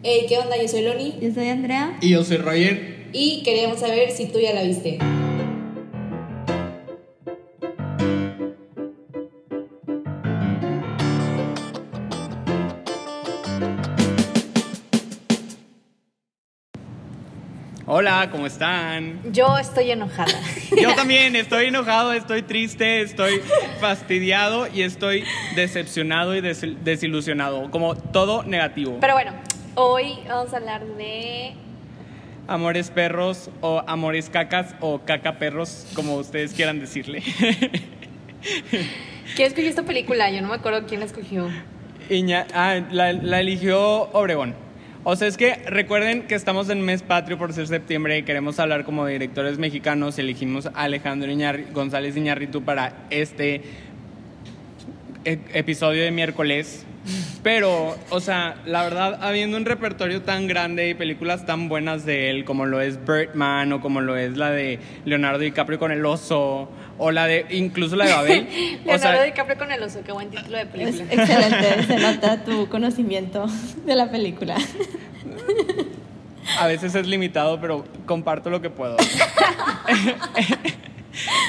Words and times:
Hey, 0.00 0.26
¿qué 0.28 0.38
onda? 0.38 0.56
Yo 0.56 0.68
soy 0.68 0.82
Loni 0.82 1.18
Yo 1.20 1.34
soy 1.34 1.48
Andrea. 1.48 1.98
Y 2.00 2.10
yo 2.10 2.22
soy 2.22 2.36
Roger. 2.36 3.08
y 3.12 3.42
queríamos 3.42 3.80
saber 3.80 4.12
si 4.12 4.26
tú 4.26 4.38
ya 4.38 4.52
la 4.52 4.62
viste. 4.62 4.98
Hola, 17.86 18.28
¿cómo 18.30 18.46
están? 18.46 19.20
Yo 19.32 19.56
estoy 19.56 19.90
enojada. 19.90 20.38
Yo 20.80 20.94
también 20.94 21.34
estoy 21.36 21.66
enojado, 21.66 22.12
estoy 22.12 22.42
triste, 22.42 23.00
estoy 23.00 23.40
fastidiado 23.80 24.66
y 24.72 24.82
estoy 24.82 25.24
decepcionado 25.56 26.36
y 26.36 26.42
des- 26.42 26.84
desilusionado. 26.84 27.70
Como 27.70 27.94
todo 27.96 28.42
negativo. 28.42 28.98
Pero 29.00 29.14
bueno, 29.14 29.32
hoy 29.78 30.18
vamos 30.28 30.52
a 30.52 30.56
hablar 30.56 30.84
de... 30.84 31.52
Amores 32.48 32.90
perros 32.90 33.50
o 33.60 33.82
amores 33.86 34.30
cacas 34.30 34.74
o 34.80 35.00
caca 35.00 35.38
perros, 35.38 35.86
como 35.94 36.14
ustedes 36.16 36.52
quieran 36.54 36.80
decirle. 36.80 37.22
¿Quién 39.36 39.48
escogió 39.48 39.68
esta 39.68 39.82
película? 39.84 40.30
Yo 40.30 40.40
no 40.40 40.48
me 40.48 40.54
acuerdo 40.54 40.86
quién 40.86 41.00
la 41.00 41.06
escogió. 41.06 41.48
Iña- 42.08 42.46
ah, 42.54 42.80
la, 42.90 43.12
la 43.12 43.40
eligió 43.40 43.78
Obregón. 44.12 44.54
O 45.04 45.14
sea, 45.14 45.28
es 45.28 45.36
que 45.36 45.54
recuerden 45.66 46.22
que 46.22 46.34
estamos 46.34 46.70
en 46.70 46.80
mes 46.80 47.02
patrio 47.02 47.36
por 47.38 47.52
ser 47.52 47.66
septiembre 47.66 48.16
y 48.18 48.22
queremos 48.24 48.58
hablar 48.58 48.84
como 48.84 49.04
de 49.04 49.12
directores 49.12 49.58
mexicanos. 49.58 50.18
Elegimos 50.18 50.66
a 50.66 50.70
Alejandro 50.84 51.30
Iñarri- 51.30 51.70
González 51.72 52.16
Iñárritu 52.16 52.62
para 52.62 52.94
este 53.10 53.62
e- 55.24 55.38
episodio 55.52 56.02
de 56.02 56.10
miércoles. 56.10 56.84
Pero, 57.42 57.96
o 58.10 58.20
sea, 58.20 58.56
la 58.66 58.82
verdad, 58.82 59.18
habiendo 59.22 59.56
un 59.56 59.64
repertorio 59.64 60.22
tan 60.22 60.46
grande 60.46 60.88
y 60.88 60.94
películas 60.94 61.46
tan 61.46 61.68
buenas 61.68 62.04
de 62.04 62.30
él, 62.30 62.44
como 62.44 62.66
lo 62.66 62.80
es 62.80 63.04
Birdman 63.04 63.72
o 63.72 63.80
como 63.80 64.00
lo 64.00 64.16
es 64.16 64.36
la 64.36 64.50
de 64.50 64.78
Leonardo 65.04 65.38
DiCaprio 65.38 65.78
con 65.78 65.92
el 65.92 66.04
oso, 66.04 66.70
o 66.98 67.10
la 67.10 67.26
de, 67.26 67.46
incluso 67.50 67.96
la 67.96 68.06
de 68.06 68.12
Babel. 68.12 68.48
o 68.84 68.86
Leonardo 68.86 69.18
sea, 69.18 69.24
DiCaprio 69.24 69.58
con 69.58 69.72
el 69.72 69.82
oso, 69.82 70.00
qué 70.04 70.12
buen 70.12 70.30
título 70.30 70.58
de 70.58 70.66
película. 70.66 71.04
excelente, 71.10 71.82
se 71.86 71.96
nota 71.98 72.44
tu 72.44 72.68
conocimiento 72.68 73.46
de 73.84 73.94
la 73.94 74.10
película. 74.10 74.56
A 76.58 76.66
veces 76.66 76.94
es 76.94 77.06
limitado, 77.06 77.60
pero 77.60 77.84
comparto 78.06 78.50
lo 78.50 78.60
que 78.60 78.70
puedo. 78.70 78.96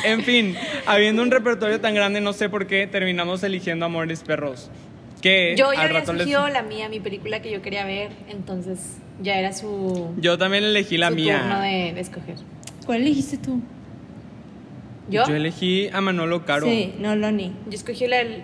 en 0.03 0.23
fin, 0.23 0.55
habiendo 0.85 1.21
un 1.21 1.31
repertorio 1.31 1.79
tan 1.79 1.95
grande, 1.95 2.21
no 2.21 2.33
sé 2.33 2.49
por 2.49 2.67
qué 2.67 2.87
terminamos 2.87 3.43
eligiendo 3.43 3.85
Amores 3.85 4.23
Perros. 4.23 4.69
Que 5.21 5.55
Yo 5.57 5.73
ya 5.73 5.81
al 5.81 5.87
había 5.87 5.99
rato 5.99 6.13
les- 6.13 6.21
escogido 6.21 6.47
la 6.49 6.61
mía, 6.61 6.87
mi 6.89 6.99
película 6.99 7.41
que 7.41 7.51
yo 7.51 7.61
quería 7.61 7.83
ver, 7.85 8.11
entonces 8.29 8.97
ya 9.21 9.37
era 9.37 9.51
su, 9.53 10.13
Yo 10.17 10.37
también 10.37 10.63
elegí 10.63 10.97
la 10.97 11.09
su 11.09 11.15
mía. 11.15 11.39
turno 11.39 11.59
de, 11.61 11.91
de 11.93 11.99
escoger. 11.99 12.35
¿Cuál 12.85 13.01
elegiste 13.01 13.37
tú? 13.37 13.59
¿Yo? 15.09 15.25
Yo 15.27 15.35
elegí 15.35 15.89
a 15.91 16.01
Manolo 16.01 16.45
Caro. 16.45 16.67
Sí, 16.67 16.93
no, 16.99 17.15
Loni. 17.15 17.51
Yo 17.67 17.75
escogí 17.75 18.07
la 18.07 18.17
del... 18.17 18.43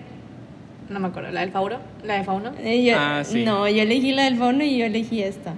No 0.90 1.00
me 1.00 1.08
acuerdo, 1.08 1.32
la 1.32 1.42
del 1.42 1.52
Fauro, 1.52 1.80
la 2.04 2.16
de 2.16 2.24
Fauno. 2.24 2.52
Eh, 2.60 2.84
yo- 2.84 2.96
Ah, 2.98 3.24
sí. 3.24 3.44
No, 3.44 3.68
yo 3.70 3.82
elegí 3.84 4.12
la 4.14 4.26
del 4.26 4.38
fauno 4.38 4.64
y 4.64 4.78
yo 4.78 4.86
elegí 4.86 5.22
esta. 5.24 5.54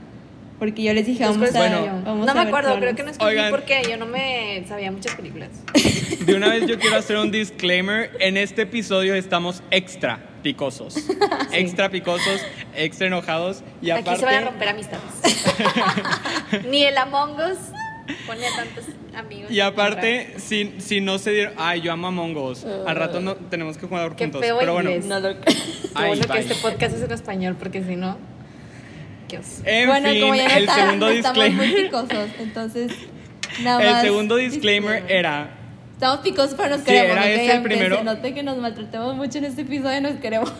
Porque 0.59 0.81
yo 0.81 0.93
les 0.93 1.05
dije, 1.05 1.23
vamos 1.23 1.39
Después 1.39 1.55
a, 1.55 1.79
Bueno, 1.79 2.01
vamos 2.03 2.25
no 2.25 2.31
a 2.31 2.35
me 2.35 2.41
acuerdo, 2.41 2.79
creo 2.79 2.95
que 2.95 3.03
no 3.03 3.11
escogí 3.11 3.29
Oigan. 3.29 3.51
porque 3.51 3.83
yo 3.87 3.95
no 3.97 4.07
me 4.07 4.63
sabía 4.67 4.91
muchas 4.91 5.13
películas. 5.15 5.49
De 6.25 6.35
una 6.35 6.49
vez 6.49 6.65
yo 6.67 6.79
quiero 6.79 6.97
hacer 6.97 7.17
un 7.17 7.29
disclaimer. 7.31 8.09
En 8.19 8.37
este 8.37 8.63
episodio 8.63 9.13
estamos 9.13 9.61
extra 9.69 10.19
picosos. 10.41 10.95
Extra 11.51 11.89
picosos, 11.89 12.41
extra 12.75 13.07
enojados. 13.07 13.63
Y 13.81 13.89
aparte, 13.89 14.09
Aquí 14.11 14.19
se 14.19 14.25
van 14.25 14.35
a 14.35 14.41
romper 14.49 14.69
amistades. 14.69 15.03
Ni 16.69 16.83
el 16.83 16.97
Among 16.97 17.35
Us 17.39 17.57
pone 18.25 18.45
a 18.47 18.55
tantos 18.55 18.85
amigos. 19.15 19.51
Y 19.51 19.59
aparte, 19.59 20.35
si, 20.37 20.75
si 20.79 21.01
no 21.01 21.19
se 21.19 21.31
dieron. 21.31 21.53
Ay, 21.57 21.81
yo 21.81 21.91
amo 21.91 22.07
Among 22.07 22.35
Us. 22.37 22.65
Al 22.65 22.95
rato 22.95 23.19
no, 23.19 23.35
tenemos 23.35 23.77
que 23.77 23.87
jugar 23.87 24.15
Qué 24.15 24.25
juntos. 24.25 24.41
feo 24.41 24.57
Pero 24.59 24.73
bueno. 24.73 24.91
No 25.05 25.19
lo- 25.19 25.35
Ay, 25.95 26.07
bueno 26.09 26.27
que 26.27 26.39
este 26.39 26.55
podcast 26.55 26.95
es 26.95 27.01
en 27.03 27.11
español 27.11 27.55
porque 27.59 27.83
si 27.83 27.95
no. 27.95 28.17
En 29.65 29.87
bueno, 29.87 30.09
fin, 30.09 30.21
como 30.21 30.35
ya 30.35 30.45
el 30.57 30.65
notaron, 30.65 30.85
segundo 30.85 31.09
estamos 31.09 31.37
muy 31.37 31.47
disclaimer. 31.67 31.85
picosos, 31.85 32.29
entonces 32.39 32.91
nada 33.61 33.81
El 33.83 33.91
más 33.91 34.01
segundo 34.03 34.35
disclaimer 34.37 34.93
disclaimer. 35.03 35.17
era. 35.25 35.49
Estamos 35.93 36.19
picosos, 36.19 36.53
pero 36.55 36.69
nos 36.69 36.79
Sí, 36.79 36.85
queremos. 36.85 37.11
era 37.17 37.29
ese 37.29 37.51
el 37.55 37.63
primero. 37.63 37.97
se 37.97 38.03
note 38.03 38.33
que 38.33 38.43
nos 38.43 38.57
maltratemos 38.57 39.15
mucho 39.15 39.37
en 39.39 39.45
este 39.45 39.61
episodio, 39.63 40.01
nos 40.01 40.15
queremos. 40.15 40.53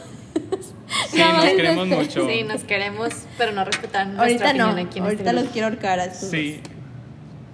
Sí, 1.11 1.17
Nada 1.19 1.33
nos 1.33 1.45
queremos 1.45 1.83
este. 1.87 1.95
mucho. 2.21 2.27
Sí, 2.29 2.43
nos 2.43 2.63
queremos, 2.63 3.09
pero 3.37 3.51
no 3.51 3.65
respetan 3.65 4.15
nuestra 4.15 4.49
Ahorita 4.51 4.53
no, 4.53 4.69
aquí 4.81 4.97
en 4.99 5.03
ahorita 5.03 5.23
este 5.29 5.33
los 5.33 5.51
quiero 5.51 5.67
ahorcar 5.67 5.99
a 5.99 6.05
estos 6.05 6.29
Sí. 6.29 6.61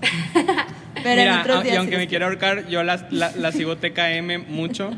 Pero 1.04 1.22
en 1.22 1.28
Mira, 1.30 1.42
otros 1.42 1.58
a- 1.58 1.62
y 1.62 1.64
días 1.64 1.78
aunque 1.80 1.96
sí 1.96 1.98
me 1.98 2.08
quiera 2.08 2.26
ahorcar, 2.28 2.68
yo 2.68 2.84
la, 2.84 3.08
la, 3.12 3.32
la 3.36 3.52
sigo 3.52 3.76
TKM 3.78 4.46
mucho. 4.48 4.92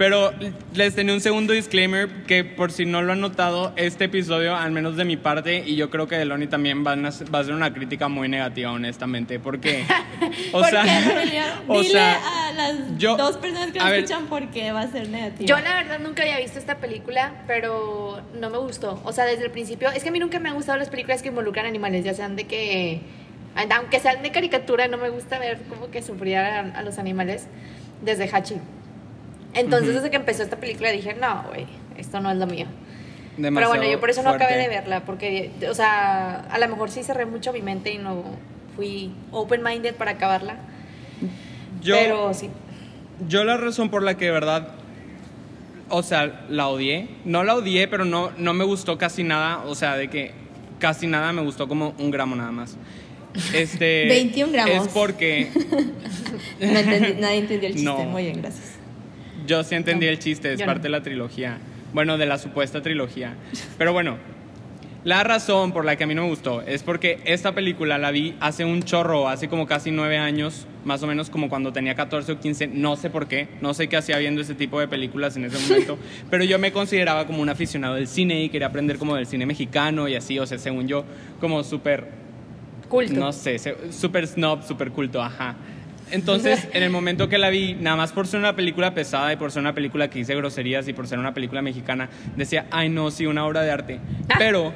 Pero 0.00 0.32
les 0.72 0.94
tenía 0.94 1.12
un 1.12 1.20
segundo 1.20 1.52
disclaimer 1.52 2.08
que 2.26 2.42
por 2.42 2.72
si 2.72 2.86
no 2.86 3.02
lo 3.02 3.12
han 3.12 3.20
notado, 3.20 3.74
este 3.76 4.04
episodio, 4.04 4.56
al 4.56 4.72
menos 4.72 4.96
de 4.96 5.04
mi 5.04 5.18
parte, 5.18 5.62
y 5.66 5.76
yo 5.76 5.90
creo 5.90 6.08
que 6.08 6.16
de 6.16 6.24
Loni 6.24 6.46
también 6.46 6.82
van 6.84 7.04
a 7.04 7.12
ser- 7.12 7.32
va 7.32 7.40
a 7.40 7.44
ser 7.44 7.52
una 7.52 7.74
crítica 7.74 8.08
muy 8.08 8.26
negativa, 8.26 8.72
honestamente. 8.72 9.38
Porque, 9.38 9.84
o 10.54 10.60
¿Por 10.62 10.70
sea, 10.70 10.84
qué, 10.84 11.42
o 11.68 11.82
Dile 11.82 11.90
sea, 11.92 12.48
a 12.48 12.52
las 12.54 12.76
yo- 12.96 13.14
dos 13.18 13.36
personas 13.36 13.72
que 13.72 13.78
ver. 13.78 13.94
escuchan 13.96 14.24
por 14.28 14.48
qué 14.48 14.72
va 14.72 14.80
a 14.80 14.88
ser 14.90 15.06
negativo. 15.10 15.46
Yo 15.46 15.58
la 15.58 15.74
verdad 15.74 15.98
nunca 15.98 16.22
había 16.22 16.38
visto 16.38 16.58
esta 16.58 16.78
película, 16.78 17.34
pero 17.46 18.22
no 18.40 18.48
me 18.48 18.56
gustó. 18.56 19.02
O 19.04 19.12
sea, 19.12 19.26
desde 19.26 19.44
el 19.44 19.50
principio, 19.50 19.90
es 19.90 20.02
que 20.02 20.08
a 20.08 20.12
mí 20.12 20.18
nunca 20.18 20.38
me 20.40 20.48
han 20.48 20.54
gustado 20.54 20.78
las 20.78 20.88
películas 20.88 21.20
que 21.20 21.28
involucran 21.28 21.66
animales, 21.66 22.06
ya 22.06 22.14
sean 22.14 22.36
de 22.36 22.44
que, 22.46 23.02
aunque 23.76 24.00
sean 24.00 24.22
de 24.22 24.32
caricatura, 24.32 24.88
no 24.88 24.96
me 24.96 25.10
gusta 25.10 25.38
ver 25.38 25.58
como 25.68 25.90
que 25.90 26.00
sufrir 26.00 26.38
a, 26.38 26.60
a 26.60 26.82
los 26.84 26.96
animales 26.98 27.48
desde 28.02 28.24
Hachi. 28.34 28.54
Entonces, 29.54 29.94
desde 29.94 30.10
que 30.10 30.16
empezó 30.16 30.42
esta 30.42 30.56
película 30.58 30.90
dije, 30.90 31.14
no, 31.20 31.44
güey, 31.48 31.66
esto 31.96 32.20
no 32.20 32.30
es 32.30 32.36
lo 32.36 32.46
mío. 32.46 32.66
Pero 33.36 33.42
demasiado 33.44 33.74
bueno, 33.76 33.90
yo 33.90 34.00
por 34.00 34.10
eso 34.10 34.22
no 34.22 34.30
acabé 34.30 34.52
fuerte. 34.54 34.68
de 34.68 34.74
verla, 34.76 35.04
porque, 35.04 35.50
o 35.68 35.74
sea, 35.74 36.40
a 36.50 36.58
lo 36.58 36.68
mejor 36.68 36.90
sí 36.90 37.02
cerré 37.02 37.26
mucho 37.26 37.52
mi 37.52 37.62
mente 37.62 37.92
y 37.92 37.98
no 37.98 38.22
fui 38.76 39.12
open-minded 39.32 39.94
para 39.94 40.12
acabarla. 40.12 40.56
Yo, 41.82 41.96
pero 41.96 42.34
sí. 42.34 42.50
Yo 43.28 43.44
la 43.44 43.56
razón 43.56 43.90
por 43.90 44.02
la 44.02 44.16
que 44.16 44.26
de 44.26 44.30
verdad, 44.30 44.68
o 45.88 46.02
sea, 46.02 46.44
la 46.48 46.68
odié, 46.68 47.08
no 47.24 47.42
la 47.44 47.54
odié, 47.56 47.88
pero 47.88 48.04
no, 48.04 48.30
no 48.38 48.52
me 48.54 48.64
gustó 48.64 48.98
casi 48.98 49.22
nada, 49.24 49.62
o 49.66 49.74
sea, 49.74 49.96
de 49.96 50.08
que 50.08 50.32
casi 50.78 51.06
nada 51.06 51.32
me 51.32 51.42
gustó 51.42 51.66
como 51.68 51.94
un 51.98 52.10
gramo 52.10 52.36
nada 52.36 52.52
más. 52.52 52.76
Este, 53.54 54.06
21 54.08 54.52
gramos. 54.52 54.86
Es 54.86 54.92
porque 54.92 55.48
No 56.60 56.66
entendí- 56.66 57.16
nadie 57.18 57.38
entendió 57.38 57.68
el 57.68 57.74
chiste. 57.76 57.84
No. 57.90 57.98
Muy 58.04 58.24
bien, 58.24 58.40
gracias. 58.42 58.69
Yo 59.50 59.64
sí 59.64 59.74
entendí 59.74 60.06
No, 60.06 60.12
el 60.12 60.18
chiste, 60.18 60.52
es 60.52 60.60
yo 60.60 60.66
parte 60.66 60.80
no. 60.80 60.84
de 60.84 60.90
la 60.90 61.02
trilogía. 61.02 61.58
Bueno, 61.92 62.16
de 62.18 62.26
la 62.26 62.38
supuesta 62.38 62.80
trilogía. 62.82 63.34
Pero 63.76 63.92
bueno, 63.92 64.16
la 65.02 65.24
razón 65.24 65.72
por 65.72 65.84
la 65.84 65.96
que 65.96 66.04
a 66.04 66.06
mí 66.06 66.14
no 66.14 66.22
me 66.22 66.28
gustó 66.28 66.62
es 66.62 66.82
porque 66.82 67.18
esta 67.24 67.52
película 67.52 67.98
la 67.98 68.10
vi 68.10 68.34
hace 68.38 68.64
un 68.64 68.82
chorro, 68.82 69.28
hace 69.28 69.48
como 69.48 69.66
casi 69.66 69.90
nueve 69.90 70.18
años, 70.18 70.66
más 70.84 71.02
o 71.02 71.06
menos 71.06 71.30
como 71.30 71.48
cuando 71.48 71.72
tenía 71.72 71.94
14 71.94 72.32
o 72.32 72.38
15, 72.38 72.68
no 72.68 72.96
sé 72.96 73.10
por 73.10 73.26
qué, 73.26 73.48
no 73.60 73.74
sé 73.74 73.88
qué 73.88 73.96
hacía 73.96 74.18
viendo 74.18 74.40
ese 74.40 74.54
tipo 74.54 74.78
de 74.78 74.86
películas 74.88 75.36
en 75.36 75.46
ese 75.46 75.58
momento, 75.58 75.98
pero 76.30 76.44
yo 76.44 76.58
me 76.58 76.70
consideraba 76.70 77.26
como 77.26 77.40
un 77.42 77.48
aficionado 77.48 77.94
del 77.96 78.06
cine 78.06 78.44
y 78.44 78.50
quería 78.50 78.68
aprender 78.68 78.98
como 78.98 79.16
del 79.16 79.26
cine 79.26 79.46
mexicano 79.46 80.06
y 80.06 80.14
así, 80.14 80.38
o 80.38 80.46
sea, 80.46 80.58
según 80.58 80.86
yo, 80.86 81.04
como 81.40 81.64
súper 81.64 82.08
Culto. 82.88 83.14
no 83.14 83.32
sé, 83.32 83.56
súper 83.90 84.26
snob, 84.26 84.62
súper 84.66 84.90
culto, 84.90 85.22
ajá. 85.22 85.56
Entonces, 86.10 86.68
en 86.72 86.82
el 86.82 86.90
momento 86.90 87.28
que 87.28 87.38
la 87.38 87.50
vi, 87.50 87.74
nada 87.74 87.96
más 87.96 88.12
por 88.12 88.26
ser 88.26 88.40
una 88.40 88.56
película 88.56 88.94
pesada 88.94 89.32
y 89.32 89.36
por 89.36 89.52
ser 89.52 89.60
una 89.60 89.74
película 89.74 90.08
que 90.08 90.18
dice 90.18 90.34
groserías 90.34 90.88
y 90.88 90.92
por 90.92 91.06
ser 91.06 91.18
una 91.18 91.34
película 91.34 91.62
mexicana, 91.62 92.08
decía, 92.36 92.66
ay 92.70 92.88
no, 92.88 93.10
sí, 93.10 93.26
una 93.26 93.46
obra 93.46 93.62
de 93.62 93.70
arte. 93.70 94.00
Pero 94.38 94.72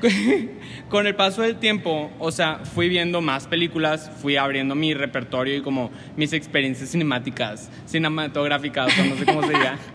con 0.88 1.06
el 1.06 1.14
paso 1.14 1.42
del 1.42 1.56
tiempo, 1.56 2.10
o 2.18 2.30
sea, 2.30 2.60
fui 2.64 2.88
viendo 2.88 3.20
más 3.20 3.46
películas, 3.46 4.10
fui 4.20 4.36
abriendo 4.36 4.74
mi 4.74 4.94
repertorio 4.94 5.56
y 5.56 5.62
como 5.62 5.90
mis 6.16 6.32
experiencias 6.32 6.90
cinemáticas, 6.90 7.70
cinematográficas, 7.86 8.98
o 8.98 9.04
no 9.04 9.16
sé 9.16 9.24
cómo 9.24 9.42
se 9.42 9.52
diga. 9.52 9.78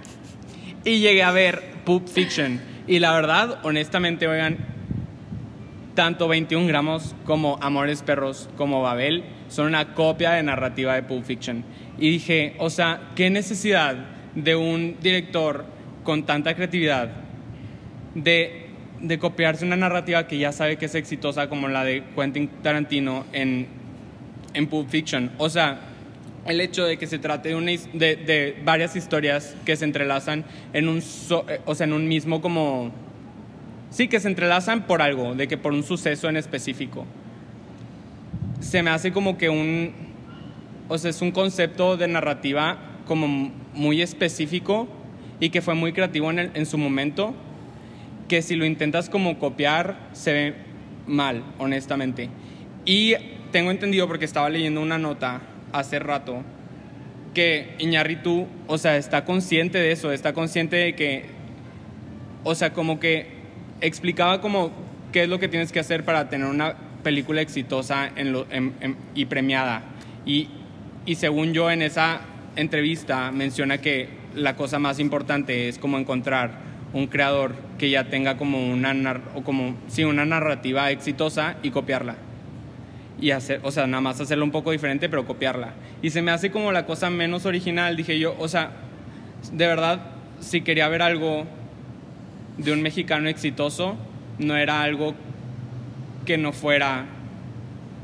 Y 0.86 1.00
llegué 1.00 1.24
a 1.24 1.32
ver 1.32 1.64
Pulp 1.86 2.10
Fiction. 2.10 2.60
Y 2.88 3.00
la 3.00 3.14
verdad, 3.14 3.60
honestamente, 3.64 4.28
oigan, 4.28 4.58
tanto 5.96 6.28
21 6.28 6.68
gramos 6.68 7.16
como 7.26 7.58
Amores 7.62 8.02
Perros 8.02 8.50
como 8.58 8.82
Babel 8.82 9.24
son 9.54 9.68
una 9.68 9.94
copia 9.94 10.32
de 10.32 10.42
narrativa 10.44 10.96
de 10.96 11.04
Pulp 11.04 11.24
Fiction. 11.26 11.64
Y 12.00 12.10
dije, 12.10 12.56
o 12.58 12.70
sea, 12.72 13.12
¿qué 13.16 13.30
necesidad 13.30 13.96
de 14.34 14.56
un 14.56 14.98
director 15.02 15.66
con 16.04 16.26
tanta 16.26 16.56
creatividad 16.56 17.10
de, 18.16 18.68
de 19.00 19.20
copiarse 19.20 19.64
una 19.64 19.76
narrativa 19.76 20.26
que 20.28 20.40
ya 20.40 20.52
sabe 20.52 20.78
que 20.78 20.86
es 20.88 20.96
exitosa 20.96 21.50
como 21.50 21.68
la 21.68 21.84
de 21.84 22.04
Quentin 22.16 22.48
Tarantino 22.64 23.26
en, 23.32 23.68
en 24.56 24.68
Pulp 24.68 24.90
Fiction? 24.90 25.32
O 25.38 25.50
sea, 25.50 25.80
el 26.48 26.60
hecho 26.60 26.86
de 26.86 26.98
que 26.98 27.06
se 27.06 27.20
trate 27.20 27.50
de, 27.50 27.56
una 27.56 27.72
de, 27.94 28.16
de 28.16 28.58
varias 28.66 28.96
historias 28.96 29.56
que 29.66 29.76
se 29.76 29.86
entrelazan 29.86 30.46
en 30.74 30.90
un, 30.90 31.02
so- 31.04 31.46
eh, 31.48 31.62
o 31.66 31.76
sea, 31.76 31.86
en 31.86 31.94
un 31.94 32.08
mismo 32.08 32.42
como 32.42 32.92
Sí, 33.92 34.08
que 34.08 34.20
se 34.20 34.28
entrelazan 34.28 34.88
por 34.88 35.04
algo, 35.04 35.36
de 35.36 35.48
que 35.48 35.56
por 35.56 35.72
un 35.72 35.84
suceso 35.84 36.28
en 36.28 36.36
específico. 36.36 37.06
Se 38.64 38.82
me 38.82 38.90
hace 38.92 39.12
como 39.12 39.38
que 39.38 39.50
un, 39.50 39.92
o 40.88 40.98
sea, 40.98 41.10
es 41.10 41.22
un 41.22 41.32
concepto 41.32 41.98
de 41.98 42.08
narrativa 42.08 42.78
como 43.06 43.28
muy 43.74 44.02
específico 44.02 44.88
y 45.42 45.50
que 45.50 45.62
fue 45.62 45.76
muy 45.76 45.92
creativo 45.92 46.32
en, 46.32 46.40
el- 46.40 46.52
en 46.54 46.66
su 46.66 46.78
momento, 46.78 47.36
que 48.30 48.42
si 48.42 48.56
lo 48.56 48.66
intentas 48.66 49.10
como 49.10 49.38
copiar 49.38 50.10
se 50.14 50.32
ve 50.34 50.54
mal, 51.08 51.44
honestamente. 51.58 52.30
Y 52.86 53.16
tengo 53.52 53.70
entendido 53.70 54.08
porque 54.08 54.24
estaba 54.26 54.50
leyendo 54.50 54.82
una 54.82 54.98
nota 54.98 55.42
hace 55.74 56.00
rato 56.00 56.42
que 57.34 57.76
Iñárritu, 57.80 58.48
o 58.68 58.78
sea, 58.78 58.96
está 58.96 59.26
consciente 59.26 59.78
de 59.80 59.92
eso, 59.92 60.12
está 60.14 60.32
consciente 60.34 60.78
de 60.78 60.96
que, 60.96 61.26
o 62.46 62.56
sea, 62.56 62.72
como 62.72 63.00
que 63.00 63.28
explicaba 63.82 64.40
como 64.40 64.72
qué 65.12 65.24
es 65.24 65.30
lo 65.30 65.40
que 65.40 65.50
tienes 65.50 65.72
que 65.74 65.80
hacer 65.82 66.06
para 66.06 66.30
tener 66.30 66.48
una 66.48 66.76
película 67.04 67.42
exitosa 67.42 68.10
en 68.16 68.32
lo- 68.32 68.48
en- 68.50 68.74
en- 68.82 68.98
y 69.14 69.26
premiada. 69.26 69.84
Y, 70.26 70.48
y 71.06 71.16
según 71.16 71.54
yo 71.54 71.70
en 71.70 71.82
esa 71.82 72.22
entrevista 72.56 73.32
menciona 73.32 73.80
que 73.80 74.08
la 74.36 74.56
cosa 74.56 74.80
más 74.80 75.00
importante 75.00 75.68
es 75.68 75.78
como 75.78 75.98
encontrar 75.98 76.52
un 76.94 77.08
creador 77.08 77.56
que 77.78 77.90
ya 77.90 78.06
tenga 78.06 78.38
como 78.38 78.72
una, 78.72 79.22
o 79.36 79.44
como, 79.44 79.76
sí, 79.88 80.04
una 80.04 80.26
narrativa 80.26 80.92
exitosa 80.92 81.58
y 81.64 81.72
copiarla 81.72 82.16
y 83.20 83.32
hacer, 83.32 83.60
o 83.64 83.72
sea, 83.72 83.88
nada 83.88 84.02
más 84.02 84.20
hacerlo 84.20 84.44
un 84.44 84.52
poco 84.52 84.72
diferente, 84.72 85.08
pero 85.10 85.26
copiarla. 85.26 85.74
Y 86.02 86.10
se 86.10 86.22
me 86.22 86.32
hace 86.32 86.52
como 86.52 86.72
la 86.72 86.86
cosa 86.86 87.10
menos 87.10 87.46
original, 87.46 87.96
dije 87.96 88.20
yo, 88.20 88.36
o 88.40 88.48
sea, 88.48 88.72
de 89.52 89.68
verdad, 89.68 90.02
si 90.40 90.62
quería 90.62 90.88
ver 90.88 91.02
algo 91.02 91.46
de 92.58 92.72
un 92.74 92.82
mexicano 92.82 93.30
exitoso, 93.30 93.96
no 94.40 94.56
era 94.58 94.82
algo 94.82 95.16
que 96.26 96.38
no 96.38 96.52
fuera 96.54 97.06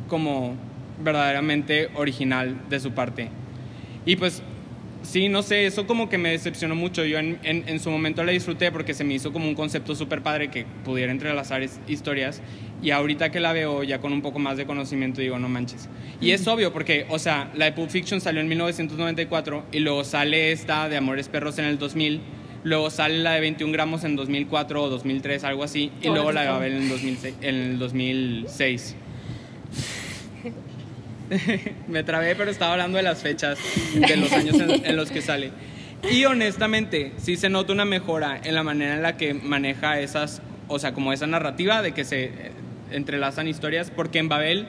como 0.07 0.55
verdaderamente 1.03 1.89
original 1.95 2.55
de 2.69 2.79
su 2.79 2.91
parte. 2.91 3.29
Y 4.05 4.15
pues, 4.15 4.41
sí, 5.03 5.29
no 5.29 5.43
sé, 5.43 5.65
eso 5.65 5.85
como 5.87 6.09
que 6.09 6.17
me 6.17 6.29
decepcionó 6.31 6.75
mucho. 6.75 7.05
Yo 7.05 7.19
en, 7.19 7.39
en- 7.43 7.63
en 7.67 7.79
su 7.79 7.89
momento 7.91 8.23
la 8.23 8.31
disfruté 8.31 8.71
porque 8.71 8.93
se 8.93 9.03
me 9.03 9.13
hizo 9.13 9.31
como 9.31 9.47
un 9.47 9.55
concepto 9.55 9.95
súper 9.95 10.21
padre 10.21 10.49
que 10.49 10.65
pudiera 10.83 11.11
entrelazar 11.11 11.61
historias. 11.87 12.41
Y 12.81 12.91
ahorita 12.91 13.29
que 13.29 13.39
la 13.41 13.51
veo 13.53 13.83
ya 13.83 13.99
con 13.99 14.13
un 14.13 14.21
poco 14.21 14.39
más 14.39 14.57
de 14.57 14.65
conocimiento, 14.65 15.19
digo, 15.21 15.37
no 15.37 15.49
manches. 15.49 15.89
Y 16.21 16.31
es 16.31 16.47
obvio 16.47 16.71
porque, 16.73 17.05
o 17.09 17.19
sea, 17.19 17.51
la 17.55 17.65
de 17.65 17.71
Pulp 17.73 17.89
Fiction 17.89 18.21
salió 18.21 18.41
en 18.41 18.47
1994 18.47 19.65
y 19.73 19.79
luego 19.79 20.03
sale 20.05 20.51
esta 20.53 20.87
de 20.89 20.97
Amores 20.97 21.27
Perros 21.27 21.59
en 21.59 21.65
el 21.65 21.77
2000. 21.77 22.21
Luego 22.63 22.89
sale 22.89 23.19
la 23.19 23.33
de 23.33 23.41
21 23.41 23.71
gramos 23.71 24.03
en 24.03 24.15
2004 24.15 24.83
o 24.83 24.89
2003, 24.89 25.43
algo 25.43 25.63
así. 25.63 25.91
Y 26.01 26.07
luego 26.07 26.31
la 26.31 26.41
de. 26.41 26.49
Babel 26.49 26.73
en, 26.73 26.89
2006, 26.89 27.35
en 27.41 27.55
el 27.55 27.79
2006. 27.79 28.95
Me 31.87 32.03
trabé, 32.03 32.35
pero 32.35 32.49
estaba 32.51 32.73
hablando 32.73 32.97
de 32.97 33.03
las 33.03 33.21
fechas, 33.21 33.59
de 33.93 34.17
los 34.17 34.31
años 34.31 34.59
en, 34.59 34.85
en 34.85 34.95
los 34.95 35.11
que 35.11 35.21
sale. 35.21 35.51
Y 36.11 36.25
honestamente, 36.25 37.11
sí 37.17 37.35
se 37.35 37.49
nota 37.49 37.73
una 37.73 37.85
mejora 37.85 38.39
en 38.43 38.55
la 38.55 38.63
manera 38.63 38.95
en 38.95 39.01
la 39.01 39.17
que 39.17 39.33
maneja 39.33 39.99
esas, 39.99 40.41
o 40.67 40.79
sea, 40.79 40.93
como 40.93 41.11
esa 41.13 41.27
narrativa 41.27 41.81
de 41.81 41.91
que 41.91 42.05
se 42.05 42.25
eh, 42.25 42.51
entrelazan 42.91 43.47
historias, 43.47 43.91
porque 43.91 44.19
en 44.19 44.29
Babel, 44.29 44.67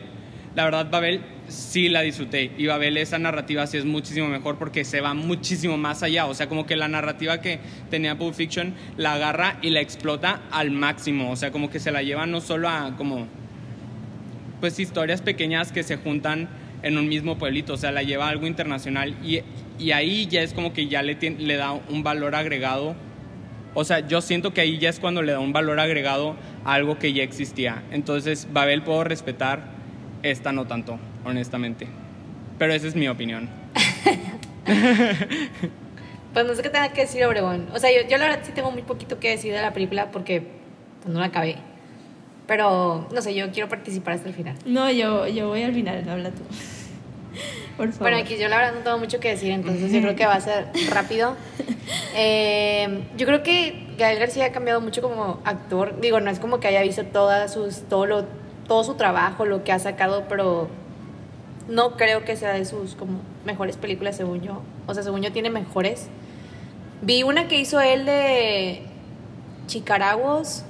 la 0.54 0.64
verdad, 0.64 0.90
Babel 0.90 1.20
sí 1.50 1.88
la 1.88 2.02
disfruté. 2.02 2.52
Y 2.56 2.66
Babel, 2.66 2.96
esa 2.96 3.18
narrativa 3.18 3.66
sí 3.66 3.76
es 3.76 3.84
muchísimo 3.84 4.28
mejor 4.28 4.56
porque 4.58 4.84
se 4.84 5.00
va 5.00 5.14
muchísimo 5.14 5.76
más 5.76 6.02
allá. 6.02 6.26
O 6.26 6.34
sea, 6.34 6.48
como 6.48 6.66
que 6.66 6.76
la 6.76 6.88
narrativa 6.88 7.40
que 7.40 7.60
tenía 7.90 8.16
Pulp 8.16 8.34
Fiction 8.34 8.74
la 8.96 9.14
agarra 9.14 9.58
y 9.62 9.70
la 9.70 9.80
explota 9.80 10.42
al 10.50 10.70
máximo. 10.70 11.30
O 11.30 11.36
sea, 11.36 11.50
como 11.50 11.70
que 11.70 11.80
se 11.80 11.90
la 11.90 12.02
lleva 12.02 12.26
no 12.26 12.40
solo 12.40 12.68
a 12.68 12.96
como 12.96 13.26
pues 14.60 14.78
historias 14.78 15.22
pequeñas 15.22 15.72
que 15.72 15.82
se 15.82 15.96
juntan 15.96 16.48
en 16.82 16.98
un 16.98 17.08
mismo 17.08 17.38
pueblito, 17.38 17.74
o 17.74 17.76
sea, 17.76 17.92
la 17.92 18.02
lleva 18.02 18.26
a 18.26 18.28
algo 18.28 18.46
internacional 18.46 19.16
y, 19.24 19.40
y 19.78 19.92
ahí 19.92 20.26
ya 20.26 20.42
es 20.42 20.52
como 20.52 20.72
que 20.72 20.86
ya 20.86 21.02
le, 21.02 21.14
le 21.14 21.56
da 21.56 21.72
un 21.72 22.02
valor 22.02 22.34
agregado, 22.34 22.94
o 23.74 23.84
sea, 23.84 24.06
yo 24.06 24.20
siento 24.20 24.52
que 24.52 24.60
ahí 24.60 24.78
ya 24.78 24.88
es 24.88 25.00
cuando 25.00 25.22
le 25.22 25.32
da 25.32 25.40
un 25.40 25.52
valor 25.52 25.80
agregado 25.80 26.36
a 26.64 26.74
algo 26.74 26.98
que 26.98 27.12
ya 27.12 27.22
existía. 27.22 27.82
Entonces, 27.90 28.48
Babel 28.52 28.82
puedo 28.82 29.04
respetar, 29.04 29.62
esta 30.22 30.52
no 30.52 30.66
tanto, 30.66 30.98
honestamente. 31.24 31.86
Pero 32.58 32.72
esa 32.72 32.88
es 32.88 32.94
mi 32.94 33.08
opinión. 33.08 33.48
Pues 36.32 36.46
no 36.46 36.54
sé 36.54 36.62
qué 36.62 36.70
tenga 36.70 36.90
que 36.90 37.02
decir 37.02 37.24
Obregón. 37.24 37.66
O 37.74 37.78
sea, 37.78 37.90
yo, 37.90 38.08
yo 38.08 38.16
la 38.16 38.26
verdad 38.26 38.40
sí 38.44 38.52
tengo 38.52 38.70
muy 38.70 38.82
poquito 38.82 39.18
que 39.18 39.30
decir 39.30 39.52
de 39.52 39.60
la 39.60 39.72
película 39.72 40.12
porque 40.12 40.42
pues, 41.02 41.12
no 41.12 41.18
la 41.18 41.26
acabé. 41.26 41.56
Pero, 42.46 43.08
no 43.12 43.22
sé, 43.22 43.34
yo 43.34 43.50
quiero 43.50 43.68
participar 43.68 44.14
hasta 44.14 44.28
el 44.28 44.34
final. 44.34 44.56
No, 44.64 44.90
yo, 44.90 45.26
yo 45.26 45.48
voy 45.48 45.62
al 45.62 45.72
final, 45.72 46.08
habla 46.08 46.30
tú. 46.30 46.42
Por 47.76 47.88
favor. 47.92 48.00
Bueno, 48.00 48.18
aquí 48.18 48.36
yo 48.36 48.48
la 48.48 48.56
verdad 48.58 48.74
no 48.74 48.80
tengo 48.80 48.98
mucho 48.98 49.20
que 49.20 49.30
decir, 49.30 49.50
entonces 49.50 49.90
yo 49.90 50.00
creo 50.02 50.14
que 50.14 50.26
va 50.26 50.34
a 50.34 50.40
ser 50.40 50.66
rápido. 50.90 51.36
Eh, 52.14 53.04
yo 53.16 53.26
creo 53.26 53.42
que 53.42 53.86
Gael 53.98 54.18
García 54.18 54.46
ha 54.46 54.52
cambiado 54.52 54.80
mucho 54.80 55.00
como 55.00 55.40
actor. 55.44 56.00
Digo, 56.00 56.20
no 56.20 56.30
es 56.30 56.38
como 56.38 56.60
que 56.60 56.68
haya 56.68 56.82
visto 56.82 57.04
todas 57.06 57.52
sus, 57.52 57.82
todo, 57.88 58.06
lo, 58.06 58.24
todo 58.66 58.84
su 58.84 58.94
trabajo, 58.94 59.46
lo 59.46 59.64
que 59.64 59.72
ha 59.72 59.78
sacado, 59.78 60.26
pero 60.28 60.68
no 61.70 61.96
creo 61.96 62.24
que 62.24 62.36
sea 62.36 62.52
de 62.52 62.64
sus 62.66 62.94
como 62.94 63.20
mejores 63.46 63.76
películas, 63.76 64.16
según 64.16 64.42
yo. 64.42 64.60
O 64.86 64.92
sea, 64.94 65.02
según 65.02 65.22
yo 65.22 65.32
tiene 65.32 65.48
mejores. 65.50 66.08
Vi 67.02 67.22
una 67.22 67.48
que 67.48 67.58
hizo 67.58 67.80
él 67.80 68.04
de 68.04 68.82
Chicaraguos, 69.66 70.64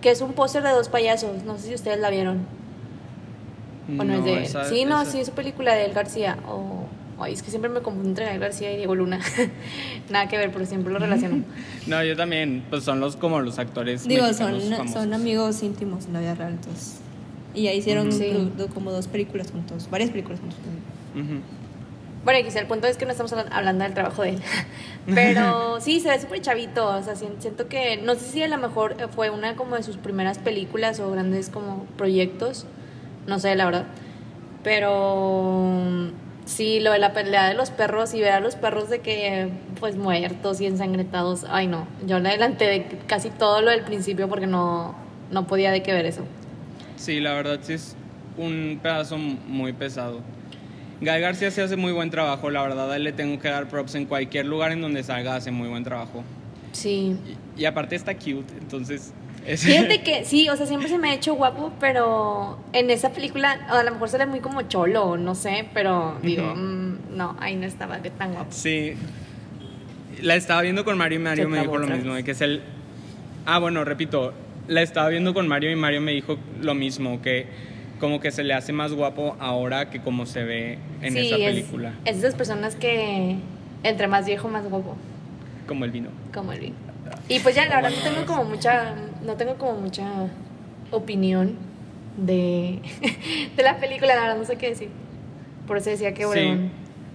que 0.00 0.10
es 0.10 0.20
un 0.20 0.32
póster 0.34 0.62
de 0.62 0.70
dos 0.70 0.88
payasos. 0.88 1.42
No 1.44 1.56
sé 1.58 1.68
si 1.68 1.74
ustedes 1.74 1.98
la 1.98 2.10
vieron. 2.10 2.46
¿O 3.98 4.04
no, 4.04 4.14
es 4.14 4.24
de 4.24 4.32
él? 4.34 4.38
esa- 4.44 4.64
sí, 4.68 4.84
no, 4.84 5.00
esa- 5.00 5.10
sí, 5.10 5.20
es 5.20 5.26
su 5.28 5.32
película 5.32 5.74
de 5.74 5.86
él 5.86 5.92
García. 5.94 6.36
O, 6.46 6.84
ay, 7.18 7.32
es 7.32 7.42
que 7.42 7.48
siempre 7.50 7.70
me 7.70 7.80
confundo 7.80 8.10
entre 8.10 8.26
Gael 8.26 8.38
García 8.38 8.70
y 8.72 8.76
Diego 8.76 8.94
Luna. 8.94 9.18
Nada 10.10 10.28
que 10.28 10.36
ver, 10.36 10.52
pero 10.52 10.66
siempre 10.66 10.92
lo 10.92 10.98
relaciono. 10.98 11.42
No, 11.86 12.04
yo 12.04 12.14
también, 12.16 12.62
pues 12.68 12.84
son 12.84 13.00
los 13.00 13.16
como 13.16 13.40
los 13.40 13.58
actores 13.58 14.04
Digo, 14.06 14.26
son, 14.34 14.60
famosos. 14.60 14.90
son 14.92 15.14
amigos 15.14 15.62
íntimos 15.62 16.04
en 16.04 16.12
la 16.12 16.20
vida 16.20 16.34
real, 16.34 16.52
entonces. 16.52 17.00
Y 17.58 17.62
ya 17.64 17.72
hicieron 17.72 18.12
Sí. 18.12 18.30
do- 18.30 18.66
do- 18.66 18.68
como 18.74 18.92
dos 18.92 19.08
películas 19.08 19.50
juntos, 19.50 19.88
varias 19.90 20.10
películas 20.10 20.38
juntos. 20.38 20.58
Ujú. 21.14 21.40
Bueno, 22.24 22.44
quizá 22.44 22.60
el 22.60 22.66
punto 22.66 22.86
es 22.86 22.96
que 22.96 23.04
no 23.04 23.10
estamos 23.12 23.32
habla- 23.32 23.46
hablando 23.50 23.84
del 23.84 23.94
trabajo 23.94 24.22
de 24.22 24.30
él. 24.30 24.38
Pero 25.14 25.80
sí, 25.80 25.98
se 26.00 26.08
ve 26.10 26.20
súper 26.20 26.40
chavito. 26.40 26.86
O 26.86 27.02
sea, 27.02 27.14
sien- 27.16 27.36
siento 27.40 27.68
que, 27.68 27.96
no 27.96 28.14
sé 28.14 28.26
si 28.26 28.42
a 28.42 28.48
lo 28.48 28.58
mejor 28.58 28.94
fue 29.14 29.30
una 29.30 29.56
como 29.56 29.74
de 29.76 29.82
sus 29.82 29.96
primeras 29.96 30.38
películas 30.38 31.00
o 31.00 31.10
grandes 31.10 31.48
como 31.48 31.84
proyectos. 31.96 32.66
No 33.26 33.38
sé, 33.40 33.56
la 33.56 33.64
verdad. 33.64 33.86
Pero 34.62 36.10
sí, 36.44 36.80
lo 36.80 36.92
de 36.92 36.98
la 36.98 37.12
pelea 37.12 37.48
de 37.48 37.54
los 37.54 37.70
perros 37.70 38.14
y 38.14 38.20
ver 38.20 38.32
a 38.32 38.40
los 38.40 38.54
perros 38.56 38.88
de 38.90 39.00
que, 39.00 39.48
pues, 39.80 39.96
muertos 39.96 40.60
y 40.60 40.66
ensangrentados. 40.66 41.44
Ay, 41.48 41.66
no. 41.66 41.86
Yo 42.06 42.18
le 42.20 42.28
adelanté 42.28 42.66
de 42.66 42.86
casi 43.06 43.30
todo 43.30 43.62
lo 43.62 43.70
del 43.70 43.82
principio 43.82 44.28
porque 44.28 44.46
no, 44.46 44.94
no 45.30 45.46
podía 45.46 45.70
de 45.72 45.82
que 45.82 45.92
ver 45.92 46.06
eso. 46.06 46.22
Sí, 46.98 47.20
la 47.20 47.32
verdad 47.32 47.58
sí 47.62 47.72
es 47.74 47.96
un 48.36 48.78
pedazo 48.82 49.16
muy 49.18 49.72
pesado. 49.72 50.20
Gael 51.00 51.22
García 51.22 51.50
sí 51.50 51.60
hace 51.60 51.76
muy 51.76 51.92
buen 51.92 52.10
trabajo, 52.10 52.50
la 52.50 52.60
verdad 52.62 52.90
a 52.90 52.96
él 52.96 53.04
le 53.04 53.12
tengo 53.12 53.38
que 53.40 53.48
dar 53.48 53.68
props 53.68 53.94
en 53.94 54.04
cualquier 54.06 54.46
lugar 54.46 54.72
en 54.72 54.80
donde 54.80 55.02
salga, 55.04 55.36
hace 55.36 55.50
muy 55.52 55.68
buen 55.68 55.84
trabajo. 55.84 56.24
Sí. 56.72 57.16
Y, 57.56 57.62
y 57.62 57.64
aparte 57.66 57.94
está 57.96 58.14
cute, 58.14 58.52
entonces... 58.60 59.12
es- 59.46 59.62
Fíjate 59.62 60.02
que 60.02 60.24
sí, 60.24 60.48
o 60.48 60.56
sea, 60.56 60.66
siempre 60.66 60.88
se 60.88 60.98
me 60.98 61.10
ha 61.10 61.14
hecho 61.14 61.34
guapo, 61.34 61.72
pero 61.78 62.58
en 62.72 62.90
esa 62.90 63.10
película 63.12 63.52
a 63.68 63.82
lo 63.84 63.92
mejor 63.92 64.08
se 64.08 64.18
ve 64.18 64.26
muy 64.26 64.40
como 64.40 64.62
cholo, 64.62 65.16
no 65.16 65.34
sé, 65.36 65.68
pero 65.72 66.18
digo, 66.22 66.52
mm, 66.56 67.16
no, 67.16 67.36
ahí 67.38 67.54
no 67.54 67.64
estaba 67.66 67.98
tan 68.02 68.32
guapo. 68.32 68.50
Sí. 68.50 68.94
La 70.20 70.34
estaba 70.34 70.62
viendo 70.62 70.84
con 70.84 70.98
Mario 70.98 71.20
y 71.20 71.22
Mario 71.22 71.44
Se 71.44 71.48
me 71.50 71.60
dijo 71.60 71.78
lo 71.78 71.86
mismo, 71.86 72.14
de 72.14 72.24
que 72.24 72.32
es 72.32 72.40
el... 72.40 72.60
Ah, 73.46 73.60
bueno, 73.60 73.84
repito, 73.84 74.34
la 74.68 74.82
estaba 74.82 75.08
viendo 75.08 75.34
con 75.34 75.48
Mario 75.48 75.70
y 75.72 75.76
Mario 75.76 76.00
me 76.00 76.12
dijo 76.12 76.36
lo 76.60 76.74
mismo, 76.74 77.20
que 77.22 77.46
como 78.00 78.20
que 78.20 78.30
se 78.30 78.44
le 78.44 78.54
hace 78.54 78.72
más 78.72 78.92
guapo 78.92 79.36
ahora 79.40 79.90
que 79.90 80.00
como 80.00 80.24
se 80.26 80.44
ve 80.44 80.78
en 81.02 81.12
sí, 81.14 81.26
esa 81.26 81.36
es- 81.36 81.44
película, 81.54 81.92
Es, 82.04 82.20
de 82.20 82.28
esas 82.28 82.36
personas 82.38 82.76
que 82.76 83.36
entre 83.82 84.06
más 84.06 84.26
viejo, 84.26 84.48
más 84.48 84.68
guapo, 84.68 84.94
como 85.66 85.84
el 85.84 85.90
vino. 85.90 86.10
como 86.32 86.52
el 86.52 86.60
vino. 86.60 86.74
Y 87.28 87.40
pues 87.40 87.54
ya, 87.56 87.66
la 87.66 87.76
verdad 87.76 87.90
no 87.90 88.02
tengo 88.10 88.26
como 88.26 88.44
mucha, 88.44 88.94
no 89.24 89.34
tengo 89.34 89.54
como 89.56 89.80
mucha 89.80 90.04
opinión 90.90 91.56
de, 92.16 92.78
de 93.56 93.62
la 93.62 93.78
película, 93.78 94.14
la 94.14 94.22
verdad 94.22 94.36
no 94.38 94.44
sé 94.44 94.56
qué 94.56 94.68
decir. 94.70 94.88
Por 95.66 95.78
eso 95.78 95.90
decía 95.90 96.12
que 96.14 96.22
Sí. 96.22 96.28
Obregón 96.28 96.70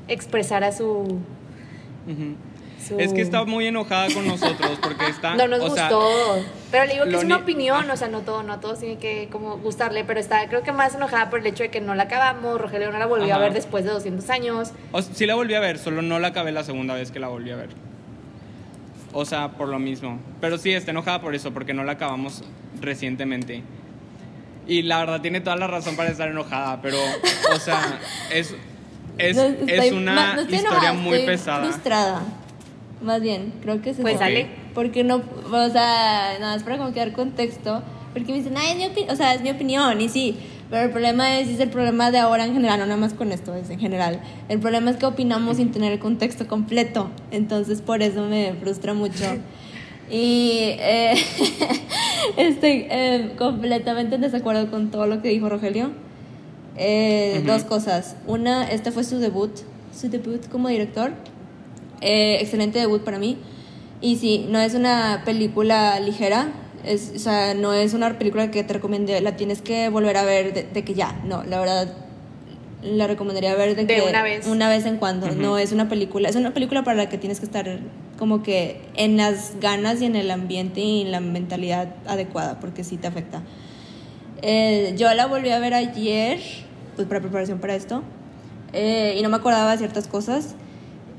expresara 0.07 0.71
su, 0.71 0.85
Ujú. 0.85 2.35
Su... 2.83 2.99
Es 2.99 3.13
que 3.13 3.21
está 3.21 3.43
muy 3.45 3.65
enojada 3.67 4.07
con 4.13 4.27
nosotros 4.27 4.71
porque 4.81 5.07
está... 5.07 5.35
No 5.35 5.47
nos 5.47 5.59
o 5.61 5.73
sea, 5.73 5.89
gustó. 5.89 6.45
pero 6.71 6.85
le 6.85 6.93
digo 6.93 7.05
que 7.05 7.15
es 7.15 7.23
una 7.23 7.37
ni- 7.37 7.41
opinión, 7.43 7.89
o 7.89 7.97
sea, 7.97 8.07
no 8.09 8.21
todo, 8.21 8.43
no 8.43 8.59
todo 8.59 8.75
tiene 8.75 8.97
que 8.97 9.29
como 9.31 9.57
gustarle, 9.57 10.03
pero 10.03 10.19
está 10.19 10.47
creo 10.49 10.61
que 10.63 10.71
más 10.71 10.95
enojada 10.95 11.29
por 11.29 11.39
el 11.39 11.47
hecho 11.47 11.63
de 11.63 11.69
que 11.69 11.81
no 11.81 11.95
la 11.95 12.03
acabamos, 12.03 12.59
Rogelio 12.59 12.91
no 12.91 12.99
la 12.99 13.05
volvió 13.05 13.33
a 13.33 13.37
Ajá. 13.37 13.45
ver 13.45 13.53
después 13.53 13.83
de 13.85 13.91
200 13.91 14.29
años. 14.29 14.71
o- 14.91 15.01
sí 15.01 15.25
la 15.25 15.35
volví 15.35 15.53
a 15.55 15.59
ver, 15.59 15.79
solo 15.79 16.01
no 16.01 16.19
la 16.19 16.29
acabé 16.29 16.51
la 16.51 16.63
segunda 16.63 16.93
vez 16.93 17.11
que 17.11 17.19
la 17.19 17.27
volví 17.29 17.49
a 17.51 17.55
ver. 17.55 17.69
O 19.15 19.25
sea, 19.25 19.49
por 19.49 19.67
lo 19.67 19.77
mismo. 19.79 20.19
Pero 20.41 20.57
sí, 20.57 20.71
está 20.73 20.91
enojada 20.91 21.21
por 21.21 21.35
eso, 21.35 21.53
porque 21.53 21.73
no 21.73 21.83
la 21.83 21.93
acabamos 21.93 22.43
recientemente. 22.81 23.61
Y 24.65 24.81
la 24.81 24.99
verdad 24.99 25.21
tiene 25.21 25.39
toda 25.41 25.55
la 25.55 25.67
razón 25.67 25.95
para 25.95 26.09
estar 26.09 26.29
enojada, 26.29 26.81
pero, 26.81 26.97
o 27.53 27.59
sea, 27.59 27.99
es, 28.31 28.55
es, 29.17 29.35
No, 29.35 29.43
es 29.43 29.55
estoy- 29.67 29.91
una 29.91 30.33
no 30.35 30.41
estoy 30.41 30.55
historia 30.55 30.69
enojada, 30.89 30.93
muy 30.93 31.17
estoy 31.19 31.27
pesada. 31.35 31.63
frustrada. 31.65 32.21
Más 33.03 33.21
bien, 33.21 33.53
creo 33.61 33.81
que 33.81 33.91
es 33.91 33.97
Pues 33.97 34.15
eso. 34.15 34.23
dale. 34.23 34.47
Porque 34.73 35.03
no, 35.03 35.17
o 35.51 35.69
sea, 35.69 36.37
nada 36.39 36.55
más 36.55 36.63
para 36.63 36.77
como 36.77 36.93
que 36.93 36.99
dar 36.99 37.11
contexto. 37.13 37.81
Porque 38.13 38.31
me 38.31 38.37
dicen, 38.39 38.53
ay, 38.57 38.71
es 38.71 38.77
mi 38.77 38.85
opinión, 38.85 39.13
o 39.13 39.15
sea, 39.15 39.33
es 39.33 39.41
mi 39.41 39.49
opinión, 39.49 39.99
y 39.99 40.07
sí. 40.09 40.37
Pero 40.69 40.83
el 40.85 40.91
problema 40.91 41.39
es, 41.39 41.49
es 41.49 41.59
el 41.59 41.69
problema 41.69 42.09
de 42.11 42.19
ahora 42.19 42.45
en 42.45 42.53
general, 42.53 42.79
no 42.79 42.85
nada 42.85 42.97
más 42.97 43.13
con 43.13 43.31
esto, 43.31 43.53
es 43.55 43.69
en 43.69 43.79
general. 43.79 44.19
El 44.49 44.59
problema 44.59 44.89
es 44.91 44.97
que 44.97 45.05
opinamos 45.05 45.57
sin 45.57 45.71
tener 45.71 45.91
el 45.91 45.99
contexto 45.99 46.47
completo. 46.47 47.09
Entonces, 47.31 47.81
por 47.81 48.01
eso 48.01 48.23
me 48.23 48.53
frustra 48.53 48.93
mucho. 48.93 49.23
Y 50.11 50.59
eh, 50.79 51.13
estoy 52.37 52.85
eh, 52.89 53.31
completamente 53.37 54.15
en 54.15 54.21
desacuerdo 54.21 54.69
con 54.69 54.91
todo 54.91 55.07
lo 55.07 55.21
que 55.21 55.29
dijo 55.29 55.49
Rogelio. 55.49 55.91
Eh, 56.77 57.37
Ujú. 57.39 57.47
Dos 57.47 57.63
cosas. 57.63 58.15
Una, 58.27 58.69
este 58.69 58.91
fue 58.91 59.03
su 59.05 59.17
debut, 59.19 59.51
su 59.97 60.09
debut 60.09 60.47
como 60.49 60.67
director. 60.67 61.13
Eh, 62.03 62.37
excelente 62.41 62.79
debut 62.79 63.01
para 63.01 63.17
mí. 63.17 63.37
Y 64.01 64.17
sí, 64.17 64.45
no 64.49 64.59
es 64.59 64.73
una 64.73 65.21
película 65.25 65.99
ligera. 65.99 66.51
Es, 66.83 67.13
o 67.15 67.19
sea, 67.19 67.53
no 67.53 67.73
es 67.73 67.93
una 67.93 68.17
película 68.19 68.51
que 68.51 68.63
te 68.63 68.73
recomiende, 68.73 69.19
la 69.21 69.37
tienes 69.37 69.61
que 69.61 69.87
volver 69.87 70.17
a 70.17 70.25
ver 70.25 70.53
de, 70.53 70.63
de 70.63 70.83
que 70.83 70.93
ya. 70.93 71.21
No, 71.25 71.43
la 71.43 71.59
verdad, 71.59 71.93
la 72.83 73.07
recomendaría 73.07 73.55
ver 73.55 73.75
de, 73.75 73.85
De 73.85 73.95
que 73.95 74.01
una 74.01 74.21
vez. 74.21 74.45
Una 74.45 74.67
vez 74.67 74.85
en 74.85 74.97
cuando. 74.97 75.27
Ujú. 75.27 75.35
No 75.35 75.57
es 75.57 75.71
una 75.71 75.87
película. 75.87 76.27
Es 76.27 76.35
una 76.35 76.53
película 76.53 76.83
para 76.83 76.97
la 76.97 77.09
que 77.09 77.17
tienes 77.17 77.39
que 77.39 77.45
estar 77.45 77.79
como 78.19 78.43
que 78.43 78.81
en 78.95 79.17
las 79.17 79.53
ganas 79.61 80.01
y 80.01 80.05
en 80.05 80.15
el 80.15 80.29
ambiente 80.29 80.81
y 80.81 81.01
en 81.03 81.11
la 81.11 81.21
mentalidad 81.21 81.95
adecuada, 82.05 82.59
porque 82.59 82.83
sí 82.83 82.97
te 82.97 83.07
afecta. 83.07 83.41
Eh, 84.41 84.93
yo 84.97 85.13
la 85.13 85.25
volví 85.25 85.49
a 85.51 85.59
ver 85.59 85.73
ayer, 85.73 86.39
pues 86.95 87.07
para 87.07 87.21
preparación 87.21 87.59
para 87.59 87.75
esto, 87.75 88.03
eh, 88.73 89.15
y 89.17 89.21
no 89.21 89.29
me 89.29 89.37
acordaba 89.37 89.71
de 89.71 89.77
ciertas 89.77 90.07
cosas. 90.07 90.55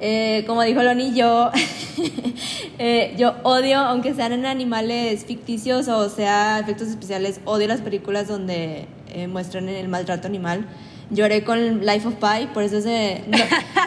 Eh, 0.00 0.44
como 0.46 0.62
dijo 0.62 0.82
Loni, 0.82 1.14
yo, 1.14 1.50
eh, 2.78 3.14
yo 3.16 3.34
odio, 3.42 3.78
aunque 3.78 4.14
sean 4.14 4.32
en 4.32 4.46
animales 4.46 5.24
ficticios 5.24 5.88
o 5.88 6.08
sea 6.08 6.58
efectos 6.58 6.88
especiales, 6.88 7.40
odio 7.44 7.68
las 7.68 7.80
películas 7.80 8.28
donde 8.28 8.86
eh, 9.08 9.26
muestran 9.28 9.68
el 9.68 9.88
maltrato 9.88 10.26
animal. 10.26 10.66
Lloré 11.10 11.44
con 11.44 11.84
Life 11.84 12.08
of 12.08 12.14
Pi, 12.14 12.46
por 12.54 12.62
eso 12.62 12.80
se... 12.80 13.22
no, 13.28 13.36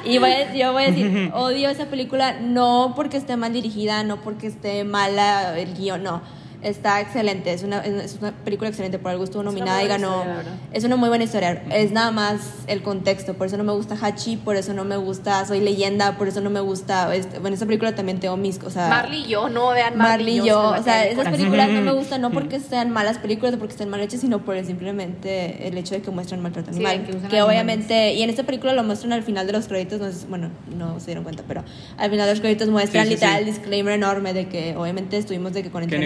y 0.05 0.19
voy 0.19 0.29
a- 0.31 0.53
yo 0.53 0.71
voy 0.71 0.83
a 0.83 0.87
decir, 0.91 1.31
odio 1.33 1.69
esa 1.69 1.85
película 1.87 2.39
no 2.39 2.93
porque 2.95 3.17
esté 3.17 3.35
mal 3.37 3.51
dirigida, 3.53 4.03
no 4.03 4.21
porque 4.21 4.47
esté 4.47 4.83
mala 4.83 5.57
el 5.59 5.73
guion, 5.73 6.03
no. 6.03 6.21
Está 6.63 6.99
excelente, 7.01 7.53
es 7.53 7.61
una, 7.63 7.79
es 7.85 8.17
una 8.19 8.31
película 8.31 8.67
excelente, 8.69 8.97
por 8.97 9.11
algo 9.11 9.23
estuvo 9.23 9.41
Es 9.41 9.47
una 9.47 9.51
nominada 9.51 9.83
y 9.83 9.87
ganó. 9.87 10.17
historia. 10.21 10.43
Es 10.73 10.83
una 10.83 10.95
muy 10.95 11.07
buena 11.09 11.23
historia. 11.23 11.61
Es 11.71 11.91
nada 11.91 12.09
más 12.11 12.39
el 12.65 12.81
contexto. 12.81 13.35
Por 13.35 13.45
eso 13.47 13.57
no 13.57 13.63
me 13.63 13.73
gusta 13.73 13.95
Hachi, 14.01 14.37
por 14.37 14.55
eso 14.55 14.73
no 14.73 14.83
me 14.83 14.97
gusta 14.97 15.45
Soy 15.45 15.59
Leyenda, 15.59 16.17
por 16.17 16.27
eso 16.27 16.41
no 16.41 16.49
me 16.49 16.59
gusta. 16.59 17.13
Este, 17.15 17.37
bueno, 17.39 17.53
esta 17.53 17.67
película 17.67 17.93
también 17.93 18.19
tengo 18.19 18.37
mis. 18.37 18.59
O 18.63 18.71
sea, 18.71 18.89
Marley 18.89 19.25
y 19.25 19.27
yo, 19.27 19.49
no 19.49 19.69
vean 19.69 19.95
Marley 19.97 20.37
Marley, 20.37 20.39
y 20.39 20.47
yo. 20.49 20.69
O 20.69 20.83
sea, 20.83 21.05
el 21.05 21.13
esas 21.13 21.29
películas 21.29 21.69
no 21.69 21.81
me 21.81 21.91
gustan 21.91 22.21
no 22.21 22.31
porque 22.31 22.59
sean 22.59 22.89
malas 22.89 23.19
películas 23.19 23.53
o 23.53 23.59
porque 23.59 23.73
estén 23.73 23.89
mal 23.89 24.01
hechas, 24.01 24.21
sino 24.21 24.39
por 24.43 24.55
simplemente 24.65 25.67
el 25.67 25.77
hecho 25.77 25.93
de 25.95 26.01
que 26.01 26.11
muestran 26.11 26.41
maltrato 26.41 26.71
Sí, 26.73 26.77
animal. 26.77 27.05
que 27.05 27.11
que 27.11 27.17
animales. 27.17 27.43
obviamente. 27.43 28.13
Y 28.13 28.23
en 28.23 28.29
esta 28.29 28.43
película 28.43 28.73
lo 28.73 28.83
muestran 28.83 29.13
al 29.13 29.23
final 29.23 29.45
de 29.45 29.53
los 29.53 29.67
créditos. 29.67 29.99
No 29.99 30.11
sé, 30.11 30.25
bueno, 30.27 30.49
no 30.75 30.99
se 30.99 31.07
dieron 31.07 31.23
cuenta, 31.23 31.43
pero 31.47 31.63
al 31.97 32.09
final 32.09 32.25
de 32.25 32.33
los 32.33 32.41
créditos 32.41 32.67
muestran 32.69 33.03
Sí, 33.05 33.09
sí, 33.09 33.15
literal 33.15 33.35
sí. 33.35 33.39
el 33.41 33.45
disclaimer 33.55 33.93
enorme 33.93 34.33
de 34.33 34.47
que 34.47 34.75
obviamente 34.75 35.17
estuvimos 35.17 35.53
de 35.53 35.63
que 35.63 35.69
con 35.69 35.85
Que 35.87 35.97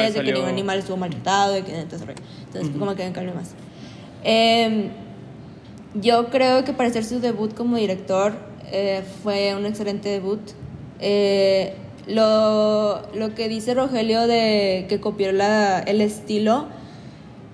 de 0.00 0.12
que 0.12 0.32
ningún 0.32 0.48
animal 0.48 0.78
estuvo 0.78 0.96
maltratado, 0.96 1.54
de 1.54 1.62
que 1.62 1.78
entonces, 1.78 2.08
entonces 2.46 2.76
como 2.78 2.94
que 2.94 3.10
cambio 3.12 3.34
más. 3.34 3.54
Eh, 4.24 4.90
yo 5.94 6.28
creo 6.28 6.64
que 6.64 6.72
para 6.72 6.88
hacer 6.88 7.04
su 7.04 7.20
debut 7.20 7.54
como 7.54 7.76
director 7.76 8.34
eh, 8.70 9.02
fue 9.22 9.54
un 9.54 9.66
excelente 9.66 10.08
debut. 10.08 10.40
Eh, 11.00 11.74
lo, 12.06 13.02
lo 13.14 13.34
que 13.34 13.48
dice 13.48 13.74
Rogelio 13.74 14.26
de 14.26 14.86
que 14.88 15.00
copió 15.00 15.32
la, 15.32 15.80
el 15.80 16.00
estilo, 16.00 16.66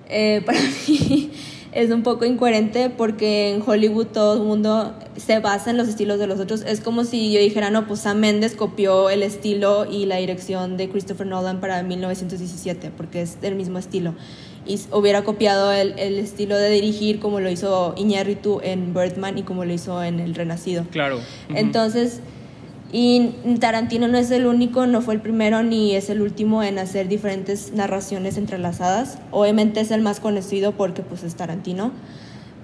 eh, 0.09 0.41
para 0.45 0.59
mí 0.59 1.31
es 1.75 1.91
un 1.91 2.03
poco 2.03 2.25
incoherente 2.25 2.89
porque 2.89 3.51
en 3.51 3.63
Hollywood 3.65 4.07
todo 4.07 4.35
el 4.35 4.43
mundo 4.43 4.93
se 5.17 5.39
basa 5.39 5.71
en 5.71 5.77
los 5.77 5.87
estilos 5.87 6.19
de 6.19 6.27
los 6.27 6.39
otros. 6.39 6.61
Es 6.61 6.81
como 6.81 7.03
si 7.03 7.31
yo 7.31 7.39
dijera, 7.39 7.69
no, 7.69 7.87
pues 7.87 8.01
Sam 8.01 8.19
Mendes 8.19 8.55
copió 8.55 9.09
el 9.09 9.23
estilo 9.23 9.85
y 9.89 10.05
la 10.05 10.17
dirección 10.17 10.77
de 10.77 10.89
Christopher 10.89 11.27
Nolan 11.27 11.59
para 11.59 11.81
1917, 11.83 12.91
porque 12.95 13.21
es 13.21 13.41
del 13.41 13.55
mismo 13.55 13.79
estilo. 13.79 14.13
Y 14.65 14.79
hubiera 14.91 15.23
copiado 15.23 15.71
el, 15.73 15.97
el 15.99 16.19
estilo 16.19 16.55
de 16.55 16.69
dirigir 16.69 17.19
como 17.19 17.39
lo 17.39 17.49
hizo 17.49 17.93
Iñárritu 17.97 18.61
en 18.63 18.93
Birdman 18.93 19.37
y 19.37 19.43
como 19.43 19.65
lo 19.65 19.73
hizo 19.73 20.01
en 20.03 20.19
El 20.19 20.35
Renacido. 20.35 20.85
Claro. 20.91 21.19
Entonces, 21.49 22.21
y 22.95 23.31
Tarantino 23.59 24.07
no 24.07 24.19
es 24.19 24.29
el 24.29 24.45
único, 24.45 24.85
no 24.85 25.01
fue 25.01 25.15
el 25.15 25.19
primero 25.19 25.63
ni 25.63 25.95
es 25.95 26.11
el 26.11 26.21
último 26.21 26.61
en 26.61 26.77
hacer 26.77 27.07
diferentes 27.07 27.73
narraciones 27.73 28.37
entrelazadas. 28.37 29.17
Obviamente 29.31 29.79
es 29.79 29.89
el 29.89 30.03
más 30.03 30.19
conocido 30.19 30.73
porque 30.73 31.01
pues 31.01 31.23
es 31.23 31.33
Tarantino, 31.33 31.91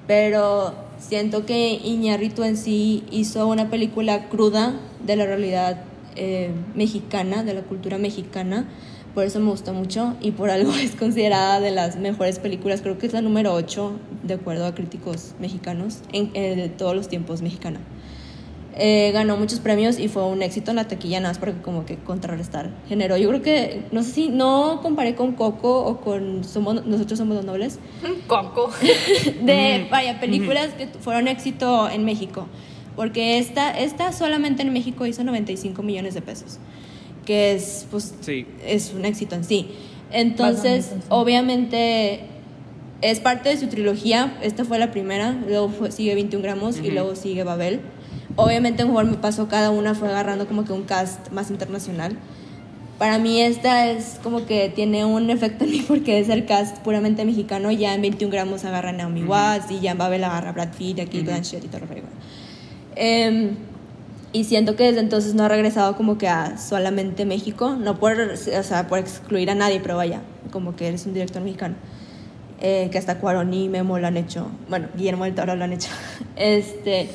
pero 0.05 0.75
siento 0.99 1.47
que 1.47 1.71
Iñárritu 1.83 2.43
en 2.43 2.57
sí 2.57 3.03
hizo 3.09 3.47
una 3.47 3.71
película 3.71 4.29
cruda 4.29 4.79
de 5.03 5.15
la 5.15 5.25
realidad 5.25 5.81
eh, 6.15 6.51
mexicana, 6.75 7.43
de 7.43 7.55
la 7.55 7.61
cultura 7.61 7.97
mexicana. 7.97 8.69
Por 9.15 9.23
eso 9.23 9.39
me 9.39 9.49
gustó 9.49 9.73
mucho 9.73 10.15
y 10.21 10.29
por 10.29 10.51
algo 10.51 10.71
es 10.79 10.95
considerada 10.95 11.59
de 11.59 11.71
las 11.71 11.95
mejores 11.95 12.37
películas. 12.37 12.81
Creo 12.81 12.99
que 12.99 13.07
es 13.07 13.13
la 13.13 13.21
número 13.21 13.55
8, 13.55 13.93
de 14.21 14.35
acuerdo 14.35 14.67
a 14.67 14.75
críticos 14.75 15.33
mexicanos, 15.39 16.01
en, 16.13 16.29
eh, 16.35 16.55
de 16.55 16.69
todos 16.69 16.95
los 16.95 17.07
tiempos 17.07 17.41
mexicana. 17.41 17.79
Eh, 18.77 19.11
ganó 19.13 19.35
muchos 19.35 19.59
premios 19.59 19.99
y 19.99 20.07
fue 20.07 20.23
un 20.25 20.41
éxito 20.41 20.69
en 20.71 20.75
la 20.77 20.87
taquilla, 20.87 21.19
nada 21.19 21.31
más 21.31 21.39
para 21.39 21.53
como 21.61 21.85
que 21.85 21.97
contrarrestar. 21.97 22.69
Generó, 22.87 23.17
yo 23.17 23.27
creo 23.29 23.41
que, 23.41 23.83
no 23.91 24.03
sé 24.03 24.11
si, 24.11 24.29
no 24.29 24.79
comparé 24.81 25.15
con 25.15 25.33
Coco 25.33 25.83
o 25.85 25.99
con 26.01 26.43
somos, 26.43 26.85
Nosotros 26.85 27.17
Somos 27.19 27.35
los 27.35 27.45
Nobles, 27.45 27.79
Coco. 28.27 28.69
de, 29.41 29.87
vaya, 29.89 30.19
películas 30.19 30.69
que 30.77 30.87
fueron 30.99 31.27
éxito 31.27 31.89
en 31.89 32.05
México. 32.05 32.47
Porque 32.95 33.37
esta, 33.39 33.77
esta 33.77 34.11
solamente 34.11 34.61
en 34.61 34.71
México 34.71 35.05
hizo 35.05 35.23
95 35.23 35.81
millones 35.83 36.13
de 36.13 36.21
pesos, 36.21 36.59
que 37.25 37.53
es, 37.53 37.87
pues, 37.89 38.13
Sí. 38.21 38.45
es 38.65 38.93
un 38.93 39.03
éxito 39.05 39.35
en 39.35 39.43
sí. 39.45 39.69
Entonces, 40.11 40.91
obviamente, 41.09 42.21
es 43.01 43.19
parte 43.19 43.49
de 43.49 43.57
su 43.57 43.67
trilogía. 43.67 44.37
Esta 44.41 44.65
fue 44.65 44.79
la 44.79 44.91
primera, 44.91 45.31
luego 45.47 45.69
fue- 45.69 45.91
sigue 45.91 46.13
21 46.15 46.43
gramos 46.43 46.77
y 46.79 46.91
luego 46.91 47.15
sigue 47.15 47.43
Babel. 47.43 47.79
Obviamente, 48.39 48.83
conforme 48.83 49.17
pasó 49.17 49.49
cada 49.49 49.69
una, 49.69 49.95
fue 49.95 50.07
agarrando 50.07 50.47
como 50.47 50.63
que 50.63 50.71
un 50.71 50.83
cast 50.83 51.29
más 51.31 51.49
internacional. 51.51 52.17
Para 52.97 53.17
mí 53.17 53.41
esta 53.41 53.87
es 53.89 54.19
como 54.23 54.45
que 54.45 54.69
tiene 54.69 55.05
un 55.05 55.29
efecto 55.29 55.65
en 55.65 55.71
mí 55.71 55.85
porque 55.87 56.19
es 56.19 56.29
el 56.29 56.45
cast 56.45 56.77
puramente 56.79 57.25
mexicano. 57.25 57.71
Ya 57.71 57.93
en 57.93 58.01
21 58.01 58.31
gramos 58.31 58.63
agarra 58.63 58.93
Naomi 58.93 59.23
Watts 59.23 59.71
y 59.71 59.81
ya 59.81 59.91
en 59.91 59.97
Babel 59.97 60.23
agarra 60.23 60.53
Brad 60.53 60.69
Pitt, 60.77 60.99
aquí. 60.99 61.21
Blanchett 61.21 61.65
y 61.65 61.67
todo 61.67 61.81
lo 61.81 61.87
que 61.87 62.01
Em, 62.95 63.55
y 64.33 64.43
siento 64.43 64.75
que 64.75 64.83
desde 64.83 64.99
entonces 64.99 65.33
no 65.33 65.43
ha 65.43 65.47
regresado 65.47 65.95
como 65.95 66.17
que 66.17 66.27
a 66.27 66.57
solamente 66.57 67.25
México, 67.25 67.75
no 67.75 67.99
por, 67.99 68.19
o 68.19 68.63
sea, 68.63 68.87
por 68.87 68.99
excluir 68.99 69.49
a 69.49 69.55
nadie, 69.55 69.79
pero 69.79 69.95
vaya, 69.97 70.21
como 70.51 70.75
que 70.75 70.87
eres 70.87 71.05
un 71.05 71.13
director 71.13 71.41
mexicano. 71.41 71.75
Eh, 72.61 72.89
que 72.91 72.97
hasta 72.97 73.19
Cuarón 73.19 73.53
y 73.53 73.69
Memo 73.69 73.99
lo 73.99 74.07
han 74.07 74.17
hecho, 74.17 74.47
bueno, 74.67 74.89
Guillermo 74.95 75.23
del 75.23 75.35
Toro 75.35 75.55
lo 75.55 75.63
han 75.63 75.73
hecho. 75.73 75.89
Este, 76.35 77.09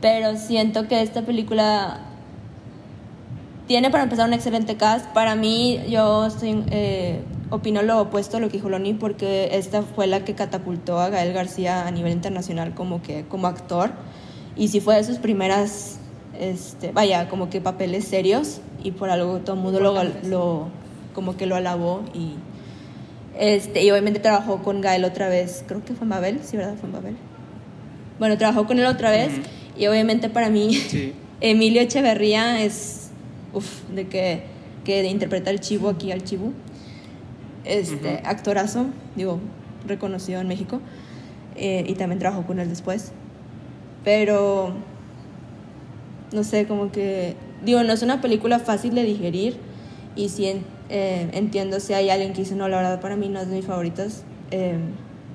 pero 0.00 0.36
siento 0.36 0.86
que 0.86 1.02
esta 1.02 1.22
película 1.22 2.00
tiene 3.66 3.90
para 3.90 4.04
empezar 4.04 4.26
un 4.26 4.34
excelente 4.34 4.76
cast. 4.76 5.06
Para 5.12 5.34
mí, 5.34 5.80
yo 5.88 6.26
estoy, 6.26 6.64
eh, 6.70 7.20
opino 7.50 7.82
lo 7.82 8.00
opuesto 8.00 8.36
a 8.36 8.40
lo 8.40 8.48
que 8.48 8.54
dijo 8.54 8.68
Loni, 8.68 8.94
porque 8.94 9.50
esta 9.52 9.82
fue 9.82 10.06
la 10.06 10.24
que 10.24 10.34
catapultó 10.34 10.98
a 10.98 11.10
Gael 11.10 11.32
García 11.32 11.86
a 11.86 11.90
nivel 11.90 12.12
internacional 12.12 12.74
como, 12.74 13.02
que, 13.02 13.24
como 13.26 13.46
actor. 13.46 13.90
Y 14.56 14.68
sí 14.68 14.80
fue 14.80 14.96
de 14.96 15.04
sus 15.04 15.18
primeras, 15.18 15.98
este, 16.38 16.92
vaya, 16.92 17.28
como 17.28 17.50
que 17.50 17.60
papeles 17.60 18.06
serios. 18.06 18.60
Y 18.82 18.92
por 18.92 19.10
algo 19.10 19.38
todo 19.38 19.56
el 19.56 19.62
mundo 19.62 19.80
lo, 19.80 20.02
lo, 20.24 20.68
como 21.14 21.36
que 21.36 21.46
lo 21.46 21.56
alabó. 21.56 22.02
Y, 22.14 22.34
este, 23.38 23.84
y 23.84 23.90
obviamente 23.90 24.18
trabajó 24.18 24.62
con 24.62 24.80
Gael 24.80 25.04
otra 25.04 25.28
vez, 25.28 25.64
creo 25.66 25.84
que 25.84 25.94
fue 25.94 26.04
en 26.04 26.10
Babel, 26.10 26.40
sí, 26.42 26.56
¿verdad? 26.56 26.74
Fue 26.80 26.88
en 26.88 26.92
Babel. 26.92 27.16
Bueno, 28.18 28.38
trabajó 28.38 28.66
con 28.66 28.78
él 28.78 28.86
otra 28.86 29.10
vez. 29.10 29.32
Ujú. 29.32 29.57
Y 29.78 29.86
obviamente 29.86 30.28
para 30.28 30.50
mí... 30.50 30.74
Sí. 30.74 31.12
Emilio 31.40 31.80
Echeverría 31.80 32.64
es, 32.64 33.10
uff, 33.52 33.84
de 33.94 34.08
que, 34.08 34.42
que 34.84 35.04
interpreta 35.04 35.50
el 35.50 35.60
chivo 35.60 35.88
aquí 35.88 36.10
al 36.10 36.24
chivo. 36.24 36.52
Este, 37.64 38.20
actorazo, 38.24 38.86
digo, 39.14 39.38
reconocido 39.86 40.40
en 40.40 40.48
México. 40.48 40.80
eh, 41.54 41.84
y 41.86 41.94
también 41.94 42.18
trabajó 42.18 42.44
con 42.44 42.58
él 42.58 42.68
después. 42.68 43.12
Pero, 44.02 44.72
no 46.32 46.42
sé, 46.42 46.66
como 46.66 46.90
que 46.90 47.36
digo, 47.64 47.82
no 47.82 47.92
es 47.92 48.02
una 48.02 48.20
película 48.20 48.58
fácil 48.58 48.94
de 48.94 49.02
digerir 49.02 49.56
y 50.16 50.28
sí 50.28 50.46
eh, 50.88 51.28
entiendo 51.32 51.80
si 51.80 51.92
hay 51.92 52.10
alguien 52.10 52.32
que 52.32 52.40
dice, 52.40 52.54
no, 52.54 52.68
la 52.68 52.78
verdad 52.78 53.00
para 53.00 53.16
mí 53.16 53.28
no 53.28 53.40
es 53.40 53.48
de 53.48 53.56
mis 53.56 53.66
favoritas. 53.66 54.24
Eh, 54.50 54.78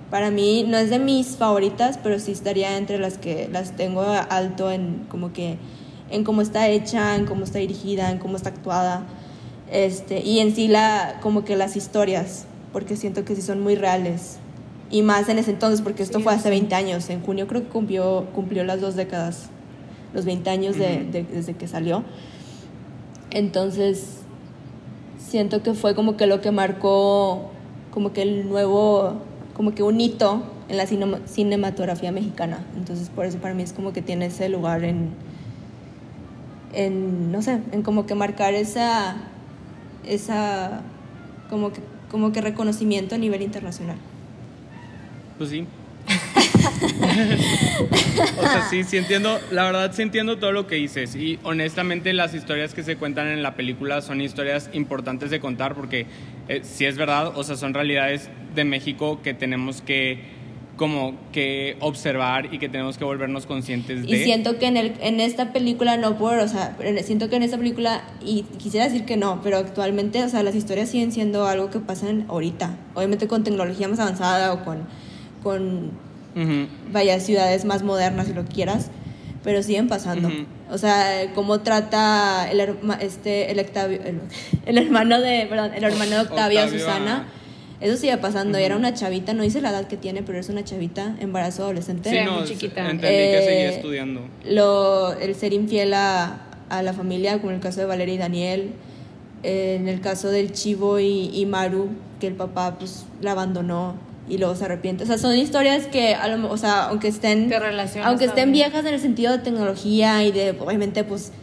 para 0.10 0.32
mí 0.32 0.66
no 0.68 0.78
es 0.78 0.90
de 0.90 1.00
mis 1.00 1.38
favoritas, 1.38 2.00
pero 2.02 2.20
sí 2.20 2.32
estaría 2.32 2.78
entre 2.78 3.00
las 3.00 3.18
que 3.18 3.50
las 3.52 3.76
tengo 3.76 4.02
alto 4.02 4.72
en 4.72 5.06
como 5.10 5.34
que 5.34 5.58
en 6.10 6.24
cómo 6.24 6.42
está 6.42 6.68
hecha, 6.68 7.16
en 7.16 7.26
cómo 7.26 7.44
está 7.44 7.60
dirigida, 7.60 8.12
en 8.12 8.20
cómo 8.20 8.38
está 8.38 8.50
actuada. 8.50 9.06
Este, 9.72 10.22
y 10.22 10.40
en 10.40 10.54
sí 10.56 10.68
la 10.68 11.20
como 11.22 11.44
que 11.44 11.56
las 11.56 11.76
historias, 11.76 12.46
porque 12.72 12.96
siento 12.96 13.26
que 13.26 13.36
sí 13.36 13.42
son 13.42 13.62
muy 13.62 13.76
reales. 13.76 14.38
Y 14.92 15.02
más 15.02 15.28
en 15.30 15.40
ese 15.40 15.50
entonces, 15.50 15.82
porque 15.82 16.04
esto 16.04 16.20
fue 16.20 16.34
hace 16.34 16.52
20 16.52 16.76
años. 16.76 17.10
En 17.10 17.22
junio 17.22 17.48
creo 17.48 17.64
que 17.64 17.70
cumplió, 17.70 18.28
cumplió 18.36 18.64
las 18.64 18.80
dos 18.80 18.96
décadas, 18.96 19.50
los 20.14 20.26
20 20.26 20.50
años 20.52 20.78
de, 20.78 21.26
desde 21.34 21.56
que 21.56 21.68
salió. 21.68 22.04
Entonces, 23.32 24.20
siento 25.18 25.64
que 25.64 25.74
fue 25.74 25.96
como 25.96 26.16
que 26.16 26.28
lo 26.28 26.42
que 26.42 26.52
marcó 26.52 27.50
como 27.94 28.12
que 28.12 28.24
el 28.24 28.50
nuevo, 28.50 29.14
como 29.54 29.76
que 29.76 29.84
un 29.84 30.02
hito 30.02 30.44
en 30.68 30.78
la 30.78 30.88
cinematografía 30.88 32.12
mexicana. 32.12 32.66
Entonces, 32.76 33.10
por 33.10 33.26
eso 33.26 33.38
para 33.38 33.54
mí 33.54 33.64
es 33.64 33.74
como 33.74 33.94
que 33.94 34.02
tiene 34.02 34.28
ese 34.28 34.50
lugar 34.50 34.84
en, 34.84 35.10
en 36.74 37.32
no 37.32 37.42
sé, 37.42 37.60
en 37.72 37.84
como 37.84 38.06
que 38.06 38.16
marcar 38.16 38.54
esa, 38.54 39.16
esa, 40.06 40.82
como 41.50 41.72
que, 41.72 41.82
como 42.10 42.32
que 42.32 42.42
reconocimiento 42.42 43.16
a 43.16 43.18
nivel 43.18 43.42
internacional. 43.42 43.98
Pues 45.38 45.52
sí. 45.52 45.66
o 48.38 48.42
sea, 48.42 48.68
sí, 48.70 48.84
sí 48.84 48.98
entiendo, 48.98 49.40
la 49.52 49.64
verdad 49.64 49.94
sí 49.94 50.02
entiendo 50.02 50.38
todo 50.38 50.52
lo 50.52 50.68
que 50.68 50.76
dices 50.76 51.16
y 51.16 51.40
honestamente 51.44 52.12
las 52.12 52.34
historias 52.34 52.74
que 52.74 52.84
se 52.84 52.98
cuentan 52.98 53.30
en 53.30 53.42
la 53.42 53.56
película 53.56 54.02
son 54.02 54.20
historias 54.20 54.70
importantes 54.74 55.30
de 55.30 55.40
contar 55.40 55.76
porque 55.76 56.06
eh, 56.50 56.60
si 56.64 56.86
es 56.86 56.98
verdad, 56.98 57.38
o 57.38 57.44
sea, 57.46 57.56
son 57.56 57.74
realidades 57.74 58.30
de 58.56 58.64
México 58.64 59.20
que 59.24 59.34
tenemos 59.34 59.82
que 59.82 60.44
como 60.78 61.14
que 61.32 61.78
observar 61.82 62.52
y 62.52 62.58
que 62.58 62.68
tenemos 62.68 62.98
que 62.98 63.04
volvernos 63.04 63.46
conscientes 63.46 64.02
de. 64.02 64.16
Y 64.16 64.24
siento 64.24 64.58
que 64.58 64.66
en, 64.66 64.76
el, 64.76 64.94
en 65.02 65.20
esta 65.20 65.54
película 65.54 65.98
no 65.98 66.18
puedo, 66.18 66.44
o 66.44 66.48
sea, 66.48 66.76
siento 67.04 67.30
que 67.30 67.36
en 67.36 67.44
esta 67.44 67.58
película, 67.58 68.04
y 68.26 68.42
quisiera 68.58 68.86
decir 68.86 69.06
que 69.06 69.16
no, 69.16 69.42
pero 69.44 69.58
actualmente, 69.58 70.24
o 70.24 70.30
sea, 70.30 70.42
las 70.42 70.56
historias 70.56 70.90
siguen 70.90 71.12
siendo 71.12 71.46
algo 71.46 71.70
que 71.70 71.80
pasan 71.80 72.26
ahorita. 72.28 72.76
Obviamente 72.96 73.28
con 73.28 73.44
tecnología 73.44 73.88
más 73.88 74.00
avanzada 74.00 74.52
o 74.52 74.64
con 74.66 74.88
con, 75.44 75.92
vaya, 76.92 77.20
ciudades 77.20 77.66
más 77.66 77.84
modernas, 77.84 78.28
si 78.28 78.34
lo 78.34 78.46
quieras, 78.46 78.90
pero 79.44 79.62
siguen 79.62 79.88
pasando. 79.88 80.32
O 80.72 80.78
sea, 80.78 81.32
cómo 81.36 81.60
trata 81.60 82.50
el, 82.50 82.78
este, 83.02 83.52
el, 83.52 83.60
el, 84.66 84.78
hermano 84.78 85.22
de, 85.22 85.46
perdón, 85.48 85.72
el 85.76 85.84
hermano 85.84 86.12
de 86.12 86.22
Octavio, 86.22 86.68
Susana. 86.70 87.28
Eso 87.84 87.98
sigue 87.98 88.18
pasando. 88.18 88.58
y 88.58 88.64
Era 88.64 88.78
una 88.78 88.94
chavita, 88.94 89.34
no 89.34 89.44
dice 89.44 89.60
la 89.60 89.72
edad 89.72 89.88
que 89.88 89.98
tiene, 89.98 90.24
pero 90.24 90.40
es 90.40 90.48
una 90.48 90.64
chavita, 90.64 91.18
embarazo 91.20 91.64
adolescente. 91.64 92.10
Sí, 92.10 92.30
muy 92.30 92.46
chiquita. 92.46 92.90
Entendí 92.90 93.02
que 93.02 93.42
seguía 93.42 93.70
eh, 93.70 93.76
estudiando. 93.76 94.22
Lo, 94.46 95.12
el 95.14 95.36
ser 95.36 95.52
infiel 95.52 95.94
a, 95.94 96.48
a, 96.70 96.82
la 96.82 96.94
familia, 96.94 97.38
como 97.40 97.50
en 97.50 97.56
el 97.56 97.62
caso 97.62 97.82
de 97.82 97.86
Valeria 97.86 98.16
y 98.16 98.18
Daniel. 98.18 98.72
Eh, 99.44 99.76
en 99.78 99.90
el 99.90 100.00
caso 100.00 100.30
del 100.30 100.54
Chivo 100.54 101.00
y, 101.00 101.30
y, 101.34 101.46
Maru, 101.46 101.90
que 102.22 102.28
el 102.28 102.36
papá 102.36 102.78
pues 102.80 103.06
la 103.20 103.32
abandonó 103.32 103.96
y 104.30 104.38
luego 104.38 104.56
se 104.56 104.64
arrepiente. 104.64 105.04
O 105.04 105.08
sea, 105.08 105.18
son 105.18 105.36
historias 105.36 105.86
que, 105.88 106.16
o 106.50 106.58
sea, 106.58 106.86
aunque 106.86 107.10
estén, 107.10 107.52
aunque 108.02 108.26
estén 108.26 108.54
viejas 108.54 108.86
en 108.86 108.94
el 108.94 109.02
sentido 109.02 109.34
de 109.34 109.40
tecnología 109.40 110.24
y 110.24 110.32
de, 110.32 110.52
obviamente, 110.52 111.04
pues, 111.04 111.34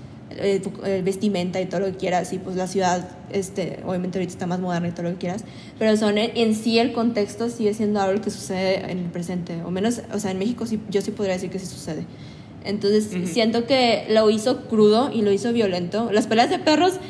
eh, 0.40 0.62
eh, 0.85 1.02
vestimenta 1.04 1.61
y 1.61 1.66
todo 1.66 1.80
lo 1.80 1.87
que 1.87 1.97
quieras, 1.97 2.32
y 2.32 2.38
pues 2.38 2.56
la 2.56 2.66
ciudad, 2.66 3.09
este, 3.32 3.80
obviamente 3.87 4.18
ahorita 4.18 4.32
está 4.32 4.47
más 4.47 4.61
moderna 4.61 4.88
y 4.88 4.92
todo 4.92 5.04
lo 5.04 5.11
que 5.11 5.18
quieras, 5.18 5.44
pero 5.78 5.97
son 5.97 6.18
en, 6.18 6.54
sí 6.54 6.78
el 6.78 6.92
contexto 6.92 7.49
sigue 7.49 7.75
siendo 7.75 8.00
algo 8.00 8.20
que 8.23 8.30
sucede 8.30 8.90
en 8.90 8.99
el 8.99 9.10
presente, 9.10 9.62
o 9.65 9.71
menos, 9.71 10.02
o 10.12 10.19
sea, 10.19 10.30
en 10.30 10.38
México 10.38 10.67
sí, 10.67 10.80
yo 10.91 11.00
sí 11.02 11.10
podría 11.10 11.34
decir 11.34 11.50
que 11.50 11.58
sí 11.58 11.67
sucede. 11.67 12.04
Entonces, 12.62 13.08
siento 13.32 13.67
que 13.67 14.04
lo 14.10 14.28
hizo 14.28 14.69
crudo 14.69 15.10
y 15.10 15.23
lo 15.23 15.32
hizo 15.32 15.50
violento. 15.50 16.12
Las 16.12 16.26
peleas 16.26 16.50
de 16.50 16.58
perros 16.58 17.00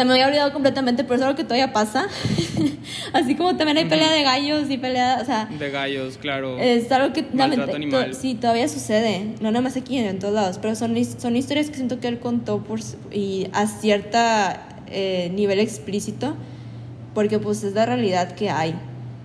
se 0.00 0.06
me 0.06 0.12
había 0.14 0.28
olvidado 0.28 0.52
completamente, 0.54 1.04
pero 1.04 1.16
es 1.16 1.22
algo 1.22 1.36
que 1.36 1.44
todavía 1.44 1.74
pasa. 1.74 2.06
Así 3.12 3.34
como 3.34 3.54
también 3.56 3.76
hay 3.76 3.84
pelea 3.84 4.10
de 4.10 4.22
gallos 4.22 4.70
y 4.70 4.78
pelea, 4.78 5.18
o 5.20 5.26
sea... 5.26 5.44
De 5.58 5.70
gallos, 5.70 6.16
claro. 6.16 6.58
Es 6.58 6.90
algo 6.90 7.12
que 7.12 7.26
animal. 7.38 8.14
sí, 8.14 8.34
todavía 8.34 8.66
sucede. 8.66 9.34
No 9.40 9.50
nada 9.50 9.60
más 9.60 9.76
aquí, 9.76 9.98
en 9.98 10.18
todos 10.18 10.32
lados. 10.32 10.58
Pero 10.58 10.74
son, 10.74 10.96
son 11.18 11.36
historias 11.36 11.68
que 11.68 11.76
siento 11.76 12.00
que 12.00 12.08
él 12.08 12.18
contó 12.18 12.64
por, 12.64 12.80
y 13.12 13.48
a 13.52 13.66
cierta 13.66 14.68
eh, 14.90 15.30
nivel 15.34 15.60
explícito, 15.60 16.34
porque 17.12 17.38
pues 17.38 17.62
es 17.62 17.74
la 17.74 17.84
realidad 17.84 18.32
que 18.32 18.48
hay. 18.48 18.74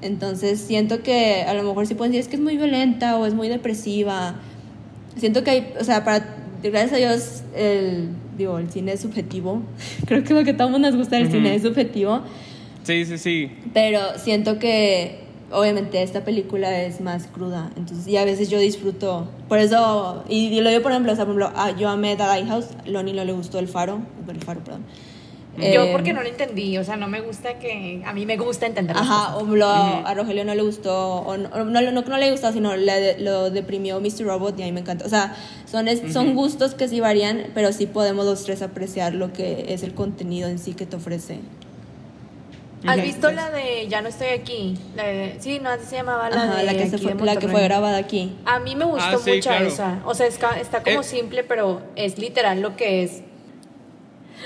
Entonces 0.02 0.60
siento 0.60 1.04
que 1.04 1.44
a 1.44 1.54
lo 1.54 1.64
mejor 1.64 1.88
sí 1.88 1.96
pueden 1.96 2.12
decir 2.12 2.24
es 2.24 2.28
que 2.28 2.36
es 2.36 2.42
muy 2.42 2.58
violenta 2.58 3.18
o 3.18 3.26
es 3.26 3.34
muy 3.34 3.48
depresiva. 3.48 4.36
Siento 5.16 5.46
que 5.46 5.52
hay, 5.52 5.74
o 5.80 5.86
sea, 5.86 6.04
para, 6.04 6.36
gracias 6.62 6.92
a 6.92 6.98
Dios, 6.98 7.44
el 7.56 8.10
digo, 8.38 8.58
el 8.60 8.70
cine 8.70 8.94
es 8.94 9.02
subjetivo. 9.02 9.62
Creo 10.06 10.24
que 10.24 10.34
lo 10.34 10.44
que 10.44 10.54
todo 10.54 10.70
mundo 10.70 10.90
nos 10.90 10.98
gusta 10.98 11.18
del 11.18 11.32
cine 11.32 11.56
es 11.56 11.64
subjetivo. 11.64 12.22
Sí, 12.84 13.06
sí, 13.06 13.18
sí. 13.18 13.52
Pero 13.74 14.00
siento 14.18 14.60
que 14.60 15.26
obviamente 15.52 16.02
esta 16.02 16.24
película 16.24 16.84
es 16.84 17.02
más 17.02 17.28
cruda. 17.28 17.72
Entonces, 17.76 18.08
y 18.08 18.18
a 18.18 18.26
veces 18.26 18.50
yo 18.50 18.60
disfruto. 18.60 19.28
Por 19.48 19.60
eso, 19.60 20.24
y, 20.30 20.60
lo 20.62 20.70
digo 20.70 20.82
por 20.82 20.92
ejemplo, 20.92 21.14
o 21.14 21.16
sea, 21.16 21.26
por 21.26 21.36
ejemplo, 21.36 21.60
ah, 21.60 21.72
yo 21.72 21.90
amé 21.90 22.16
The 22.16 22.24
Lighthouse, 22.24 22.68
Lonnie 22.86 23.14
no 23.14 23.24
le 23.24 23.34
gustó 23.34 23.60
El 23.60 23.68
Faro, 23.68 24.00
El 24.28 24.42
Faro, 24.42 24.64
perdón. 24.64 24.84
Yo 25.58 25.84
eh, 25.84 25.90
porque 25.94 26.12
no 26.12 26.22
lo 26.22 26.28
entendí, 26.28 26.78
o 26.78 26.84
sea, 26.84 26.98
no 26.98 27.08
me 27.08 27.22
gusta 27.22 27.60
que... 27.60 28.02
A 28.06 28.12
mí 28.12 28.26
me 28.26 28.36
gusta 28.36 28.66
entender 28.66 28.98
Ajá, 28.98 29.38
o 29.38 29.46
a 30.06 30.14
Rogelio 30.14 30.44
no 30.44 30.54
le 30.54 30.62
gustó, 30.62 31.20
o 31.20 31.38
no, 31.38 31.50
no, 31.64 31.92
no, 31.92 32.02
no 32.02 32.18
le 32.18 32.32
gustó, 32.32 32.52
sino 32.52 32.76
le, 32.76 33.20
lo 33.20 33.50
deprimió 33.50 34.02
Mr. 34.02 34.26
Robot 34.26 34.60
y 34.60 34.64
a 34.64 34.66
mí 34.66 34.74
me 34.74 34.82
encanta. 34.82 35.06
O 35.06 35.10
sea, 35.10 35.36
son, 35.66 35.88
son 36.12 36.36
gustos 36.36 36.76
que 36.76 36.90
sí 36.90 37.00
varían, 37.00 37.52
pero 37.54 37.72
sí 37.72 37.86
podemos 37.86 38.26
los 38.26 38.44
tres 38.44 38.62
apreciar 38.62 39.14
lo 39.14 39.32
que 39.32 39.68
es 39.70 39.84
el 39.84 39.94
contenido 39.94 40.50
en 40.50 40.60
sí 40.60 40.74
que 40.74 40.86
te 40.86 40.98
ofrece. 40.98 41.40
¿Has 42.86 43.02
visto 43.02 43.32
la 43.32 43.50
de 43.50 43.88
Ya 43.88 44.02
no 44.02 44.10
estoy 44.10 44.28
aquí? 44.28 44.78
sí, 45.40 45.60
no, 45.60 45.70
así 45.70 45.86
se 45.86 45.96
llamaba 45.96 46.30
la 46.30 46.58
de 46.58 46.64
la 46.64 46.74
que, 46.74 46.90
se 46.90 46.98
fue, 46.98 47.16
la 47.16 47.38
que 47.38 47.48
fue 47.48 47.64
grabada 47.64 47.98
aquí. 47.98 48.36
A 48.46 48.60
mí 48.60 48.76
me 48.76 48.86
gustó 48.86 49.04
ah, 49.04 49.20
mucho 49.26 49.52
esa. 49.52 50.02
O 50.06 50.14
sea, 50.14 50.28
está, 50.28 50.60
está 50.60 50.84
como 50.84 51.02
eh. 51.02 51.04
simple, 51.04 51.44
pero 51.44 51.82
es 51.96 52.18
literal 52.18 52.62
lo 52.62 52.76
que 52.76 53.04
es 53.04 53.22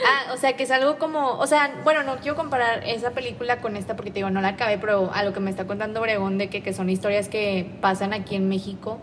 Ah, 0.06 0.34
o 0.34 0.38
sea, 0.38 0.54
que 0.54 0.64
es 0.64 0.72
algo 0.72 0.98
como, 0.98 1.38
o 1.38 1.48
sea, 1.48 1.72
bueno, 1.84 2.04
no 2.04 2.18
quiero 2.18 2.36
comparar 2.36 2.84
esa 2.88 3.12
película 3.12 3.60
con 3.60 3.76
esta 3.76 3.96
porque 3.96 4.12
te 4.12 4.16
digo, 4.16 4.30
no 4.30 4.42
la 4.42 4.50
acabé, 4.50 4.78
pero 4.78 5.12
a 5.14 5.24
lo 5.24 5.34
que 5.34 5.40
me 5.40 5.50
está 5.50 5.66
contando 5.66 6.00
Obregón 6.00 6.38
de 6.38 6.50
que, 6.50 6.62
que 6.62 6.74
son 6.74 6.90
historias 6.90 7.28
que 7.28 7.70
pasan 7.82 8.14
aquí 8.14 8.36
en 8.36 8.48
México. 8.48 9.00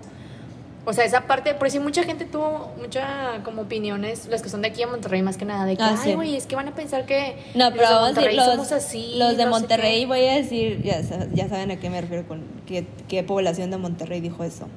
O 0.88 0.92
sea, 0.92 1.04
esa 1.04 1.22
parte, 1.22 1.52
por 1.54 1.68
si 1.68 1.80
mucha 1.80 2.04
gente 2.04 2.24
tuvo 2.26 2.72
mucha 2.80 3.40
como 3.42 3.62
opiniones, 3.62 4.28
los 4.30 4.40
que 4.40 4.48
son 4.48 4.62
de 4.62 4.68
aquí 4.68 4.84
a 4.84 4.86
Monterrey 4.86 5.20
más 5.20 5.36
que 5.36 5.44
nada, 5.44 5.64
de 5.64 5.76
que, 5.76 5.82
ah, 5.82 5.98
ay, 6.00 6.14
güey, 6.14 6.36
es 6.36 6.46
que 6.46 6.54
van 6.54 6.68
a 6.68 6.74
pensar 6.76 7.06
que 7.06 7.36
no, 7.56 7.72
pero 7.72 7.82
los 7.82 7.90
de 7.90 8.00
Monterrey 8.00 8.36
somos 8.36 8.72
así. 8.72 9.14
Los 9.16 9.36
de 9.36 9.46
Monterrey, 9.46 10.04
voy 10.04 10.24
a 10.26 10.34
decir, 10.34 10.80
ya, 10.82 11.00
ya, 11.34 11.48
saben 11.48 11.72
a 11.72 11.76
qué 11.76 11.90
me 11.90 12.00
refiero 12.00 12.28
con 12.28 12.44
qué, 12.66 12.86
qué 13.08 13.24
población 13.24 13.72
de 13.72 13.78
Monterrey 13.78 14.20
dijo 14.20 14.44
eso. 14.44 14.68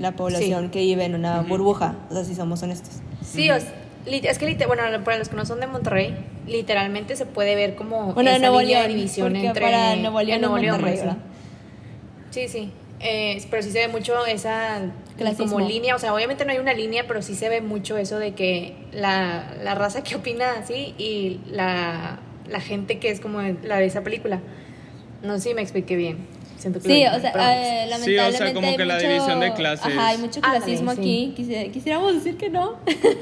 La 0.00 0.12
población 0.12 0.70
que 0.70 0.80
vive 0.80 1.04
en 1.04 1.16
una 1.16 1.40
burbuja, 1.42 1.96
o 2.08 2.14
sea, 2.14 2.24
si 2.24 2.34
somos 2.34 2.62
honestos. 2.62 2.94
Sí, 3.24 3.50
o 3.50 3.58
sea, 3.58 3.72
es 4.06 4.38
que, 4.38 4.66
bueno, 4.66 4.82
para 5.04 5.18
los 5.18 5.28
que 5.28 5.36
no 5.36 5.46
son 5.46 5.60
de 5.60 5.66
Monterrey, 5.66 6.14
literalmente 6.46 7.16
se 7.16 7.26
puede 7.26 7.54
ver 7.54 7.74
como 7.74 8.12
bueno, 8.12 8.30
esa 8.30 8.38
Nuevo 8.38 8.60
línea 8.60 8.82
de 8.82 8.88
división 8.88 9.34
entre 9.36 9.62
para 9.62 9.96
Nuevo 9.96 10.20
León, 10.20 10.40
Nuevo 10.40 10.58
León 10.58 11.18
Sí, 12.30 12.48
sí. 12.48 12.70
Eh, 13.00 13.44
pero 13.50 13.62
sí 13.62 13.70
se 13.70 13.80
ve 13.80 13.88
mucho 13.88 14.24
esa 14.26 14.80
como 15.36 15.60
línea, 15.60 15.94
o 15.94 15.98
sea, 15.98 16.14
obviamente 16.14 16.44
no 16.44 16.52
hay 16.52 16.58
una 16.58 16.72
línea, 16.72 17.04
pero 17.06 17.22
sí 17.22 17.34
se 17.34 17.48
ve 17.48 17.60
mucho 17.60 17.96
eso 17.96 18.18
de 18.18 18.34
que 18.34 18.76
la, 18.92 19.54
la 19.62 19.74
raza 19.74 20.02
que 20.02 20.16
opina 20.16 20.52
así 20.58 20.94
y 20.96 21.40
la, 21.50 22.18
la 22.48 22.60
gente 22.60 22.98
que 22.98 23.10
es 23.10 23.20
como 23.20 23.40
la 23.62 23.78
de 23.78 23.86
esa 23.86 24.02
película. 24.02 24.40
No 25.22 25.34
sé 25.34 25.50
si 25.50 25.54
me 25.54 25.62
expliqué 25.62 25.96
bien 25.96 26.33
sí, 26.80 27.06
o 27.06 27.20
sea, 27.20 27.32
lamentablemente 27.86 28.04
sí, 28.04 28.18
o 28.18 28.32
sea, 28.32 28.54
como 28.54 28.76
que 28.76 28.84
la 28.84 28.98
división 28.98 29.40
de 29.40 29.52
clases. 29.52 29.86
Ajá, 29.86 30.08
hay 30.08 30.18
mucho 30.18 30.40
clasismo 30.40 30.90
aquí. 30.90 31.34
quisiéramos 31.72 32.14
decir 32.14 32.36
que 32.36 32.50
no, 32.50 32.76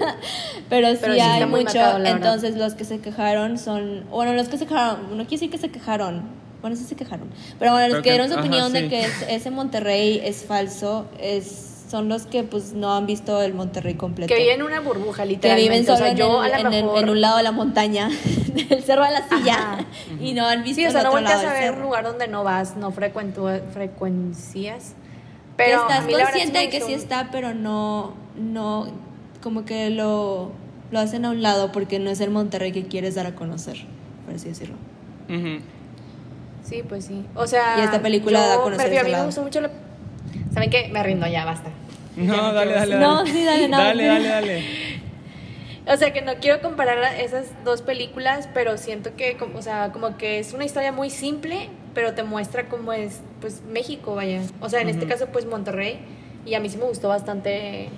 pero 0.69 0.95
sí 0.97 1.21
hay 1.21 1.47
mucho. 1.47 1.99
Entonces, 2.05 2.57
los 2.57 2.75
que 2.75 2.85
se 2.85 3.01
quejaron 3.01 3.59
son. 3.59 4.05
Bueno, 4.11 4.33
los 4.33 4.49
que 4.49 4.59
se 4.59 4.67
quejaron. 4.67 5.11
No 5.11 5.25
quiere 5.27 5.31
decir 5.31 5.51
que 5.51 5.59
se 5.59 5.71
quejaron. 5.71 6.43
Bueno, 6.61 6.77
sí 6.77 6.85
se 6.85 6.95
quejaron. 6.95 7.29
Pero 7.59 7.73
bueno, 7.73 7.89
los 7.89 8.03
que 8.03 8.11
dieron 8.11 8.29
su 8.31 8.39
opinión 8.39 8.73
de 8.73 8.89
que 8.89 9.07
ese 9.29 9.51
Monterrey 9.51 10.21
es 10.25 10.45
falso 10.45 11.07
es 11.19 11.72
son 11.93 12.09
los 12.09 12.25
que 12.25 12.43
pues 12.43 12.73
no 12.73 12.97
han 12.97 13.05
visto 13.05 13.43
el 13.43 13.53
Monterrey 13.53 13.97
completo. 13.97 14.33
Que 14.33 14.41
viven 14.41 14.61
en 14.61 14.63
una 14.63 14.81
burbuja, 14.81 15.27
literalmente. 15.27 15.63
Que 15.63 15.69
viven 15.69 15.87
solo 15.87 16.07
en, 16.07 16.17
yo, 16.17 16.43
en, 16.43 17.11
un 17.11 17.21
lado 17.21 17.37
de 17.37 17.43
la 17.43 17.53
montaña, 17.53 18.09
del 18.69 18.83
cerro 18.83 19.05
de 19.05 19.11
la 19.11 19.29
silla, 19.29 19.85
y 20.19 20.33
no 20.33 20.47
han 20.47 20.63
visto 20.63 20.81
Sí, 20.81 20.87
o 20.87 20.91
sea, 20.91 21.03
no 21.03 21.11
vueltas 21.11 21.45
a 21.45 21.53
ver 21.53 21.73
un 21.73 21.83
lugar 21.83 22.05
donde 22.05 22.29
no 22.29 22.45
vas, 22.45 22.79
no 22.79 22.93
frecuencias. 22.93 24.95
Pero 25.59 25.83
estás 25.83 26.07
consciente 26.07 26.61
de 26.61 26.71
que 26.71 26.81
sí 26.81 26.95
está, 26.95 27.29
pero 27.31 27.53
no, 27.53 28.15
no, 28.37 28.87
como 29.43 29.67
que 29.67 29.91
lo 29.91 30.51
lo 30.91 30.99
hacen 30.99 31.27
a 31.27 31.31
un 31.31 31.43
lado 31.43 31.73
porque 31.73 31.99
no 31.99 32.09
es 32.09 32.21
el 32.21 32.31
Monterrey 32.31 32.73
que 32.73 32.87
quieres 32.87 33.17
dar 33.17 33.27
a 33.27 33.35
conocer, 33.35 33.77
por 34.25 34.35
así 34.35 34.49
decirlo. 34.49 34.77
Sí, 36.65 36.83
pues 36.89 37.05
sí. 37.05 37.23
O 37.35 37.47
sea. 37.47 37.79
Y 37.79 37.83
esta 37.83 38.01
película 38.01 38.41
yo 38.41 38.49
da 38.49 38.55
a 38.55 38.63
conocer 38.63 38.99
A 38.99 39.03
mí 39.03 39.05
me 39.05 39.11
lado. 39.11 39.27
gustó 39.27 39.43
mucho 39.43 39.61
la. 39.61 39.71
¿Saben 40.55 40.71
qué? 40.71 40.89
Me 40.91 41.03
rindo 41.03 41.27
ya, 41.27 41.45
basta. 41.45 41.69
No, 42.17 42.53
dale, 42.53 42.73
dale, 42.75 42.95
dale. 42.95 42.99
No, 43.07 43.27
sí, 43.27 43.45
dale, 43.45 43.69
no. 43.69 43.79
Dale, 43.79 44.07
dale, 44.07 44.29
dale. 44.29 44.63
O 45.85 45.97
sea, 45.97 46.13
que 46.13 46.23
no 46.23 46.35
quiero 46.37 46.61
comparar 46.61 47.03
esas 47.17 47.47
dos 47.65 47.83
películas, 47.83 48.49
pero 48.55 48.79
siento 48.79 49.17
que, 49.17 49.37
como- 49.37 49.59
o 49.59 49.63
sea, 49.63 49.91
como 49.91 50.17
que 50.17 50.39
es 50.39 50.53
una 50.53 50.65
historia 50.65 50.93
muy 50.93 51.11
simple, 51.11 51.71
pero 51.93 52.15
te 52.15 52.23
muestra 52.23 52.69
cómo 52.69 52.93
es, 52.93 53.21
pues, 53.41 53.63
México, 53.69 54.15
vaya. 54.15 54.43
O 54.61 54.69
sea, 54.69 54.81
en 54.81 54.89
este 54.91 55.07
caso, 55.09 55.27
pues, 55.33 55.45
Monterrey. 55.45 55.99
Y 56.47 56.55
a 56.55 56.61
mí 56.61 56.69
sí 56.69 56.77
me 56.77 56.85
gustó 56.85 57.09
bastante 57.09 57.89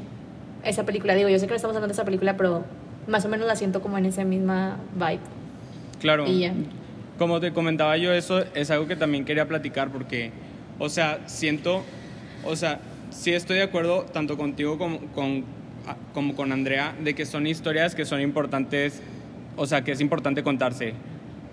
esa 0.64 0.84
película. 0.84 1.14
Digo, 1.14 1.28
yo 1.28 1.38
sé 1.38 1.44
que 1.44 1.50
no 1.50 1.56
estamos 1.56 1.76
hablando 1.76 1.92
de 1.92 1.96
esa 1.98 2.06
película, 2.06 2.38
pero 2.38 2.64
más 3.06 3.22
o 3.26 3.28
menos 3.28 3.46
la 3.46 3.54
siento 3.54 3.82
como 3.82 3.98
en 3.98 4.06
esa 4.06 4.24
misma 4.24 4.78
vibe. 4.94 5.20
Claro. 6.00 6.26
Y 6.26 6.40
ya. 6.40 6.54
Como 7.18 7.38
te 7.38 7.52
comentaba 7.52 7.98
yo, 7.98 8.12
eso 8.14 8.44
es 8.54 8.70
algo 8.70 8.86
que 8.88 8.96
también 8.96 9.26
quería 9.26 9.46
platicar 9.46 9.90
porque, 9.90 10.30
o 10.78 10.88
sea, 10.88 11.18
siento, 11.26 11.82
o 12.44 12.56
sea, 12.56 12.80
sí 13.14 13.32
estoy 13.32 13.56
de 13.58 13.62
acuerdo 13.62 14.02
tanto 14.04 14.36
contigo 14.36 14.76
como 14.76 14.98
con, 15.12 15.44
como 16.12 16.34
con 16.34 16.52
Andrea 16.52 16.94
de 17.02 17.14
que 17.14 17.24
son 17.24 17.46
historias 17.46 17.94
que 17.94 18.04
son 18.04 18.20
importantes, 18.20 19.00
o 19.56 19.66
sea, 19.66 19.82
que 19.82 19.92
es 19.92 20.00
importante 20.00 20.42
contarse, 20.42 20.94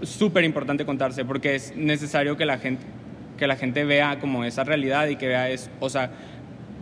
súper 0.02 0.44
importante 0.44 0.86
contarse 0.86 1.24
porque 1.24 1.56
es 1.56 1.76
necesario 1.76 2.36
que 2.36 2.46
la 2.46 2.58
gente 2.58 2.84
que 3.38 3.48
la 3.48 3.56
gente 3.56 3.86
vea 3.86 4.20
como 4.20 4.46
esa 4.46 4.64
realidad 4.64 5.08
y 5.08 5.16
que 5.16 5.28
vea 5.28 5.50
es, 5.50 5.72
o 5.80 5.90
sea, 5.90 6.12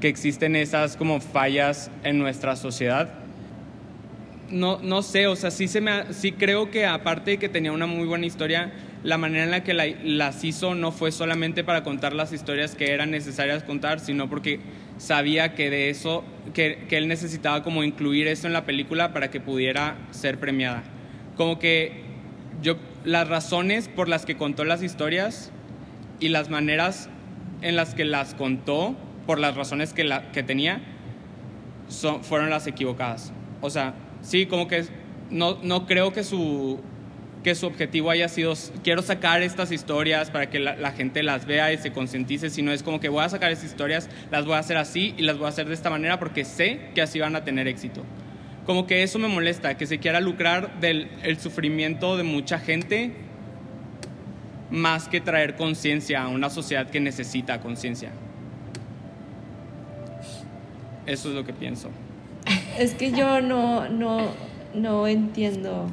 que 0.02 0.10
existen 0.10 0.58
esas 0.58 0.98
como 0.98 1.22
fallas 1.22 1.90
en 2.04 2.20
nuestra 2.20 2.58
sociedad. 2.58 3.08
No, 4.50 4.78
no 4.84 5.02
sé, 5.02 5.28
o 5.28 5.38
sea, 5.38 5.52
sí, 5.52 5.70
se 5.70 5.80
me 5.80 6.14
sí 6.14 6.34
creo 6.34 6.70
que 6.70 6.86
aparte 6.86 7.32
de 7.32 7.38
que 7.38 7.48
tenía 7.48 7.72
una 7.72 7.86
muy 7.86 8.06
buena 8.06 8.26
historia, 8.26 8.74
la 9.04 9.18
manera 9.18 9.44
en 9.46 9.52
la 9.52 9.64
que 9.64 9.74
la- 9.74 9.88
las 10.04 10.44
hizo 10.44 10.76
no 10.76 10.92
fue 10.92 11.12
solamente 11.12 11.64
para 11.64 11.84
contar 11.84 12.14
las 12.14 12.34
historias 12.34 12.76
que 12.76 12.92
eran 12.92 13.12
necesarias 13.12 13.64
contar, 13.64 14.00
sino 14.00 14.30
porque 14.30 14.60
sabía 14.98 15.56
que 15.56 15.70
de 15.70 15.90
eso, 15.90 16.24
que, 16.54 16.86
que 16.90 16.98
él 16.98 17.08
necesitaba 17.08 17.64
como 17.64 17.84
incluir 17.84 18.28
eso 18.28 18.48
en 18.48 18.54
la 18.54 18.66
película 18.66 19.14
para 19.14 19.32
que 19.32 19.40
pudiera 19.40 19.96
ser 20.12 20.40
premiada. 20.40 20.84
Como 21.38 21.60
que 21.60 22.02
yo, 22.62 22.76
las 23.06 23.30
razones 23.30 23.88
por 23.88 24.10
las 24.10 24.26
que 24.26 24.36
contó 24.36 24.66
las 24.66 24.84
historias 24.84 25.52
y 26.20 26.28
las 26.30 26.50
maneras 26.50 27.10
en 27.62 27.78
las 27.78 27.94
que 27.96 28.04
las 28.04 28.34
contó, 28.34 28.96
por 29.26 29.40
las 29.40 29.56
razones 29.56 29.94
que, 29.94 30.04
la, 30.04 30.32
que 30.34 30.44
tenía, 30.44 30.82
son, 31.88 32.24
fueron 32.24 32.50
las 32.50 32.68
equivocadas. 32.68 33.32
O 33.62 33.70
sea, 33.70 33.94
sí, 34.22 34.46
como 34.46 34.68
que 34.68 34.84
no, 35.30 35.58
no 35.64 35.86
creo 35.86 36.12
que 36.12 36.24
su, 36.24 36.80
que 37.44 37.56
su 37.56 37.68
objetivo 37.68 38.10
haya 38.10 38.28
sido, 38.28 38.54
quiero 38.84 39.02
sacar 39.02 39.42
estas 39.42 39.72
historias 39.72 40.30
para 40.30 40.50
que 40.50 40.60
la, 40.60 40.92
gente 40.92 41.24
las 41.24 41.46
vea 41.46 41.72
y 41.72 41.78
se 41.78 41.92
concientice, 41.92 42.50
sino 42.50 42.72
es 42.72 42.84
como 42.84 43.00
que 43.00 43.10
voy 43.10 43.24
a 43.24 43.30
sacar 43.30 43.52
estas 43.52 43.70
historias, 43.70 44.10
las 44.30 44.46
voy 44.46 44.56
a 44.56 44.60
hacer 44.60 44.78
así 44.78 45.14
y 45.18 45.22
las 45.22 45.38
voy 45.38 45.46
a 45.46 45.50
hacer 45.50 45.68
de 45.68 45.74
esta 45.74 45.90
manera 45.90 46.20
porque 46.20 46.44
sé 46.44 46.90
que 46.94 47.02
así 47.02 47.20
van 47.20 47.36
a 47.36 47.44
tener 47.44 47.68
éxito. 47.68 48.04
Como 48.66 48.86
que 48.86 49.04
eso 49.04 49.20
me 49.20 49.28
molesta, 49.28 49.78
que 49.78 49.88
se 49.88 50.00
quiera 50.00 50.20
lucrar 50.20 50.80
del 50.80 51.10
el 51.24 51.40
sufrimiento 51.40 52.18
de 52.18 52.24
mucha 52.24 52.60
gente 52.60 53.14
más 54.70 55.08
que 55.08 55.22
traer 55.22 55.56
conciencia 55.56 56.24
a 56.24 56.28
una 56.28 56.50
sociedad 56.50 56.90
que 56.90 57.00
necesita 57.00 57.62
conciencia. 57.62 58.12
Eso 61.06 61.30
es 61.30 61.36
lo 61.36 61.44
que 61.44 61.54
pienso. 61.54 61.90
Es 62.78 62.94
que 62.94 63.12
yo 63.12 63.42
no, 63.42 63.90
no, 63.90 64.28
no 64.76 65.08
entiendo. 65.08 65.90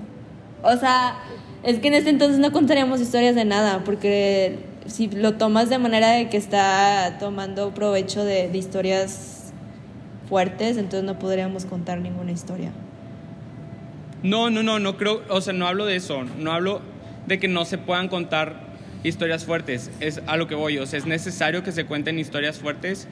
O 0.67 0.77
sea, 0.77 1.19
es 1.63 1.79
que 1.79 1.89
en 1.89 1.95
este 1.95 2.11
entonces 2.11 2.39
no 2.39 2.53
contaríamos 2.53 3.01
historias 3.01 3.35
de 3.35 3.45
nada, 3.45 3.85
porque 3.85 4.59
si 4.87 5.09
lo 5.09 5.35
tomas 5.35 5.69
de 5.69 5.79
manera 5.79 6.11
de 6.11 6.29
que 6.29 6.37
está 6.37 7.17
tomando 7.19 7.73
provecho 7.73 8.25
de, 8.25 8.49
de 8.49 8.59
historias 8.59 9.53
fuertes, 10.29 10.77
entonces 10.77 11.05
no 11.05 11.19
podríamos 11.19 11.65
contar 11.65 12.01
ninguna 12.01 12.33
historia. 12.33 12.73
No, 14.23 14.51
no, 14.51 14.63
no, 14.63 14.79
no 14.79 14.97
creo, 14.97 15.23
o 15.29 15.41
sea, 15.41 15.53
no 15.53 15.67
hablo 15.67 15.87
de 15.87 15.97
eso, 15.97 16.25
no 16.39 16.53
hablo 16.53 16.81
de 17.27 17.39
que 17.39 17.49
no 17.49 17.65
se 17.65 17.79
puedan 17.79 18.09
contar 18.09 18.67
historias 19.05 19.45
fuertes, 19.45 19.91
es 20.01 20.21
a 20.27 20.37
lo 20.37 20.49
que 20.49 20.55
voy, 20.55 20.79
o 20.79 20.87
sea, 20.87 20.99
es 20.99 21.07
necesario 21.07 21.63
que 21.63 21.71
se 21.71 21.87
cuenten 21.87 22.19
historias 22.19 22.59
fuertes, 22.59 23.07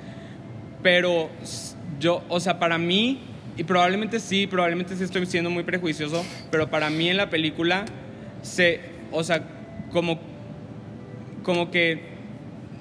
pero 0.82 1.28
yo, 2.00 2.24
o 2.28 2.40
sea, 2.40 2.58
para 2.58 2.78
mí, 2.78 3.20
y 3.56 3.64
probablemente 3.64 4.20
sí, 4.20 4.46
probablemente 4.46 4.96
sí 4.96 5.04
estoy 5.04 5.26
siendo 5.26 5.50
muy 5.50 5.62
prejuicioso, 5.62 6.24
pero 6.50 6.70
para 6.70 6.90
mí 6.90 7.08
en 7.08 7.16
la 7.16 7.30
película 7.30 7.84
se, 8.42 8.80
o 9.12 9.22
sea, 9.22 9.42
como, 9.92 10.18
como 11.42 11.70
que 11.70 12.14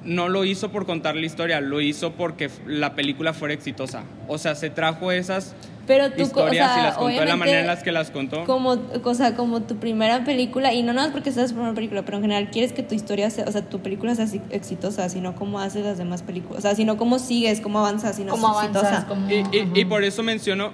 no 0.03 0.29
lo 0.29 0.45
hizo 0.45 0.71
por 0.71 0.85
contar 0.85 1.15
la 1.15 1.25
historia, 1.25 1.61
lo 1.61 1.79
hizo 1.79 2.13
porque 2.13 2.49
la 2.65 2.95
película 2.95 3.33
fuera 3.33 3.53
exitosa, 3.53 4.03
o 4.27 4.37
sea, 4.37 4.55
se 4.55 4.69
trajo 4.69 5.11
esas 5.11 5.55
Pero 5.85 6.11
tú, 6.11 6.15
co- 6.31 6.43
o 6.43 6.43
historias 6.45 6.71
sea, 6.73 6.79
y 6.81 6.85
las 6.85 6.95
contó 6.95 7.19
de 7.19 7.25
la 7.25 7.35
manera 7.35 7.59
en 7.59 7.67
las 7.67 7.83
que 7.83 7.91
las 7.91 8.09
contó. 8.09 8.45
Como, 8.45 8.77
o 9.03 9.13
sea, 9.13 9.35
como 9.35 9.63
tu 9.63 9.75
primera 9.75 10.23
película, 10.23 10.73
y 10.73 10.81
no 10.81 10.93
nada 10.93 11.07
más 11.07 11.13
porque 11.13 11.31
sea 11.33 11.45
tu 11.45 11.51
primera 11.55 11.73
película, 11.73 12.03
pero 12.03 12.17
en 12.17 12.23
general 12.23 12.49
quieres 12.51 12.71
que 12.71 12.83
tu 12.83 12.95
historia 12.95 13.29
sea, 13.29 13.43
o 13.47 13.51
sea, 13.51 13.63
tu 13.67 13.79
película 13.81 14.15
sea 14.15 14.23
así- 14.25 14.41
exitosa, 14.49 15.09
sino 15.09 15.35
cómo 15.35 15.59
haces 15.59 15.83
las 15.83 15.97
demás 15.97 16.21
películas, 16.23 16.59
o 16.59 16.61
sea, 16.61 16.75
sino 16.75 16.95
cómo 16.95 17.19
sigues, 17.19 17.59
cómo 17.59 17.79
avanzas, 17.79 18.15
sino 18.15 18.31
¿Cómo 18.31 18.47
avanzas? 18.47 18.81
exitosa. 18.83 19.07
¿Cómo- 19.07 19.29
Y, 19.29 19.79
y- 19.81 19.85
por 19.85 20.05
eso 20.05 20.23
mencionó, 20.23 20.71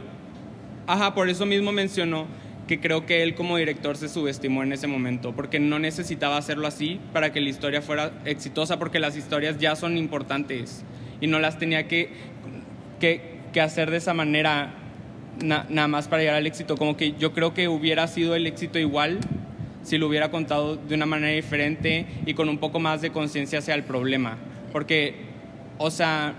ajá, 0.86 1.16
por 1.16 1.28
eso 1.30 1.46
mismo 1.48 1.72
mencionó 1.72 2.28
que 2.68 2.80
creo 2.80 3.08
que 3.08 3.24
él 3.24 3.34
como 3.34 3.58
director 3.58 3.98
se 3.98 4.10
subestimó 4.10 4.62
en 4.62 4.74
ese 4.74 4.86
momento, 4.86 5.34
porque 5.36 5.60
no 5.60 5.80
necesitaba 5.80 6.38
hacerlo 6.38 6.68
así 6.68 7.00
para 7.14 7.32
que 7.34 7.42
la 7.42 7.50
historia 7.50 7.82
fuera 7.82 8.12
exitosa, 8.26 8.78
porque 8.78 9.00
las 9.00 9.18
historias 9.18 9.58
ya 9.58 9.76
son 9.76 9.98
importantes 9.98 10.84
y 11.20 11.26
no 11.26 11.40
las 11.40 11.58
tenía 11.58 11.88
que, 11.88 12.12
que, 13.00 13.40
que 13.54 13.62
hacer 13.62 13.90
de 13.90 13.98
esa 13.98 14.14
manera 14.14 14.76
na- 15.44 15.66
nada 15.70 15.88
más 15.88 16.08
para 16.08 16.22
llegar 16.22 16.36
al 16.38 16.48
éxito. 16.48 16.78
Como 16.78 16.96
que 16.98 17.14
yo 17.14 17.34
creo 17.34 17.54
que 17.54 17.68
hubiera 17.68 18.08
sido 18.08 18.36
el 18.36 18.46
éxito 18.48 18.80
igual 18.80 19.20
si 19.84 19.98
lo 19.98 20.08
hubiera 20.08 20.30
contado 20.30 20.76
de 20.76 20.96
una 20.96 21.06
manera 21.06 21.34
diferente 21.34 22.06
y 22.26 22.34
con 22.34 22.50
un 22.50 22.58
poco 22.58 22.80
más 22.80 23.02
de 23.02 23.12
conciencia 23.12 23.60
hacia 23.60 23.74
el 23.76 23.84
problema. 23.84 24.38
Porque, 24.72 25.16
o 25.78 25.90
sea, 25.90 26.34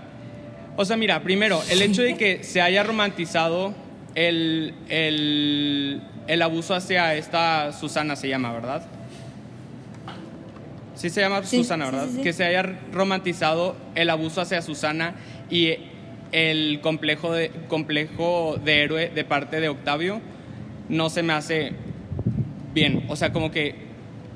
o 0.77 0.85
sea, 0.85 0.95
mira, 0.95 1.21
primero, 1.21 1.61
el 1.69 1.81
hecho 1.81 2.01
de 2.01 2.15
que 2.15 2.43
se 2.43 2.61
haya 2.61 2.83
romantizado 2.83 3.73
el, 4.15 4.73
el, 4.89 6.01
el 6.27 6.41
abuso 6.41 6.75
hacia 6.75 7.15
esta 7.15 7.73
Susana, 7.73 8.15
se 8.15 8.29
llama, 8.29 8.53
¿verdad? 8.53 8.83
Sí 10.95 11.09
se 11.09 11.21
llama 11.21 11.41
Sí, 11.43 11.57
Susana, 11.57 11.85
¿verdad? 11.85 12.07
sí, 12.09 12.17
sí. 12.17 12.21
Que 12.21 12.33
se 12.33 12.43
haya 12.43 12.63
romantizado 12.93 13.75
el 13.95 14.09
abuso 14.09 14.41
hacia 14.41 14.61
Susana 14.61 15.15
y 15.49 15.73
el 16.31 16.79
complejo 16.81 17.33
de, 17.33 17.51
complejo 17.67 18.57
de 18.63 18.83
héroe 18.83 19.09
de 19.09 19.23
parte 19.23 19.59
de 19.59 19.69
Octavio 19.69 20.21
no 20.89 21.09
se 21.09 21.23
me 21.23 21.33
hace 21.33 21.73
bien. 22.73 23.05
O 23.07 23.15
sea, 23.15 23.31
como 23.31 23.51
que 23.51 23.75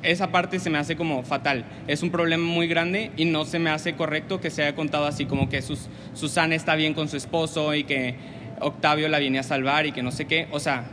esa 0.04 0.32
parte 0.32 0.60
se 0.60 0.70
me 0.70 0.78
hace 0.78 0.96
como 0.96 1.24
fatal. 1.24 1.66
Es 1.88 2.04
un 2.04 2.12
problema 2.12 2.44
muy 2.44 2.68
grande 2.68 3.12
y 3.18 3.26
no 3.26 3.46
se 3.46 3.60
me 3.60 3.70
hace 3.70 3.96
correcto 3.96 4.40
que 4.40 4.50
se 4.50 4.64
haya 4.64 4.76
contado 4.76 5.06
así, 5.06 5.26
como 5.26 5.50
que 5.50 5.62
sus, 5.62 5.88
Susana 6.14 6.56
está 6.56 6.76
bien 6.76 6.94
con 6.94 7.10
su 7.10 7.18
esposo 7.18 7.74
y 7.74 7.84
que 7.84 8.16
Octavio 8.60 9.10
la 9.10 9.20
viene 9.20 9.40
a 9.40 9.44
salvar 9.44 9.86
y 9.86 9.92
que 9.92 10.04
no 10.04 10.12
sé 10.12 10.26
qué. 10.26 10.48
O 10.52 10.60
sea, 10.60 10.86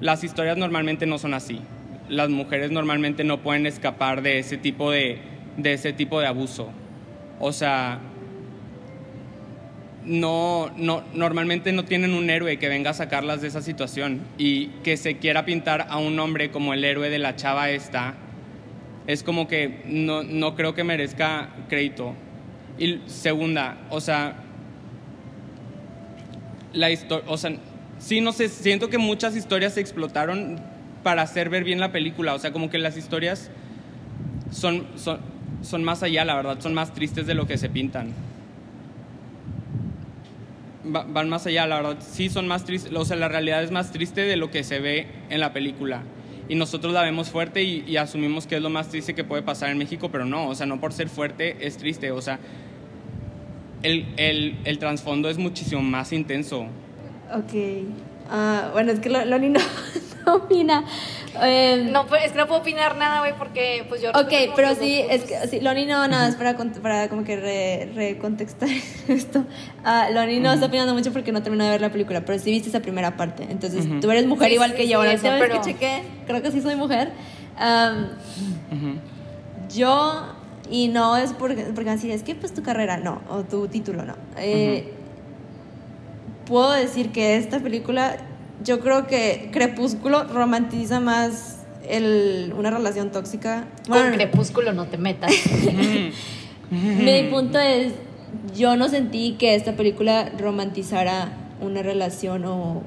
las 0.00 0.24
historias 0.24 0.56
normalmente 0.56 1.06
no 1.06 1.18
son 1.18 1.34
así. 1.34 1.60
Las 2.08 2.30
mujeres 2.30 2.70
normalmente 2.70 3.22
no 3.22 3.42
pueden 3.42 3.66
escapar 3.66 4.22
de 4.22 4.38
ese 4.38 4.56
tipo 4.56 4.90
de, 4.90 5.18
de 5.56 5.72
ese 5.74 5.92
tipo 5.92 6.20
de 6.20 6.26
abuso. 6.26 6.70
O 7.38 7.52
sea, 7.52 8.00
no, 10.10 10.72
no, 10.76 11.04
normalmente 11.14 11.70
no 11.70 11.84
tienen 11.84 12.14
un 12.14 12.30
héroe 12.30 12.58
que 12.58 12.68
venga 12.68 12.90
a 12.90 12.94
sacarlas 12.94 13.42
de 13.42 13.48
esa 13.48 13.62
situación 13.62 14.20
y 14.38 14.66
que 14.82 14.96
se 14.96 15.18
quiera 15.18 15.44
pintar 15.44 15.86
a 15.88 15.98
un 15.98 16.18
hombre 16.18 16.50
como 16.50 16.74
el 16.74 16.82
héroe 16.82 17.10
de 17.10 17.20
la 17.20 17.36
chava 17.36 17.70
esta, 17.70 18.14
es 19.06 19.22
como 19.22 19.46
que 19.46 19.82
no, 19.86 20.24
no 20.24 20.56
creo 20.56 20.74
que 20.74 20.82
merezca 20.82 21.50
crédito. 21.68 22.14
Y 22.76 22.98
segunda, 23.06 23.78
o 23.88 24.00
sea, 24.00 24.34
la 26.72 26.90
historia, 26.90 27.30
o 27.30 27.36
sea, 27.36 27.52
sí, 28.00 28.20
no 28.20 28.32
sé, 28.32 28.48
siento 28.48 28.90
que 28.90 28.98
muchas 28.98 29.36
historias 29.36 29.74
se 29.74 29.80
explotaron 29.80 30.58
para 31.04 31.22
hacer 31.22 31.50
ver 31.50 31.62
bien 31.62 31.78
la 31.78 31.92
película, 31.92 32.34
o 32.34 32.38
sea, 32.40 32.50
como 32.50 32.68
que 32.68 32.78
las 32.78 32.96
historias 32.96 33.48
son, 34.50 34.88
son, 34.96 35.20
son 35.62 35.84
más 35.84 36.02
allá, 36.02 36.24
la 36.24 36.34
verdad, 36.34 36.58
son 36.58 36.74
más 36.74 36.92
tristes 36.94 37.28
de 37.28 37.34
lo 37.34 37.46
que 37.46 37.58
se 37.58 37.68
pintan. 37.68 38.12
Va- 40.84 41.04
van 41.06 41.28
más 41.28 41.46
allá, 41.46 41.66
la 41.66 41.76
verdad, 41.76 41.98
sí 42.00 42.28
son 42.30 42.48
más 42.48 42.64
tristes, 42.64 42.92
o 42.94 43.04
sea, 43.04 43.16
la 43.16 43.28
realidad 43.28 43.62
es 43.62 43.70
más 43.70 43.92
triste 43.92 44.22
de 44.22 44.36
lo 44.36 44.50
que 44.50 44.64
se 44.64 44.78
ve 44.80 45.06
en 45.28 45.40
la 45.40 45.52
película. 45.52 46.02
Y 46.48 46.54
nosotros 46.54 46.92
la 46.92 47.02
vemos 47.02 47.28
fuerte 47.30 47.62
y, 47.62 47.96
asumimos 47.96 48.46
que 48.46 48.56
es 48.56 48.62
lo 48.62 48.70
más 48.70 48.88
triste 48.88 49.14
que 49.14 49.22
puede 49.22 49.42
pasar 49.42 49.70
en 49.70 49.78
México, 49.78 50.08
pero 50.10 50.24
no, 50.24 50.48
o 50.48 50.54
sea, 50.54 50.66
no 50.66 50.80
por 50.80 50.92
ser 50.92 51.08
fuerte 51.08 51.56
es 51.66 51.76
triste, 51.76 52.10
o 52.10 52.20
sea, 52.22 52.38
el, 53.82 54.06
el, 54.16 54.56
el 54.64 54.78
trasfondo 54.78 55.28
es 55.30 55.38
muchísimo 55.38 55.82
más 55.82 56.12
intenso. 56.12 56.62
Ok. 57.32 57.86
Ah, 58.30 58.70
bueno, 58.72 58.92
es 58.92 59.00
que 59.00 59.10
Lo- 59.10 59.24
Loni 59.24 59.50
no 59.50 59.60
opina. 60.36 60.84
Eh, 61.42 61.88
No, 61.92 62.06
pues, 62.06 62.24
es 62.24 62.32
que 62.32 62.38
no 62.38 62.46
puedo 62.46 62.60
opinar 62.60 62.96
nada, 62.96 63.20
güey, 63.20 63.34
porque 63.38 63.84
pues 63.88 64.00
yo... 64.02 64.10
Ok, 64.10 64.32
pero 64.56 64.74
sí, 64.74 65.02
es 65.08 65.22
que 65.24 65.48
sí, 65.48 65.60
Loni 65.60 65.86
no, 65.86 66.06
nada 66.08 66.26
más 66.28 66.36
para, 66.36 66.56
para 66.82 67.08
como 67.08 67.24
que 67.24 67.36
re- 67.36 67.92
recontextar 67.94 68.68
esto. 69.08 69.44
Ah, 69.84 70.08
Loni 70.12 70.40
no 70.40 70.52
está 70.52 70.66
opinando 70.66 70.94
mucho 70.94 71.12
porque 71.12 71.32
no 71.32 71.42
terminó 71.42 71.64
de 71.64 71.70
ver 71.70 71.80
la 71.80 71.90
película, 71.90 72.20
pero 72.24 72.38
sí 72.38 72.50
viste 72.50 72.68
esa 72.68 72.80
primera 72.80 73.16
parte. 73.16 73.46
Entonces, 73.50 73.86
Ujú. 73.86 74.00
tú 74.00 74.10
eres 74.10 74.26
mujer 74.26 74.48
Sí, 74.48 74.54
igual 74.54 74.70
sí, 74.70 74.76
que 74.76 74.82
sí, 74.84 74.88
yo. 74.88 75.04
La 75.04 75.12
última 75.12 75.34
vez 75.34 75.42
pero- 75.42 75.60
que 75.60 75.72
chequé, 75.72 76.02
creo 76.26 76.42
que 76.42 76.50
sí 76.50 76.60
soy 76.60 76.76
mujer. 76.76 77.12
Am, 77.58 78.08
Ujú. 78.72 78.98
yo, 79.74 80.26
y 80.70 80.88
no 80.88 81.16
es 81.16 81.32
porque, 81.32 81.64
porque 81.74 81.90
así 81.90 82.10
es 82.10 82.22
que 82.22 82.34
pues 82.34 82.54
tu 82.54 82.62
carrera, 82.62 82.96
no, 82.96 83.20
o 83.28 83.42
tu 83.42 83.68
título, 83.68 84.04
no. 84.04 84.14
Eh, 84.38 84.94
Puedo 86.46 86.72
decir 86.72 87.12
que 87.12 87.36
esta 87.36 87.60
película, 87.60 88.16
yo 88.64 88.80
creo 88.80 89.06
que 89.06 89.50
Crepúsculo 89.52 90.24
romantiza 90.24 91.00
más 91.00 91.58
el, 91.88 92.54
una 92.56 92.70
relación 92.70 93.10
tóxica. 93.10 93.66
Con 93.86 93.98
Bueno, 93.98 94.16
Crepúsculo 94.16 94.72
no 94.72 94.86
te 94.86 94.98
metas. 94.98 95.32
mi 96.70 97.22
punto 97.30 97.58
es, 97.58 97.92
yo 98.56 98.76
no 98.76 98.88
sentí 98.88 99.32
que 99.38 99.54
esta 99.54 99.72
película 99.76 100.30
romantizara 100.38 101.32
una 101.60 101.82
relación 101.82 102.44
o 102.44 102.82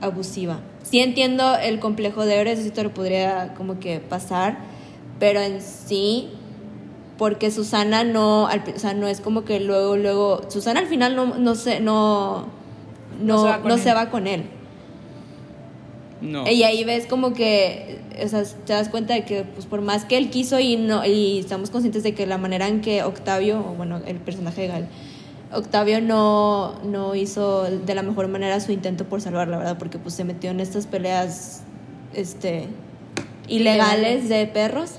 abusiva. 0.00 0.60
Sí 0.82 1.00
entiendo 1.00 1.56
el 1.56 1.78
complejo 1.78 2.24
de 2.24 2.36
Eres, 2.36 2.58
eso 2.58 2.72
te 2.72 2.82
lo 2.82 2.92
podría 2.92 3.54
como 3.54 3.78
que 3.80 4.00
pasar, 4.00 4.58
pero 5.18 5.40
en 5.40 5.60
sí, 5.60 6.28
porque 7.18 7.50
Susana 7.50 8.02
no, 8.04 8.44
o 8.44 8.78
sea, 8.78 8.94
no 8.94 9.06
es 9.06 9.20
como 9.20 9.44
que 9.44 9.60
luego, 9.60 9.96
luego, 9.96 10.50
Susana 10.50 10.80
al 10.80 10.86
final 10.86 11.16
no, 11.16 11.38
no 11.38 11.54
se, 11.54 11.80
no, 11.80 12.46
no, 13.20 13.34
No 13.34 13.42
se 13.42 13.48
va 13.48 13.58
con 13.60 13.68
no 13.68 13.74
él. 13.74 13.80
se 13.80 13.92
va 13.94 14.10
con 14.10 14.26
él. 14.26 14.44
No. 16.20 16.46
Y 16.46 16.62
ahí 16.64 16.84
ves 16.84 17.06
como 17.06 17.32
que, 17.32 17.98
o 18.22 18.28
sea, 18.28 18.44
te 18.66 18.72
das 18.72 18.88
cuenta 18.90 19.14
de 19.14 19.24
que, 19.24 19.44
pues, 19.44 19.66
por 19.66 19.80
más 19.80 20.04
que 20.04 20.18
él 20.18 20.30
quiso 20.30 20.60
y 20.60 20.76
no 20.76 21.04
y 21.04 21.38
estamos 21.38 21.70
conscientes 21.70 22.02
de 22.02 22.14
que 22.14 22.26
la 22.26 22.36
manera 22.36 22.68
en 22.68 22.82
que 22.82 23.02
Octavio, 23.02 23.60
o 23.60 23.74
bueno, 23.74 24.00
el 24.06 24.16
personaje 24.18 24.62
de 24.62 24.68
Gal, 24.68 24.88
Octavio 25.52 26.00
no, 26.00 26.74
no 26.84 27.14
hizo 27.14 27.64
de 27.64 27.94
la 27.94 28.02
mejor 28.02 28.28
manera 28.28 28.60
su 28.60 28.70
intento 28.70 29.06
por 29.06 29.20
salvarla, 29.20 29.56
¿verdad? 29.58 29.78
Porque 29.78 29.98
pues 29.98 30.14
se 30.14 30.24
metió 30.24 30.50
en 30.50 30.60
estas 30.60 30.86
peleas, 30.86 31.62
este, 32.14 32.66
ilegales 33.48 34.28
de 34.28 34.46
perros. 34.46 34.92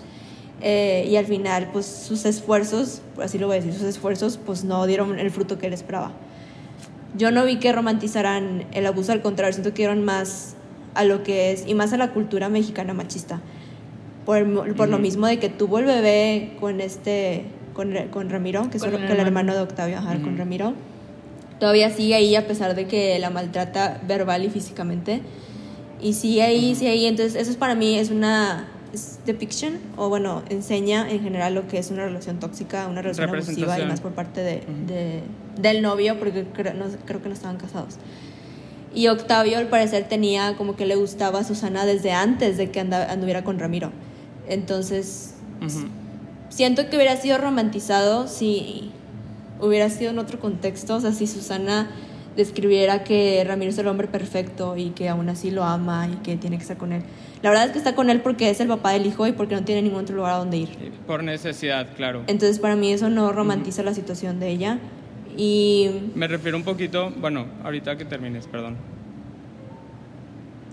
eh, 0.61 1.07
y 1.09 1.15
al 1.15 1.25
final, 1.25 1.69
pues 1.73 1.85
sus 1.85 2.25
esfuerzos, 2.25 3.01
así 3.21 3.37
lo 3.39 3.47
voy 3.47 3.57
a 3.57 3.59
decir, 3.59 3.73
sus 3.73 3.87
esfuerzos, 3.87 4.37
pues 4.43 4.63
no 4.63 4.85
dieron 4.85 5.19
el 5.19 5.31
fruto 5.31 5.57
que 5.57 5.67
él 5.67 5.73
esperaba. 5.73 6.11
Yo 7.17 7.31
no 7.31 7.45
vi 7.45 7.57
que 7.57 7.71
romantizaran 7.71 8.65
el 8.71 8.85
abuso, 8.85 9.11
al 9.11 9.21
contrario, 9.21 9.53
siento 9.53 9.71
que 9.71 9.77
dieron 9.83 10.03
más 10.03 10.55
a 10.93 11.03
lo 11.03 11.23
que 11.23 11.51
es, 11.51 11.65
y 11.67 11.73
más 11.75 11.93
a 11.93 11.97
la 11.97 12.11
cultura 12.11 12.49
mexicana 12.49 12.93
machista. 12.93 13.39
Por, 14.25 14.75
por 14.75 14.87
lo 14.89 14.99
mismo 14.99 15.25
de 15.27 15.39
que 15.39 15.49
tuvo 15.49 15.79
el 15.79 15.85
bebé 15.85 16.53
con 16.59 16.79
este, 16.79 17.43
con, 17.73 17.93
con 18.11 18.29
Ramiro, 18.29 18.69
que 18.69 18.77
es 18.77 18.83
el, 18.83 18.93
hermano. 18.93 19.21
hermano 19.21 19.55
de 19.55 19.61
Octavio, 19.61 19.97
ajá, 19.97 20.19
con. 20.21 20.37
Ramiro. 20.37 20.73
Todavía 21.59 21.89
sigue 21.91 22.15
ahí 22.15 22.35
a 22.35 22.47
pesar 22.47 22.75
de 22.75 22.87
que 22.87 23.17
la 23.19 23.29
maltrata 23.29 23.99
verbal 24.07 24.43
y 24.45 24.49
físicamente. 24.49 25.21
Y 26.01 26.13
sigue 26.13 26.41
ahí, 26.43 26.73
sigue 26.75 26.89
ahí. 26.91 27.05
Entonces, 27.05 27.39
eso 27.39 27.51
es 27.51 27.57
para 27.57 27.75
mí 27.75 27.97
es 27.97 28.09
una 28.09 28.67
es 28.93 29.19
depiction, 29.25 29.79
o 29.95 30.09
bueno, 30.09 30.43
enseña 30.49 31.09
en 31.09 31.21
general 31.23 31.55
lo 31.55 31.67
que 31.67 31.77
es 31.77 31.91
una 31.91 32.03
relación 32.05 32.39
tóxica, 32.39 32.87
una 32.87 33.01
relación 33.01 33.29
abusiva 33.29 33.79
y 33.79 33.85
más 33.85 34.01
por 34.01 34.11
parte 34.11 34.41
de, 34.41 34.63
de- 34.87 35.21
del 35.61 35.81
novio, 35.81 36.19
porque 36.19 36.43
creo, 36.53 36.73
no- 36.73 36.85
creo 37.05 37.21
que 37.21 37.29
no 37.29 37.33
estaban 37.33 37.55
casados. 37.57 37.95
Y 38.93 39.07
Octavio, 39.07 39.57
al 39.57 39.67
parecer, 39.67 40.07
tenía 40.09 40.55
como 40.57 40.75
que 40.75 40.85
le 40.85 40.95
gustaba 40.95 41.39
a 41.39 41.43
Susana 41.43 41.85
desde 41.85 42.11
antes 42.11 42.57
de 42.57 42.71
que 42.71 42.79
anduviera 42.79 43.43
con 43.43 43.57
Ramiro. 43.59 43.91
Entonces, 44.47 45.35
siento 46.49 46.89
que 46.89 46.97
hubiera 46.97 47.15
sido 47.15 47.37
romantizado 47.37 48.27
si 48.27 48.91
hubiera 49.61 49.89
sido 49.89 50.11
en 50.11 50.19
otro 50.19 50.39
contexto, 50.39 50.95
o 50.95 50.99
sea, 50.99 51.13
si 51.13 51.27
Susana 51.27 51.89
describiera 52.35 53.03
que 53.03 53.43
Ramiro 53.45 53.71
es 53.71 53.77
el 53.77 53.87
hombre 53.87 54.07
perfecto 54.07 54.75
y 54.77 54.89
que 54.91 55.09
aún 55.09 55.29
así 55.29 55.51
lo 55.51 55.63
ama 55.63 56.07
y 56.07 56.15
que 56.17 56.37
tiene 56.37 56.57
que 56.57 56.63
estar 56.63 56.77
con 56.77 56.93
él. 56.93 57.03
La 57.41 57.49
verdad 57.49 57.65
es 57.67 57.71
que 57.71 57.77
está 57.77 57.95
con 57.95 58.09
él 58.09 58.21
porque 58.21 58.49
es 58.49 58.59
el 58.59 58.67
papá 58.67 58.91
del 58.91 59.05
hijo 59.05 59.27
y 59.27 59.31
porque 59.31 59.55
no 59.55 59.63
tiene 59.63 59.81
ningún 59.81 60.01
otro 60.01 60.15
lugar 60.15 60.33
a 60.33 60.37
donde 60.37 60.57
ir. 60.57 60.69
Por 61.07 61.23
necesidad, 61.23 61.87
claro. 61.95 62.23
Entonces, 62.27 62.59
para 62.59 62.75
mí 62.75 62.91
eso 62.91 63.09
no 63.09 63.31
romantiza 63.31 63.83
la 63.83 63.93
situación 63.93 64.39
de 64.39 64.49
ella. 64.49 64.79
Y 65.37 65.89
Me 66.15 66.27
refiero 66.27 66.57
un 66.57 66.63
poquito, 66.63 67.11
bueno, 67.17 67.45
ahorita 67.63 67.97
que 67.97 68.05
termines, 68.05 68.47
perdón. 68.47 68.77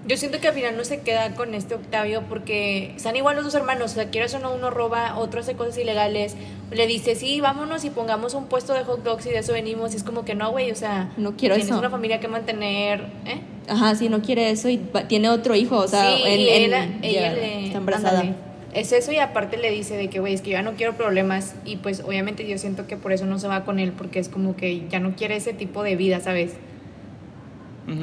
Yo 0.06 0.16
siento 0.16 0.40
que 0.40 0.48
al 0.48 0.54
final 0.54 0.74
no 0.74 0.84
se 0.84 1.00
queda 1.02 1.34
con 1.34 1.54
este 1.54 1.74
Octavio 1.74 2.22
porque 2.30 2.94
están 2.96 3.14
igual 3.16 3.36
los 3.36 3.44
dos 3.44 3.54
hermanos. 3.54 3.92
O 3.92 3.94
sea, 3.94 4.08
quieras 4.08 4.32
o 4.34 4.38
no, 4.38 4.54
uno 4.54 4.70
roba, 4.70 5.18
otro 5.18 5.40
hace 5.40 5.54
cosas 5.54 5.76
ilegales. 5.76 6.34
Le 6.70 6.86
dice, 6.86 7.14
sí, 7.14 7.42
vámonos 7.42 7.84
y 7.84 7.90
pongamos 7.90 8.32
un 8.32 8.46
puesto 8.46 8.72
de 8.72 8.84
hot 8.84 9.02
dogs 9.04 9.26
y 9.26 9.30
de 9.30 9.38
eso 9.38 9.52
venimos. 9.52 9.92
Y 9.92 9.96
es 9.96 10.04
como 10.04 10.24
que 10.24 10.34
no, 10.34 10.50
güey, 10.50 10.70
o 10.70 10.74
sea, 10.76 11.10
No 11.18 11.36
quiero 11.36 11.56
tienes 11.56 11.70
eso. 11.70 11.78
una 11.78 11.90
familia 11.90 12.20
que 12.20 12.28
mantener, 12.28 13.00
¿eh? 13.26 13.40
Ajá, 13.68 13.94
sí, 13.96 14.08
no 14.08 14.22
quiere 14.22 14.48
eso 14.50 14.70
y 14.70 14.78
tiene 15.08 15.28
otro 15.28 15.54
hijo, 15.54 15.76
o 15.76 15.88
sea, 15.88 16.16
sí, 16.16 16.22
en- 16.24 16.40
y 16.40 16.48
en- 16.48 16.64
ella, 16.72 16.88
ella 17.02 17.20
ya 17.20 17.32
le. 17.34 17.66
está 17.66 17.78
embarazada. 17.78 18.20
ándale. 18.20 18.47
Es 18.74 18.92
eso 18.92 19.12
y 19.12 19.18
aparte 19.18 19.56
le 19.56 19.70
dice 19.70 19.96
de 19.96 20.08
que, 20.10 20.20
güey, 20.20 20.34
es 20.34 20.42
que 20.42 20.50
yo 20.50 20.56
ya 20.58 20.62
no 20.62 20.72
quiero 20.74 20.94
problemas. 20.94 21.54
Y 21.64 21.76
pues 21.76 22.00
obviamente 22.06 22.46
yo 22.46 22.58
siento 22.58 22.86
que 22.86 22.96
por 22.96 23.12
eso 23.12 23.24
no 23.26 23.38
se 23.38 23.48
va 23.48 23.64
con 23.64 23.78
él 23.78 23.92
porque 23.96 24.18
es 24.18 24.28
como 24.28 24.56
que 24.56 24.86
ya 24.88 25.00
no 25.00 25.16
quiere 25.16 25.36
ese 25.36 25.52
tipo 25.54 25.82
de 25.82 25.96
vida, 25.96 26.20
¿sabes? 26.20 26.56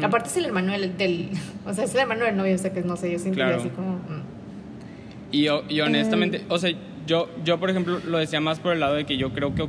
Aparte 0.01 0.29
es 0.29 0.37
el 0.37 0.45
hermano 0.45 0.71
del, 0.71 0.97
del- 0.97 1.29
O 1.67 1.73
sea, 1.73 1.83
es 1.83 1.93
el 1.93 2.01
hermano 2.01 2.25
del 2.25 2.35
novio, 2.35 2.55
o 2.55 2.57
sea 2.57 2.73
que 2.73 2.81
no 2.81 2.95
sé, 2.97 3.11
yo 3.11 3.19
siento 3.19 3.35
Claro. 3.37 3.57
así 3.57 3.69
como. 3.69 3.93
mm. 3.97 4.23
Y, 5.31 5.47
y 5.69 5.81
honestamente, 5.81 6.41
o 6.49 6.57
sea, 6.57 6.71
yo, 7.05 7.29
yo 7.43 7.59
por 7.59 7.69
ejemplo 7.69 7.99
lo 8.07 8.17
decía 8.17 8.39
más 8.41 8.59
por 8.59 8.73
el 8.73 8.79
lado 8.79 8.95
de 8.95 9.05
que 9.05 9.17
yo 9.17 9.31
creo 9.33 9.53
que, 9.53 9.67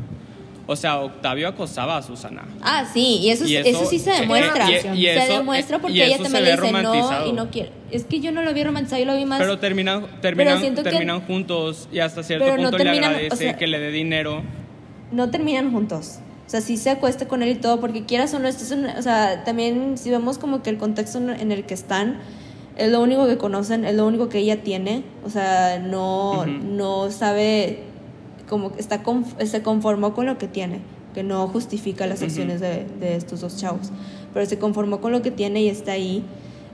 o 0.66 0.74
sea, 0.76 0.98
Octavio 1.00 1.46
acosaba 1.48 1.96
a 1.96 2.02
Susana. 2.02 2.42
Ah, 2.60 2.84
sí, 2.92 3.18
y 3.22 3.30
eso, 3.30 3.44
Y 3.46 3.56
eso, 3.56 3.68
eso- 3.68 3.86
sí 3.86 3.98
se 3.98 4.10
demuestra. 4.10 4.68
y- 4.70 4.74
y 4.74 5.04
se 5.04 5.16
eso- 5.24 5.32
demuestra 5.38 5.78
porque 5.78 5.94
ella 6.04 6.14
eso 6.16 6.24
también 6.24 6.44
le 6.44 6.50
dice 6.52 6.72
no 6.72 7.26
y 7.26 7.32
no 7.32 7.50
quiere. 7.50 7.70
Es 7.90 8.04
que 8.04 8.20
yo 8.20 8.32
no 8.32 8.42
lo 8.42 8.52
vi 8.52 8.64
romantizado, 8.64 9.00
yo 9.04 9.06
lo 9.12 9.16
vi 9.16 9.24
más. 9.24 9.38
Pero 9.38 9.58
terminan, 9.58 10.06
terminan, 10.20 10.60
que- 10.60 10.82
terminan 10.82 11.20
juntos 11.20 11.88
y 11.92 12.00
hasta 12.00 12.22
cierto 12.22 12.44
Pero 12.44 12.56
no 12.56 12.62
punto 12.70 12.78
le 12.78 12.84
terminan, 12.84 13.12
o 13.12 13.14
agradece 13.16 13.36
sea- 13.36 13.56
que 13.56 13.66
le 13.66 13.78
dé 13.78 13.90
dinero. 13.92 14.42
no 15.12 15.30
terminan 15.30 15.70
juntos. 15.70 16.18
O 16.46 16.50
sea, 16.50 16.60
sí 16.60 16.76
se 16.76 16.90
acuesta 16.90 17.26
con 17.28 17.42
él 17.42 17.50
y 17.50 17.54
todo, 17.56 17.80
porque 17.80 18.04
quieras 18.04 18.32
o 18.34 18.38
no, 18.38 18.46
esto 18.48 18.62
es 18.64 18.70
una- 18.72 18.96
o 18.98 19.02
sea, 19.02 19.44
también 19.44 19.96
si 19.98 20.10
vemos 20.10 20.38
como 20.38 20.62
que 20.62 20.70
el 20.70 20.78
contexto 20.78 21.18
en 21.18 21.50
el 21.52 21.64
que 21.64 21.74
están, 21.74 22.18
es 22.76 22.90
lo 22.92 23.00
único 23.00 23.26
que 23.26 23.36
conocen, 23.38 23.84
es 23.84 23.94
lo 23.94 24.06
único 24.06 24.28
que 24.28 24.38
ella 24.38 24.62
tiene, 24.62 25.02
o 25.24 25.30
sea, 25.30 25.78
no, 25.78 26.44
no 26.46 27.10
sabe, 27.10 27.80
como 28.48 28.72
que 28.72 28.80
está 28.80 29.02
se 29.44 29.62
conformó 29.62 30.14
con 30.14 30.26
lo 30.26 30.38
que 30.38 30.48
tiene, 30.48 30.80
que 31.14 31.22
no 31.22 31.46
justifica 31.48 32.06
las 32.06 32.22
acciones 32.22 32.60
de, 32.60 32.86
de 33.00 33.16
estos 33.16 33.40
dos 33.40 33.56
chavos, 33.56 33.90
pero 34.32 34.46
se 34.46 34.58
conformó 34.58 35.00
con 35.00 35.12
lo 35.12 35.22
que 35.22 35.30
tiene 35.30 35.62
y 35.62 35.68
está 35.68 35.92
ahí. 35.92 36.24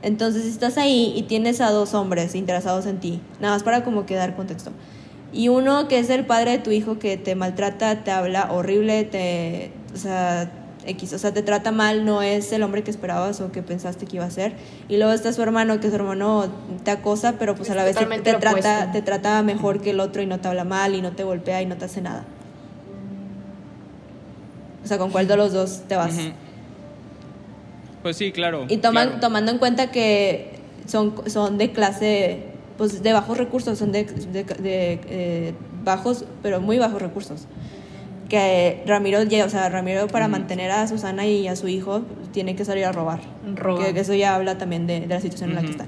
Entonces, 0.02 0.42
si 0.42 0.48
estás 0.48 0.78
ahí 0.78 1.12
y 1.16 1.22
tienes 1.22 1.60
a 1.60 1.70
dos 1.70 1.94
hombres 1.94 2.34
interesados 2.34 2.86
en 2.86 2.98
ti, 2.98 3.20
nada 3.40 3.54
más 3.54 3.62
para 3.62 3.84
como 3.84 4.04
que 4.04 4.14
dar 4.14 4.34
contexto, 4.34 4.72
y 5.32 5.48
uno 5.48 5.88
que 5.88 5.98
es 5.98 6.10
el 6.10 6.26
padre 6.26 6.52
de 6.52 6.58
tu 6.58 6.70
hijo 6.70 6.98
que 6.98 7.16
te 7.16 7.34
maltrata, 7.34 8.04
te 8.04 8.10
habla 8.10 8.52
horrible, 8.52 9.04
te, 9.04 9.70
o 9.94 9.96
sea, 9.96 10.50
X, 10.86 11.12
o 11.12 11.18
sea, 11.18 11.32
te 11.32 11.42
trata 11.42 11.70
mal, 11.72 12.04
no 12.04 12.22
es 12.22 12.52
el 12.52 12.62
hombre 12.62 12.82
que 12.82 12.90
esperabas 12.90 13.40
o 13.40 13.52
que 13.52 13.62
pensaste 13.62 14.06
que 14.06 14.16
iba 14.16 14.24
a 14.24 14.30
ser. 14.30 14.52
Y 14.88 14.96
luego 14.96 15.12
está 15.12 15.32
su 15.32 15.42
hermano, 15.42 15.78
que 15.80 15.88
su 15.88 15.94
hermano 15.94 16.46
te 16.84 16.90
acosa, 16.90 17.34
pero 17.38 17.54
pues 17.54 17.70
a 17.70 17.74
la 17.74 17.84
vez 17.84 17.96
te, 17.96 18.34
trata, 18.34 18.92
te 18.92 19.02
trata 19.02 19.42
mejor 19.42 19.80
que 19.80 19.90
el 19.90 20.00
otro 20.00 20.22
y 20.22 20.26
no 20.26 20.40
te 20.40 20.48
habla 20.48 20.64
mal 20.64 20.94
y 20.94 21.02
no 21.02 21.12
te 21.12 21.24
golpea 21.24 21.62
y 21.62 21.66
no 21.66 21.76
te 21.76 21.84
hace 21.84 22.00
nada. 22.00 22.24
O 24.84 24.86
sea, 24.86 24.98
¿con 24.98 25.10
cuál 25.10 25.28
de 25.28 25.36
los 25.36 25.52
dos 25.52 25.82
te 25.88 25.96
vas? 25.96 26.14
Pues 28.02 28.16
sí, 28.16 28.32
claro. 28.32 28.66
Y 28.68 28.78
toman, 28.78 29.06
claro. 29.08 29.20
tomando 29.20 29.52
en 29.52 29.58
cuenta 29.58 29.90
que 29.92 30.58
son, 30.86 31.14
son 31.26 31.56
de 31.56 31.70
clase, 31.70 32.46
pues 32.76 33.02
de 33.02 33.12
bajos 33.12 33.38
recursos, 33.38 33.78
son 33.78 33.92
de, 33.92 34.04
de- 34.04 34.42
de, 34.42 35.00
eh, 35.08 35.54
bajos, 35.84 36.24
pero 36.42 36.60
muy 36.60 36.78
bajos 36.78 37.00
recursos. 37.00 37.46
Que 38.32 38.82
Ramiro, 38.86 39.22
ya- 39.24 39.44
o 39.44 39.50
sea, 39.50 39.68
Ramiro 39.68 40.06
para 40.06 40.26
mantener 40.26 40.70
a 40.70 40.88
Susana 40.88 41.26
y 41.26 41.48
a 41.48 41.54
su 41.54 41.68
hijo 41.68 42.00
tiene 42.32 42.56
que 42.56 42.64
salir 42.64 42.86
a 42.86 42.90
robar. 42.92 43.20
Roba. 43.54 43.84
Que, 43.84 43.92
que 43.92 44.00
eso 44.00 44.14
ya 44.14 44.34
habla 44.34 44.56
también 44.56 44.86
de, 44.86 45.00
de 45.00 45.06
la 45.06 45.20
situación 45.20 45.50
en 45.50 45.56
la 45.56 45.60
que 45.60 45.70
está. 45.72 45.84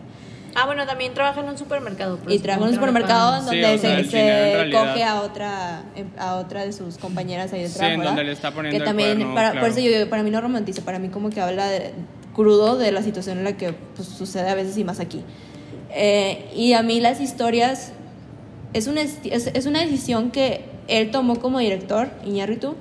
Ah, 0.54 0.66
bueno, 0.66 0.84
también 0.86 1.14
trabaja 1.14 1.40
en 1.40 1.48
un 1.48 1.56
supermercado. 1.56 2.18
Y 2.28 2.38
trabaja 2.40 2.64
en 2.64 2.68
un 2.68 2.74
supermercado. 2.74 3.38
Sí, 3.40 3.46
donde 3.46 3.64
o 3.64 3.78
sea, 3.78 3.78
se, 3.78 3.94
el 3.98 4.10
se 4.10 4.60
en 4.60 4.72
coge 4.72 5.02
a 5.04 5.22
otra, 5.22 5.84
em, 5.96 6.06
a 6.18 6.34
otra 6.36 6.66
de 6.66 6.74
sus 6.74 6.98
compañeras 6.98 7.50
ahí 7.54 7.62
de 7.62 7.68
Sí, 7.68 7.78
trabajo. 7.78 7.94
en 7.94 7.98
¿verdad? 8.00 8.10
donde 8.12 8.24
le 8.24 8.32
está 8.32 8.50
poniendo 8.52 8.74
que 8.74 8.76
el 8.82 8.84
también, 8.84 9.16
cuerno, 9.16 9.34
para, 9.34 9.50
claro. 9.52 9.66
Por 9.66 9.78
eso 9.78 9.80
yo, 9.80 10.10
para 10.10 10.22
mí 10.22 10.30
no 10.30 10.42
romantiza, 10.42 10.82
para 10.84 10.98
mí 10.98 11.08
como 11.08 11.30
que 11.30 11.40
habla 11.40 11.66
de- 11.70 11.92
crudo 12.34 12.76
de 12.76 12.92
la 12.92 13.02
situación 13.02 13.38
en 13.38 13.44
la 13.44 13.56
que 13.56 13.72
pues, 13.96 14.06
sucede 14.06 14.50
a 14.50 14.54
veces 14.54 14.76
y 14.76 14.84
más 14.84 15.00
aquí. 15.00 15.22
Eh, 15.94 16.50
y 16.54 16.74
a 16.74 16.82
mí 16.82 17.00
las 17.00 17.22
historias 17.22 17.92
es 18.74 18.86
una, 18.86 19.00
es, 19.00 19.16
es 19.24 19.64
una 19.66 19.80
decisión 19.80 20.30
que 20.30 20.73
él 20.88 21.10
tomó 21.10 21.36
como 21.40 21.58
director, 21.58 22.10
Iñárritu, 22.24 22.74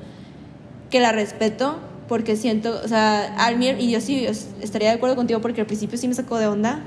que 0.89 0.99
la 0.99 1.11
respeto, 1.11 1.77
porque 2.07 2.35
siento, 2.35 2.79
o 2.83 2.87
sea, 2.87 3.35
Almir, 3.45 3.77
y 3.79 3.91
yo 3.91 4.01
sí 4.01 4.25
es- 4.25 4.47
estaría 4.61 4.89
de 4.89 4.95
acuerdo 4.95 5.15
contigo 5.15 5.39
porque 5.41 5.61
al 5.61 5.67
principio 5.67 5.97
sí 5.97 6.07
me 6.07 6.13
sacó 6.13 6.37
de 6.37 6.47
onda, 6.47 6.81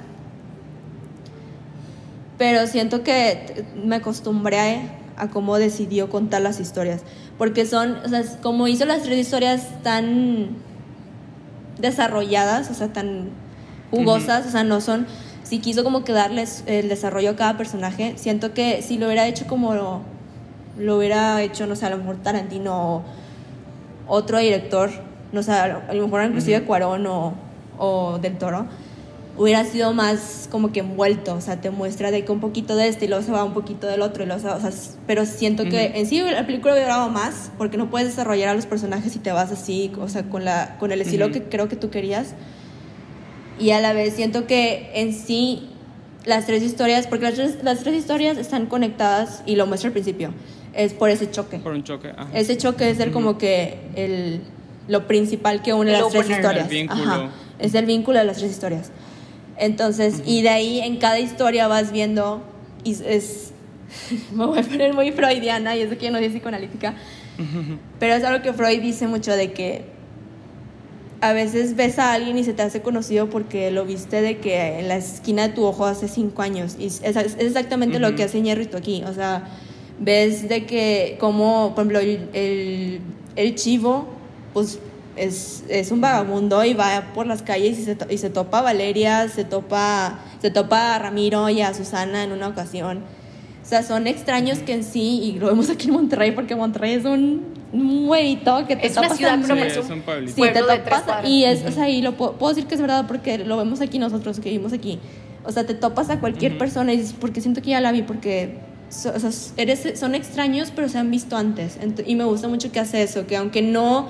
pero 2.39 2.67
siento 2.67 3.03
que 3.03 3.65
me 3.85 3.97
acostumbré 3.97 4.59
a, 5.17 5.23
a 5.23 5.29
cómo 5.31 5.57
decidió 5.59 6.11
contar 6.11 6.43
las 6.43 6.61
historias, 6.61 7.03
porque 7.39 7.65
son, 7.67 7.97
o 8.05 8.09
sea, 8.09 8.23
como 8.43 8.69
hizo 8.69 8.85
las 8.85 9.03
tres 9.03 9.19
historias 9.19 9.67
tan 9.83 10.49
desarrolladas, 11.79 12.71
o 12.71 12.75
sea, 12.75 12.89
tan 12.93 13.31
jugosas, 13.91 14.47
o 14.47 14.51
sea, 14.51 14.65
no 14.65 14.81
son, 14.81 15.07
si 15.43 15.59
quiso 15.61 15.85
como 15.85 16.05
que 16.05 16.13
darles 16.13 16.63
el 16.67 16.89
desarrollo 16.89 17.31
a 17.31 17.37
cada 17.37 17.57
personaje, 17.57 18.15
siento 18.17 18.53
que 18.53 18.83
si 18.83 18.99
lo 18.99 19.07
hubiera 19.07 19.27
hecho 19.27 19.47
como 19.47 20.03
lo, 20.79 20.99
hubiera 20.99 21.43
hecho, 21.43 21.67
no 21.67 21.77
sé, 21.77 21.87
a 21.87 21.91
lo 21.91 21.99
mejor 21.99 22.17
Tarantino 22.17 22.97
o 22.97 23.03
otro 24.07 24.39
director, 24.39 24.91
no 25.33 25.43
sé, 25.43 25.53
a 25.53 25.93
lo 25.93 26.05
mejor 26.05 26.25
inclusive 26.25 26.63
Cuarón 26.65 27.07
o, 27.07 27.35
o 27.79 28.19
Del 28.19 28.39
Toro, 28.39 28.67
hubiera 29.39 29.65
sido 29.65 29.93
más 29.93 30.49
como 30.51 30.73
que 30.73 30.81
envuelto, 30.81 31.35
o 31.35 31.41
sea, 31.41 31.61
te 31.61 31.71
muestra 31.71 32.11
de 32.11 32.25
que 32.25 32.33
un 32.33 32.41
poquito 32.41 32.77
de 32.77 32.89
este 32.89 33.05
y 33.05 33.09
luego 33.09 33.23
se 33.23 33.33
va 33.33 33.45
un 33.45 33.53
poquito 33.53 33.87
del 33.87 34.03
otro, 34.03 34.23
y 34.23 34.27
luego 34.27 34.41
o 34.47 34.61
sea, 34.61 34.71
pero 35.07 35.27
siento 35.27 35.65
que 35.65 35.93
en 35.95 36.07
sí 36.07 36.21
la 36.21 36.47
película 36.47 36.73
hubiera 36.73 36.95
durado 36.95 37.11
más, 37.11 37.51
porque 37.59 37.77
no 37.77 37.91
puedes 37.91 38.09
desarrollar 38.09 38.49
a 38.49 38.55
los 38.55 38.67
personajes 38.67 39.13
si 39.13 39.19
te 39.19 39.33
vas 39.33 39.53
así, 39.53 39.93
o 40.01 40.09
sea, 40.09 40.25
con, 40.25 40.45
la, 40.45 40.77
con 40.79 40.93
el 40.93 41.01
estilo 41.01 41.31
que 41.31 41.43
creo 41.43 41.69
que 41.69 41.77
tú 41.77 41.91
querías. 41.91 42.35
Y 43.59 43.71
a 43.71 43.81
la 43.81 43.93
vez 43.93 44.15
siento 44.15 44.47
que 44.47 44.91
en 44.95 45.15
sí 45.15 45.71
las 46.25 46.47
tres 46.47 46.63
historias, 46.63 47.07
porque 47.07 47.25
las 47.27 47.35
tres, 47.35 47.59
las 47.63 47.81
tres 47.81 47.95
historias 47.95 48.37
están 48.39 48.67
conectadas 48.67 49.43
y 49.47 49.57
lo 49.57 49.67
muestra 49.67 49.89
al 49.89 49.93
principio, 49.93 50.33
es 50.77 50.93
por 50.93 51.11
ese 51.11 51.31
choque. 51.31 51.59
Por 51.59 51.73
un 51.73 51.83
choque. 51.85 52.11
ajá. 52.17 52.29
Ese 52.35 52.57
choque 52.57 52.91
es 52.91 53.01
el 53.01 53.11
como 53.13 53.39
que 53.39 53.79
el, 53.97 54.41
lo 54.89 55.07
principal 55.07 55.63
que 55.63 55.73
une 55.73 55.93
El 55.93 56.01
las 56.01 56.09
tres 56.11 56.25
opener. 56.25 56.41
historias. 56.41 56.65
El 56.71 56.77
vínculo. 56.77 57.03
Ajá, 57.03 57.31
es 57.59 57.75
el 57.75 57.87
vínculo 57.87 58.19
de 58.19 58.25
las 58.27 58.37
tres 58.39 58.51
historias. 58.53 58.91
Entonces, 59.59 60.23
y 60.27 60.43
de 60.43 60.51
ahí 60.51 60.81
en 60.81 60.99
cada 60.99 61.19
historia 61.19 61.67
vas 61.67 61.91
viendo, 61.93 62.43
y 62.85 62.93
es, 62.93 63.01
es- 63.01 63.53
me 64.33 64.45
voy 64.47 64.59
a 64.59 64.63
poner 64.63 64.93
muy 64.95 65.13
freudiana, 65.13 65.75
y 65.77 65.81
es 65.81 65.91
de 65.91 65.97
que 65.97 66.07
yo 66.07 66.13
no 66.13 66.19
soy 66.19 66.29
psicoanalítica, 66.29 66.95
pero 67.99 68.15
es 68.15 68.23
algo 68.25 68.43
que 68.43 68.53
Freud 68.53 68.81
dice 68.83 69.07
mucho 69.07 69.33
de 69.33 69.53
que 69.53 69.85
a 71.23 71.33
veces 71.33 71.77
ves 71.77 71.99
a 71.99 72.13
alguien 72.13 72.37
y 72.37 72.45
se 72.45 72.53
te 72.53 72.63
hace 72.63 72.83
conocido 72.83 73.31
porque 73.31 73.71
lo 73.71 73.87
viste 73.87 74.21
de 74.21 74.37
que 74.39 74.79
en 74.81 74.89
la 74.89 74.97
esquina 74.97 75.49
de 75.49 75.55
tu 75.55 75.65
ojo 75.65 75.87
hace 75.87 76.09
cinco 76.09 76.43
años. 76.43 76.77
Y 76.79 76.87
es, 76.87 77.01
es 77.03 77.37
exactamente 77.39 77.99
lo 77.99 78.09
Ujú. 78.09 78.17
que 78.17 78.25
hace 78.25 78.41
Ñerrito 78.43 78.77
aquí. 78.77 79.03
O 79.05 79.15
sea, 79.15 79.45
ves 79.99 80.49
de 80.49 80.67
que 80.67 81.17
como, 81.21 81.75
por 81.75 81.85
ejemplo, 81.87 81.99
el, 82.01 82.29
el, 82.33 83.01
el 83.37 83.55
chivo, 83.55 84.07
pues 84.53 84.79
es, 85.17 85.65
es 85.69 85.91
un 85.91 86.01
vagabundo 86.01 86.63
y 86.65 86.75
va 86.75 87.13
por 87.15 87.27
las 87.27 87.43
calles 87.43 87.79
y 87.79 87.85
se, 87.85 87.95
to- 87.97 88.07
y 88.11 88.19
se 88.19 88.29
topa 88.31 88.59
a 88.59 88.63
Valeria, 88.63 89.29
se 89.29 89.45
topa, 89.45 90.19
se 90.43 90.51
topa 90.51 90.95
a 90.95 90.99
Ramiro 90.99 91.49
y 91.49 91.63
a 91.63 91.73
Susana 91.75 92.25
en 92.25 92.33
una 92.33 92.49
ocasión. 92.49 92.99
O 93.65 93.69
sea, 93.69 93.83
son 93.83 94.07
extraños 94.07 94.59
que 94.61 94.75
en 94.75 94.85
sí, 94.85 95.21
y 95.23 95.39
lo 95.39 95.47
vemos 95.49 95.71
aquí 95.71 95.89
en 95.89 95.95
Monterrey, 95.95 96.31
porque 96.33 96.55
Monterrey 96.55 96.93
es 96.95 97.05
un, 97.05 97.43
huevito 98.09 98.65
que 98.67 98.77
te 98.77 98.87
Es 98.87 98.93
una 98.93 99.03
topas 99.03 99.17
ciudad, 99.19 99.35
en- 99.35 99.43
pero 99.43 99.55
Sí, 99.57 99.79
es 99.81 99.91
un 99.91 100.03
pueblito. 100.03 100.33
Sí, 100.35 100.43
te 100.53 100.61
topas 100.63 101.05
y 101.27 101.45
es, 101.45 101.65
o 101.65 101.73
sea, 101.73 101.89
y 101.89 102.01
lo 102.03 102.13
puedo, 102.17 102.35
puedo 102.35 102.55
decir 102.55 102.69
que 102.69 102.75
es 102.77 102.81
verdad 102.81 103.07
porque 103.09 103.39
lo 103.39 103.57
vemos 103.57 103.81
aquí 103.81 103.99
nosotros 103.99 104.39
que 104.39 104.51
vivimos 104.51 104.73
aquí. 104.73 104.99
O 105.45 105.51
sea, 105.53 105.65
te 105.67 105.75
topas 105.75 106.11
a 106.11 106.21
cualquier 106.21 106.53
Ujú. 106.53 106.59
persona 106.59 106.93
y 106.93 106.99
dices, 106.99 107.15
porque 107.19 107.41
siento 107.41 107.63
que 107.63 107.71
ya 107.71 107.81
la 107.81 107.91
vi, 107.93 108.03
porque 108.03 108.59
eres, 109.57 109.99
son 109.99 110.15
extraños, 110.15 110.73
pero 110.75 110.89
se 110.89 110.99
han 110.99 111.11
visto 111.11 111.37
antes. 111.37 111.79
Y 112.07 112.15
me 112.15 112.25
gusta 112.25 112.49
mucho 112.49 112.71
que 112.73 112.81
hace 112.81 113.03
eso, 113.03 113.27
que 113.27 113.37
aunque 113.37 113.63
no, 113.63 114.09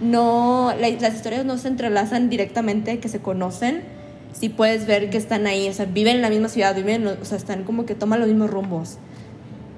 no, 0.00 0.72
la- 0.78 0.88
las 0.90 1.14
historias 1.14 1.44
no 1.44 1.58
se 1.58 1.68
entrelazan 1.68 2.28
directamente, 2.30 2.98
que 2.98 3.08
se 3.08 3.20
conocen, 3.20 3.82
sí 4.32 4.48
puedes 4.48 4.86
ver 4.86 5.10
que 5.10 5.18
están 5.18 5.46
ahí, 5.46 5.68
o 5.68 5.72
sea, 5.72 5.86
viven 5.86 6.16
en 6.16 6.22
la 6.22 6.30
misma 6.30 6.48
ciudad, 6.48 6.74
viven, 6.74 7.06
o 7.06 7.24
sea, 7.24 7.36
están 7.38 7.64
como 7.64 7.86
que 7.86 7.94
toman 7.94 8.20
los 8.20 8.28
mismos 8.28 8.50
rumbos. 8.50 8.98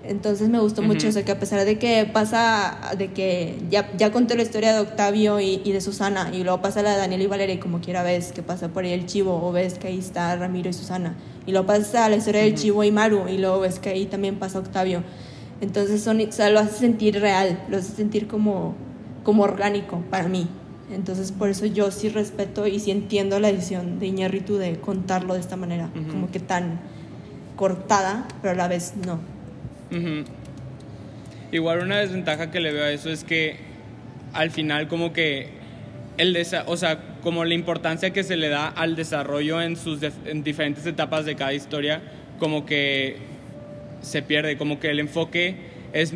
Entonces 0.08 0.48
me 0.48 0.58
gustó 0.58 0.82
mucho 0.82 1.08
eso, 1.08 1.24
que 1.24 1.32
a 1.32 1.38
pesar 1.38 1.64
de 1.64 1.78
que 1.78 2.08
pasa, 2.12 2.78
de 2.96 3.12
que 3.12 3.58
ya, 3.70 3.90
ya 3.96 4.12
conté 4.12 4.36
la 4.36 4.42
historia 4.42 4.72
de 4.72 4.80
Octavio 4.80 5.40
y, 5.40 5.60
y 5.64 5.72
de 5.72 5.80
Susana, 5.80 6.30
y 6.32 6.42
luego 6.42 6.60
pasa 6.62 6.82
la 6.82 6.92
de 6.92 6.98
Daniel 6.98 7.22
y 7.22 7.26
Valeria, 7.26 7.54
y 7.54 7.58
como 7.58 7.80
quiera 7.80 8.02
ves 8.02 8.32
que 8.32 8.42
pasa 8.42 8.68
por 8.68 8.84
ahí 8.84 8.92
el 8.92 9.06
chivo, 9.06 9.40
o 9.46 9.52
ves 9.52 9.78
que 9.78 9.88
ahí 9.88 9.98
está 9.98 10.36
Ramiro 10.36 10.70
y 10.70 10.72
Susana, 10.72 11.16
y 11.46 11.52
luego 11.52 11.66
pasa 11.66 12.08
la 12.08 12.16
historia 12.16 12.42
del 12.42 12.54
chivo 12.54 12.84
y 12.84 12.90
Maru, 12.90 13.28
y 13.28 13.38
luego 13.38 13.60
ves 13.60 13.78
que 13.78 13.90
ahí 13.90 14.06
también 14.06 14.36
pasa 14.38 14.58
Octavio. 14.58 15.02
Entonces 15.60 16.02
son, 16.02 16.20
o 16.20 16.32
sea, 16.32 16.50
lo 16.50 16.60
hace 16.60 16.78
sentir 16.78 17.20
real, 17.20 17.64
lo 17.68 17.78
hace 17.78 17.92
sentir 17.92 18.26
como, 18.26 18.74
como 19.24 19.42
orgánico 19.42 20.02
para 20.10 20.28
mí. 20.28 20.48
Entonces 20.92 21.32
por 21.32 21.48
eso 21.48 21.66
yo 21.66 21.90
sí 21.90 22.08
respeto 22.08 22.66
y 22.66 22.78
sí 22.78 22.90
entiendo 22.90 23.40
la 23.40 23.50
decisión 23.50 23.98
de 23.98 24.06
Iñárritu 24.06 24.56
de 24.56 24.78
contarlo 24.78 25.34
de 25.34 25.40
esta 25.40 25.56
manera, 25.56 25.90
como 26.10 26.30
que 26.30 26.38
tan 26.38 26.78
cortada, 27.56 28.28
pero 28.40 28.52
a 28.52 28.56
la 28.56 28.68
vez 28.68 28.94
no. 29.04 29.18
Igual 31.52 31.80
una 31.82 31.98
desventaja 31.98 32.50
que 32.50 32.60
le 32.60 32.72
veo 32.72 32.84
a 32.84 32.90
eso 32.90 33.10
es 33.10 33.24
que 33.24 33.56
al 34.32 34.50
final 34.50 34.88
como 34.88 35.12
que 35.12 35.48
el 36.18 36.34
desa- 36.34 36.64
o 36.66 36.76
sea, 36.76 36.98
como 37.22 37.44
la 37.44 37.54
importancia 37.54 38.10
que 38.10 38.22
se 38.24 38.36
le 38.36 38.48
da 38.48 38.68
al 38.68 38.96
desarrollo 38.96 39.60
en 39.62 39.76
sus 39.76 40.00
def- 40.00 40.26
en 40.26 40.42
diferentes 40.42 40.86
etapas 40.86 41.24
de 41.24 41.36
cada 41.36 41.52
historia, 41.52 42.02
como 42.38 42.66
que 42.66 43.16
se 44.02 44.22
pierde, 44.22 44.56
como 44.56 44.78
que 44.80 44.90
el 44.90 44.98
enfoque 45.00 45.56
es, 45.92 46.12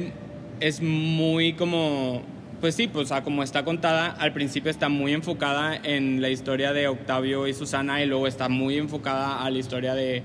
es 0.60 0.80
muy 0.82 1.52
como, 1.54 2.22
pues 2.60 2.74
sí, 2.74 2.86
pues 2.88 3.06
o 3.06 3.08
sea, 3.08 3.22
como 3.22 3.42
está 3.42 3.64
contada, 3.64 4.08
al 4.08 4.32
principio 4.32 4.70
está 4.70 4.88
muy 4.88 5.12
enfocada 5.12 5.76
en 5.82 6.20
la 6.20 6.28
historia 6.30 6.72
de 6.72 6.88
Octavio 6.88 7.46
y 7.46 7.54
Susana 7.54 8.02
y 8.02 8.06
luego 8.06 8.26
está 8.26 8.48
muy 8.48 8.76
enfocada 8.78 9.44
a 9.44 9.50
la 9.50 9.58
historia 9.58 9.94
de, 9.94 10.22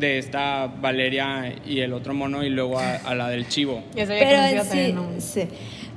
de 0.00 0.18
esta 0.18 0.66
Valeria 0.66 1.54
y 1.66 1.80
el 1.80 1.92
otro 1.92 2.14
mono 2.14 2.44
y 2.44 2.50
luego 2.50 2.78
a, 2.78 2.96
a 2.96 3.14
la 3.14 3.28
del 3.28 3.48
chivo. 3.48 3.82
Sabía 3.92 4.06
pero 4.06 4.42
en 4.42 5.20
sí. 5.20 5.48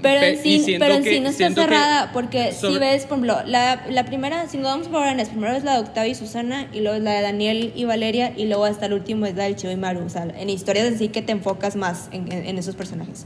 Pero 0.02 0.22
Pe- 0.22 0.30
en 0.30 0.38
sí, 0.42 0.76
pero 0.80 0.94
en 0.96 1.04
que- 1.04 1.10
sí 1.10 1.20
no 1.20 1.28
está 1.30 1.52
cerrada 1.52 2.12
porque 2.14 2.54
si 2.54 2.78
ves, 2.78 3.04
por 3.06 3.18
ejemplo, 3.18 3.38
la, 3.46 3.84
la 3.90 4.06
primera, 4.06 4.48
si 4.48 4.56
nos 4.58 4.68
vamos 4.68 4.88
por 4.88 5.02
órdenes, 5.02 5.28
primero 5.28 5.54
es 5.58 5.66
la 5.66 5.74
de 5.74 5.80
Octavio 5.80 6.12
y 6.12 6.16
Susana 6.16 6.68
y 6.72 6.80
luego 6.80 6.96
es 6.96 7.04
la 7.04 7.12
de 7.16 7.22
Daniel 7.22 7.74
y 7.76 7.84
Valeria 7.84 8.32
y 8.38 8.46
luego 8.46 8.64
hasta 8.64 8.86
el 8.86 8.94
último 8.94 9.26
es 9.26 9.36
la 9.36 9.44
del 9.44 9.58
Chivo 9.58 9.74
y 9.74 9.76
Maru. 9.76 10.06
O 10.06 10.10
sea, 10.10 10.24
en 10.24 10.50
historias 10.50 10.86
en 10.88 10.98
sí 10.98 11.10
que 11.10 11.22
te 11.22 11.34
enfocas 11.34 11.76
más 11.76 12.08
en, 12.14 12.32
en- 12.32 12.46
en 12.46 12.58
esos 12.58 12.76
personajes. 12.76 13.26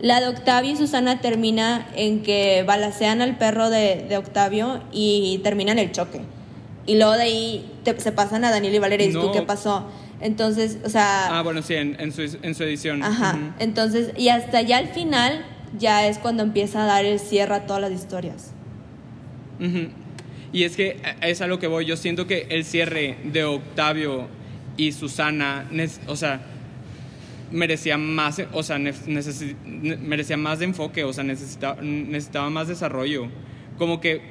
La 0.00 0.20
de 0.20 0.28
Octavio 0.28 0.70
y 0.72 0.76
Susana 0.76 1.20
termina 1.20 1.88
en 1.96 2.22
que 2.22 2.62
balacean 2.64 3.20
al 3.20 3.36
perro 3.36 3.68
de, 3.70 4.04
de 4.08 4.16
Octavio 4.16 4.82
y 4.92 5.40
terminan 5.42 5.80
el 5.80 5.90
choque. 5.90 6.20
Y 6.86 6.94
luego 6.96 7.12
de 7.14 7.22
ahí 7.22 7.72
te- 7.82 7.98
se 7.98 8.12
pasan 8.12 8.44
a 8.44 8.50
Daniel 8.52 8.74
y 8.74 8.78
Valeria 8.78 9.04
y 9.04 9.08
dices, 9.08 9.20
¿tú 9.20 9.28
No. 9.28 9.32
qué 9.32 9.42
pasó? 9.42 9.86
Entonces, 10.20 10.78
o 10.84 10.88
sea... 10.88 11.38
Ah, 11.38 11.42
bueno, 11.42 11.62
sí, 11.62 11.74
en, 11.74 11.96
en 12.00 12.12
su, 12.12 12.22
en 12.22 12.54
su 12.54 12.62
edición. 12.62 13.02
Ajá. 13.02 13.54
Entonces, 13.58 14.12
y 14.16 14.28
hasta 14.28 14.62
ya 14.62 14.78
al 14.78 14.88
final, 14.88 15.44
ya 15.78 16.06
es 16.06 16.18
cuando 16.18 16.42
empieza 16.42 16.84
a 16.84 16.86
dar 16.86 17.04
el 17.04 17.18
cierre 17.18 17.54
a 17.54 17.66
todas 17.66 17.82
las 17.82 17.92
historias. 17.92 18.52
Ujú. 19.60 19.88
Y 20.52 20.62
es 20.62 20.76
que 20.76 21.00
es 21.20 21.40
a 21.40 21.46
lo 21.46 21.58
que 21.58 21.66
voy. 21.66 21.84
Yo 21.84 21.96
siento 21.96 22.26
que 22.26 22.46
el 22.50 22.64
cierre 22.64 23.18
de 23.24 23.44
Octavio 23.44 24.28
y 24.76 24.92
Susana, 24.92 25.68
o 26.06 26.16
sea, 26.16 26.40
merecía 27.50 27.98
más, 27.98 28.40
o 28.52 28.62
sea, 28.62 28.78
merecía 28.78 30.36
más 30.36 30.60
de 30.60 30.66
enfoque, 30.66 31.04
o 31.04 31.12
sea, 31.12 31.24
necesitaba, 31.24 31.82
necesitaba 31.82 32.50
más 32.50 32.68
desarrollo. 32.68 33.28
Como 33.78 34.00
que 34.00 34.22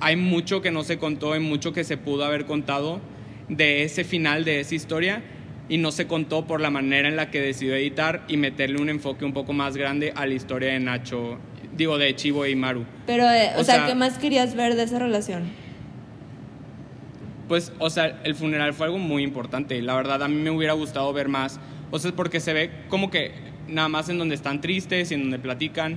hay 0.00 0.16
mucho 0.16 0.62
que 0.62 0.70
no 0.70 0.82
se 0.82 0.98
contó 0.98 1.36
y 1.36 1.40
mucho 1.40 1.72
que 1.72 1.84
se 1.84 1.96
pudo 1.96 2.24
haber 2.24 2.46
contado 2.46 3.00
de 3.48 3.84
ese 3.84 4.04
final 4.04 4.44
de 4.44 4.60
esa 4.60 4.74
historia 4.74 5.22
y 5.68 5.78
no 5.78 5.90
se 5.92 6.06
contó 6.06 6.46
por 6.46 6.60
la 6.60 6.70
manera 6.70 7.08
en 7.08 7.16
la 7.16 7.30
que 7.30 7.40
decidió 7.40 7.74
editar 7.74 8.22
y 8.28 8.36
meterle 8.36 8.80
un 8.80 8.88
enfoque 8.88 9.24
un 9.24 9.32
poco 9.32 9.52
más 9.52 9.76
grande 9.76 10.12
a 10.14 10.26
la 10.26 10.34
historia 10.34 10.72
de 10.72 10.80
Nacho, 10.80 11.38
digo, 11.76 11.98
de 11.98 12.14
Chivo 12.14 12.46
y 12.46 12.54
Maru. 12.54 12.84
Pero, 13.06 13.28
eh, 13.30 13.50
o, 13.56 13.60
O 13.60 13.64
sea, 13.64 13.76
sea- 13.76 13.86
¿qué 13.86 13.94
más 13.94 14.18
querías 14.18 14.54
ver 14.54 14.74
de 14.76 14.84
esa 14.84 14.98
relación? 14.98 15.44
Pues, 17.48 17.72
o 17.78 17.90
sea, 17.90 18.20
el 18.24 18.34
funeral 18.34 18.74
fue 18.74 18.86
algo 18.86 18.98
muy 18.98 19.22
importante. 19.22 19.80
La 19.80 19.94
verdad, 19.94 20.22
a 20.22 20.28
mí 20.28 20.34
me 20.36 20.50
hubiera 20.50 20.72
gustado 20.72 21.12
ver 21.12 21.28
más. 21.28 21.60
O 21.92 21.98
sea, 21.98 22.10
porque 22.12 22.40
se 22.40 22.52
ve 22.52 22.70
como 22.88 23.10
que 23.10 23.30
nada 23.68 23.88
más 23.88 24.08
en 24.08 24.18
donde 24.18 24.34
están 24.34 24.60
tristes 24.60 25.10
y 25.12 25.14
en 25.14 25.22
donde 25.22 25.38
platican. 25.38 25.96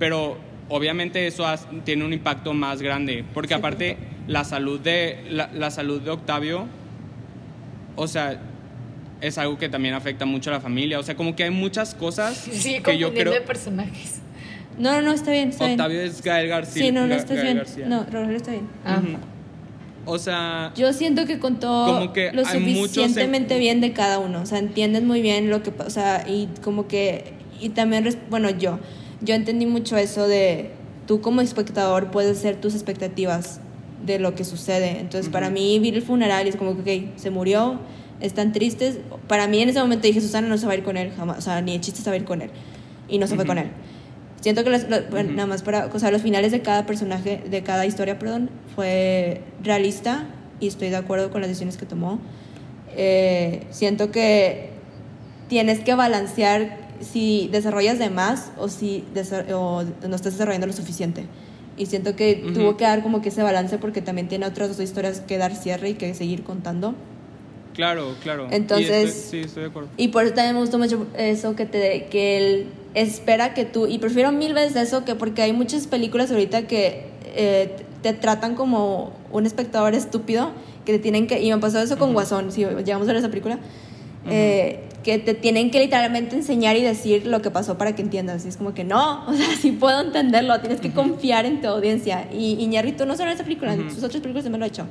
Pero 0.00 0.36
obviamente 0.68 1.26
eso 1.28 1.46
has- 1.46 1.68
tiene 1.84 2.04
un 2.04 2.12
impacto 2.12 2.52
más 2.54 2.82
grande. 2.82 3.24
Porque 3.32 3.48
Sí, 3.48 3.54
aparte, 3.54 3.96
la 4.26 4.44
salud, 4.44 4.80
de, 4.80 5.24
la, 5.30 5.50
la 5.52 5.70
salud 5.70 6.00
de 6.00 6.10
Octavio, 6.10 6.66
o 7.96 8.06
sea, 8.08 8.40
es 9.20 9.38
algo 9.38 9.58
que 9.58 9.68
también 9.68 9.94
afecta 9.94 10.24
mucho 10.26 10.50
a 10.50 10.54
la 10.54 10.60
familia. 10.60 10.98
O 10.98 11.02
sea, 11.02 11.16
como 11.16 11.34
que 11.36 11.44
hay 11.44 11.50
muchas 11.50 11.94
cosas 11.94 12.36
Sigue 12.36 12.82
que 12.82 12.98
yo 12.98 13.12
creo... 13.12 13.32
de 13.32 13.40
personajes. 13.40 14.20
No, 14.78 14.92
no, 14.92 15.02
no, 15.02 15.12
está 15.12 15.30
bien, 15.30 15.50
está 15.50 15.66
Octavio 15.66 15.98
bien. 16.00 16.10
es 16.10 16.22
Gael 16.22 16.48
García. 16.48 16.82
Sí, 16.86 16.92
no, 16.92 17.06
no, 17.06 17.14
estás 17.14 17.36
Gael 17.36 17.44
bien. 17.44 17.56
García. 17.58 17.86
No, 17.86 18.04
Rogelio 18.10 18.36
está 18.36 18.50
bien. 18.50 18.68
Ah. 18.84 19.00
O 20.06 20.18
sea... 20.18 20.72
Yo 20.76 20.92
siento 20.92 21.26
que 21.26 21.38
contó 21.38 21.84
Como 21.86 22.12
que 22.12 22.32
lo 22.32 22.42
muchos 22.42 22.52
suficientemente 22.52 23.54
en- 23.54 23.60
bien 23.60 23.80
de 23.80 23.92
cada 23.92 24.18
uno. 24.18 24.42
O 24.42 24.46
sea, 24.46 24.58
entiendes 24.58 25.02
muy 25.02 25.22
bien 25.22 25.48
lo 25.48 25.62
que 25.62 25.70
pasa. 25.70 25.86
O 25.86 25.90
sea, 25.90 26.24
y 26.28 26.48
como 26.62 26.88
que. 26.88 27.32
Y 27.60 27.70
también, 27.70 28.04
res- 28.04 28.18
bueno, 28.28 28.50
yo. 28.50 28.80
Yo 29.22 29.34
entendí 29.34 29.64
mucho 29.64 29.96
eso 29.96 30.26
de. 30.26 30.72
tú 31.06 31.20
como 31.22 31.40
espectador 31.40 32.10
puedes 32.10 32.36
hacer 32.38 32.56
tus 32.60 32.74
expectativas 32.74 33.60
de 34.04 34.18
lo 34.18 34.34
que 34.34 34.44
sucede. 34.44 34.98
Entonces, 35.00 35.30
para 35.30 35.50
mí, 35.50 35.78
vi 35.78 35.88
el 35.90 36.02
funeral 36.02 36.46
y 36.46 36.50
es 36.50 36.56
como 36.56 36.74
que, 36.84 37.10
ok, 37.12 37.18
se 37.18 37.30
murió, 37.30 37.78
están 38.20 38.52
tristes. 38.52 38.98
Para 39.28 39.46
mí, 39.48 39.60
en 39.60 39.68
ese 39.68 39.80
momento 39.80 40.06
dije, 40.06 40.20
Susana 40.20 40.48
no 40.48 40.58
se 40.58 40.66
va 40.66 40.72
a 40.72 40.76
ir 40.76 40.82
con 40.84 40.96
él 40.96 41.12
jamás, 41.16 41.38
o 41.38 41.40
sea, 41.40 41.60
ni 41.60 41.74
el 41.74 41.80
chiste 41.80 42.00
se 42.02 42.10
va 42.10 42.14
a 42.14 42.18
ir 42.18 42.24
con 42.24 42.42
él. 42.42 42.50
Y 43.08 43.18
no 43.18 43.26
se 43.26 43.34
fue 43.36 43.44
con 43.46 43.58
él. 43.58 43.70
Siento 44.40 44.62
que 44.64 44.70
los- 44.70 44.86
bueno, 45.10 45.32
nada 45.32 45.46
más 45.46 45.62
para, 45.62 45.86
o 45.86 45.98
sea, 45.98 46.10
los 46.10 46.20
finales 46.22 46.52
de 46.52 46.60
cada 46.60 46.84
personaje, 46.86 47.42
de 47.50 47.62
cada 47.62 47.86
historia, 47.86 48.18
perdón, 48.18 48.50
fue 48.74 49.40
realista 49.62 50.26
y 50.60 50.66
estoy 50.68 50.90
de 50.90 50.96
acuerdo 50.96 51.30
con 51.30 51.40
las 51.40 51.48
decisiones 51.48 51.76
que 51.78 51.86
tomó. 51.86 52.18
Eh, 52.96 53.62
siento 53.70 54.10
que 54.10 54.70
tienes 55.48 55.80
que 55.80 55.94
balancear 55.94 56.78
si 57.00 57.48
desarrollas 57.52 57.98
de 57.98 58.10
más 58.10 58.52
o 58.58 58.68
si 58.68 59.04
o 59.52 59.82
no 60.08 60.16
estás 60.16 60.34
desarrollando 60.34 60.66
lo 60.66 60.72
suficiente. 60.72 61.24
Y 61.76 61.86
siento 61.86 62.14
que 62.16 62.42
Ujú. 62.44 62.54
tuvo 62.54 62.76
que 62.76 62.84
dar 62.84 63.02
como 63.02 63.20
que 63.20 63.30
ese 63.30 63.42
balance 63.42 63.78
porque 63.78 64.00
también 64.00 64.28
tiene 64.28 64.46
otras 64.46 64.68
dos 64.68 64.80
historias 64.80 65.20
que 65.20 65.38
dar 65.38 65.54
cierre 65.56 65.90
y 65.90 65.94
que 65.94 66.14
seguir 66.14 66.42
contando. 66.44 66.94
Claro, 67.74 68.14
claro. 68.22 68.46
Entonces- 68.52 69.08
estoy- 69.16 69.40
sí, 69.40 69.46
estoy 69.46 69.64
de 69.64 69.68
acuerdo. 69.70 69.88
Y 69.96 70.08
por 70.08 70.24
eso 70.24 70.34
también 70.34 70.54
me 70.54 70.60
gustó 70.60 70.78
mucho 70.78 71.06
eso 71.18 71.56
que 71.56 71.66
te 71.66 72.06
que 72.06 72.36
él 72.36 72.66
espera 72.94 73.54
que 73.54 73.64
tú 73.64 73.86
y 73.88 73.98
prefiero 73.98 74.30
mil 74.30 74.54
veces 74.54 74.76
eso 74.76 75.04
que 75.04 75.16
porque 75.16 75.42
hay 75.42 75.52
muchas 75.52 75.88
películas 75.88 76.30
ahorita 76.30 76.68
que 76.68 77.06
eh, 77.34 77.74
te 78.02 78.12
tratan 78.12 78.54
como 78.54 79.12
un 79.32 79.44
espectador 79.46 79.94
estúpido 79.94 80.52
que 80.84 80.92
te 80.92 80.98
tienen 81.00 81.26
que 81.26 81.42
y 81.42 81.50
me 81.50 81.58
pasó 81.58 81.80
eso 81.80 81.98
con 81.98 82.12
Guasón 82.12 82.52
si 82.52 82.64
llegamos 82.64 83.08
a 83.08 83.12
ver 83.12 83.16
esa 83.16 83.28
película 83.30 83.58
eh, 84.30 84.78
que 85.04 85.18
te 85.18 85.34
tienen 85.34 85.70
que 85.70 85.78
literalmente 85.80 86.34
enseñar 86.34 86.76
y 86.76 86.82
decir 86.82 87.26
lo 87.26 87.42
que 87.42 87.50
pasó 87.50 87.76
para 87.78 87.94
que 87.94 88.02
entiendas. 88.02 88.44
Y 88.44 88.48
es 88.48 88.56
como 88.56 88.74
que 88.74 88.82
no 88.84 89.24
o 89.28 89.32
sea 89.34 89.46
sí 89.60 89.70
puedo 89.72 90.00
entenderlo. 90.00 90.58
Tienes 90.60 90.80
que 90.80 90.90
confiar 90.92 91.44
en 91.46 91.60
tu 91.60 91.68
audiencia. 91.68 92.26
Y 92.32 92.54
Iñárritu 92.60 93.06
no 93.06 93.14
solo 93.16 93.28
en 93.30 93.34
esa 93.36 93.44
película 93.44 93.74
en 93.74 93.80
Ujú. 93.86 93.90
sus 93.94 94.02
otras 94.04 94.20
películas 94.22 94.44
también 94.44 94.60
lo 94.60 94.64
ha 94.64 94.68
hecho. 94.68 94.86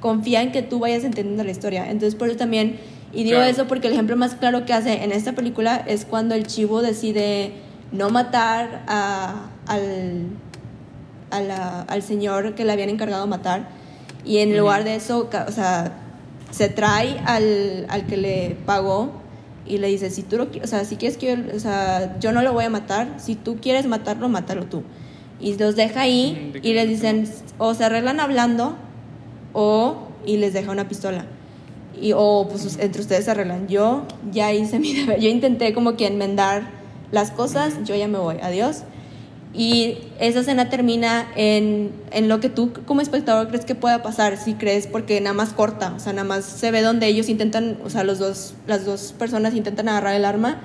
Confía 0.00 0.42
en 0.42 0.50
que 0.52 0.62
tú 0.62 0.78
vayas 0.80 1.04
entendiendo 1.04 1.44
la 1.44 1.50
historia. 1.50 1.84
Entonces 1.90 2.14
por 2.14 2.28
eso 2.28 2.38
también 2.38 2.78
y 3.12 3.24
digo 3.24 3.36
Claro. 3.36 3.50
eso 3.50 3.66
porque 3.66 3.86
el 3.88 3.92
ejemplo 3.94 4.16
más 4.16 4.34
claro 4.34 4.64
que 4.66 4.72
hace 4.72 5.04
en 5.04 5.12
esta 5.12 5.32
película 5.32 5.76
es 5.86 6.04
cuando 6.04 6.34
el 6.34 6.46
chivo 6.46 6.82
decide 6.82 7.52
no 7.92 8.10
matar 8.10 8.82
a- 8.86 9.48
al, 9.66 10.26
a 11.30 11.40
la- 11.40 11.82
al 11.82 12.02
señor 12.02 12.54
que 12.54 12.64
le 12.64 12.72
habían 12.72 12.88
encargado 12.90 13.26
matar. 13.26 13.68
Y 14.24 14.38
en 14.38 14.56
lugar 14.58 14.84
de 14.84 14.94
eso, 14.96 15.28
o 15.48 15.52
sea, 15.52 15.92
se 16.50 16.68
trae 16.68 17.18
al, 17.26 17.86
al 17.88 18.06
que 18.06 18.16
le 18.16 18.56
pagó 18.66 19.10
y 19.68 19.78
le 19.78 19.88
dice, 19.88 20.10
si 20.10 20.22
tú 20.22 20.36
lo 20.36 20.48
o 20.62 20.66
sea, 20.66 20.84
si 20.84 20.96
quieres 20.96 21.18
que 21.18 21.26
yo, 21.26 21.56
o 21.56 21.60
sea, 21.60 22.18
yo 22.20 22.32
no 22.32 22.42
lo 22.42 22.52
voy 22.52 22.64
a 22.64 22.70
matar, 22.70 23.14
si 23.18 23.34
tú 23.34 23.58
quieres 23.60 23.86
matarlo, 23.86 24.28
mátalo 24.28 24.64
tú. 24.64 24.82
Y 25.40 25.56
los 25.56 25.76
deja 25.76 26.02
ahí 26.02 26.52
que 26.60 26.68
y 26.68 26.74
les 26.74 26.88
dicen, 26.88 27.28
o 27.58 27.74
se 27.74 27.84
arreglan 27.84 28.18
hablando 28.18 28.76
o 29.52 30.08
y 30.26 30.36
les 30.36 30.52
deja 30.52 30.70
una 30.70 30.88
pistola. 30.88 31.26
Y, 32.00 32.12
o 32.14 32.46
pues 32.50 32.78
entre 32.78 33.00
ustedes 33.00 33.24
se 33.24 33.30
arreglan. 33.30 33.68
Yo 33.68 34.04
ya 34.32 34.52
hice 34.52 34.78
mi 34.78 34.94
deber. 35.00 35.20
Yo 35.20 35.28
intenté 35.28 35.72
como 35.74 35.96
que 35.96 36.06
enmendar 36.06 36.70
las 37.12 37.30
cosas. 37.30 37.74
Yo 37.84 37.94
ya 37.96 38.08
me 38.08 38.18
voy. 38.18 38.36
Adiós. 38.42 38.82
Y 39.54 39.98
esa 40.20 40.40
escena 40.40 40.68
termina 40.68 41.26
en, 41.34 41.90
en 42.12 42.28
lo 42.28 42.38
que 42.38 42.48
tú 42.48 42.72
como 42.86 43.00
espectador 43.00 43.48
crees 43.48 43.64
que 43.64 43.74
pueda 43.74 44.02
pasar. 44.02 44.36
Si 44.36 44.54
crees, 44.54 44.86
porque 44.86 45.20
nada 45.20 45.34
más 45.34 45.50
corta. 45.50 45.94
O 45.96 46.00
sea, 46.00 46.12
nada 46.12 46.28
más 46.28 46.44
se 46.44 46.70
ve 46.70 46.82
donde 46.82 47.06
ellos 47.06 47.28
intentan, 47.28 47.78
o 47.84 47.90
sea, 47.90 48.04
los 48.04 48.18
dos, 48.18 48.54
las 48.66 48.84
dos 48.84 49.14
personas 49.18 49.54
intentan 49.54 49.88
agarrar 49.88 50.14
el 50.14 50.24
arma 50.24 50.60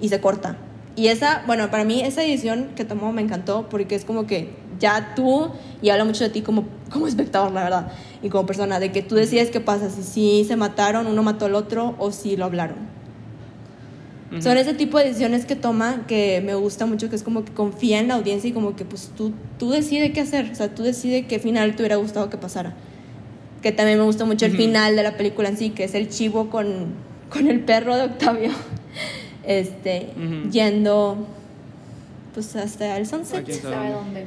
y 0.00 0.08
se 0.08 0.20
corta. 0.20 0.56
Y 0.94 1.06
esa, 1.06 1.42
bueno, 1.46 1.70
para 1.70 1.84
mí 1.84 2.02
esa 2.02 2.22
edición 2.22 2.68
que 2.76 2.84
tomó 2.84 3.12
me 3.12 3.22
encantó 3.22 3.68
porque 3.70 3.94
es 3.94 4.04
como 4.04 4.26
que 4.26 4.50
ya 4.78 5.14
tú, 5.14 5.48
y 5.80 5.88
habla 5.90 6.04
mucho 6.04 6.24
de 6.24 6.30
ti 6.30 6.42
como, 6.42 6.64
como 6.90 7.06
espectador, 7.06 7.52
la 7.52 7.64
verdad, 7.64 7.92
y 8.22 8.28
como 8.28 8.44
persona, 8.46 8.80
de 8.80 8.92
que 8.92 9.00
tú 9.00 9.14
decides 9.14 9.50
qué 9.50 9.60
pasa, 9.60 9.88
si, 9.88 10.02
si 10.02 10.44
se 10.44 10.56
mataron, 10.56 11.06
uno 11.06 11.22
mató 11.22 11.46
al 11.46 11.54
otro 11.54 11.94
o 11.98 12.12
si 12.12 12.36
lo 12.36 12.44
hablaron. 12.44 12.76
Son 14.40 14.56
ese 14.56 14.72
tipo 14.72 14.96
de 14.98 15.04
decisiones 15.04 15.44
que 15.44 15.56
toma 15.56 16.04
que 16.06 16.40
me 16.44 16.54
gusta 16.54 16.86
mucho, 16.86 17.10
que 17.10 17.16
es 17.16 17.22
como 17.22 17.44
que 17.44 17.52
confía 17.52 18.00
en 18.00 18.08
la 18.08 18.14
audiencia 18.14 18.48
y 18.48 18.52
como 18.52 18.74
que 18.76 18.84
pues 18.86 19.10
tú, 19.16 19.32
tú 19.58 19.70
decides 19.70 20.12
qué 20.12 20.20
hacer, 20.22 20.50
o 20.50 20.54
sea, 20.54 20.74
tú 20.74 20.82
decides 20.82 21.26
qué 21.26 21.38
final 21.38 21.76
te 21.76 21.82
hubiera 21.82 21.96
gustado 21.96 22.30
que 22.30 22.38
pasara. 22.38 22.74
Que 23.60 23.72
también 23.72 23.98
me 23.98 24.04
gusta 24.04 24.24
mucho 24.24 24.46
el 24.46 24.52
Ujú. 24.52 24.62
final 24.62 24.96
de 24.96 25.02
la 25.02 25.16
película 25.16 25.48
en 25.50 25.56
sí, 25.58 25.70
que 25.70 25.84
es 25.84 25.94
el 25.94 26.08
chivo 26.08 26.48
con, 26.48 26.94
con 27.30 27.46
el 27.46 27.60
perro 27.60 27.94
de 27.96 28.04
Octavio, 28.04 28.50
este, 29.46 30.08
Ujú. 30.16 30.50
yendo 30.50 31.26
pues 32.34 32.56
hasta 32.56 32.96
el 32.96 33.06
sunset. 33.06 33.40
Aquí. 33.40 33.50
¿Quién 33.52 33.62
sabe 33.62 33.74
¿Sabe 33.74 33.90
dónde? 33.92 34.26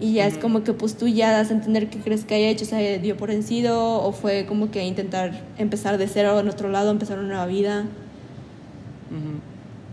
Y 0.00 0.14
ya 0.14 0.26
es 0.26 0.38
como 0.38 0.64
que 0.64 0.72
pues 0.72 0.96
tú 0.96 1.06
ya 1.08 1.30
das 1.32 1.50
a 1.50 1.54
entender 1.54 1.88
qué 1.88 1.98
crees 1.98 2.24
que 2.24 2.34
haya 2.34 2.48
hecho, 2.48 2.64
se 2.64 2.98
dio 2.98 3.16
por 3.16 3.28
vencido 3.30 4.00
o 4.02 4.12
fue 4.12 4.44
como 4.46 4.70
que 4.70 4.84
intentar 4.84 5.40
empezar 5.56 5.98
de 5.98 6.08
cero 6.08 6.38
en 6.40 6.48
otro 6.48 6.68
lado, 6.68 6.90
empezar 6.90 7.18
una 7.18 7.28
nueva 7.28 7.46
vida. 7.46 7.84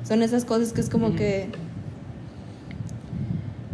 Son 0.07 0.21
esas 0.23 0.45
cosas 0.45 0.73
que 0.73 0.81
es 0.81 0.89
como 0.89 1.07
Ujú. 1.09 1.17
que 1.17 1.47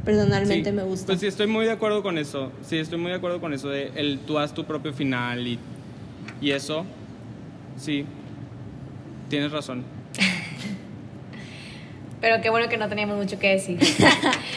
personalmente 0.05 0.69
Sí, 0.69 0.75
me 0.75 0.83
gusta. 0.83 1.07
Pues 1.07 1.19
sí, 1.19 1.27
estoy 1.27 1.47
muy 1.47 1.65
de 1.65 1.71
acuerdo 1.71 2.01
con 2.03 2.17
eso. 2.17 2.51
Sí, 2.63 2.77
estoy 2.77 2.97
muy 2.97 3.11
de 3.11 3.17
acuerdo 3.17 3.41
con 3.41 3.53
eso 3.53 3.69
de 3.69 3.91
el 3.95 4.19
tú 4.19 4.38
haz 4.39 4.53
tu 4.53 4.65
propio 4.65 4.93
final 4.93 5.45
y, 5.47 5.59
y 6.41 6.51
eso. 6.51 6.85
Sí, 7.77 8.05
tienes 9.29 9.51
razón. 9.51 9.83
Pero 12.21 12.41
qué 12.41 12.49
bueno 12.49 12.67
que 12.67 12.77
no 12.77 12.89
teníamos 12.89 13.17
mucho 13.17 13.38
que 13.38 13.49
decir. 13.49 13.77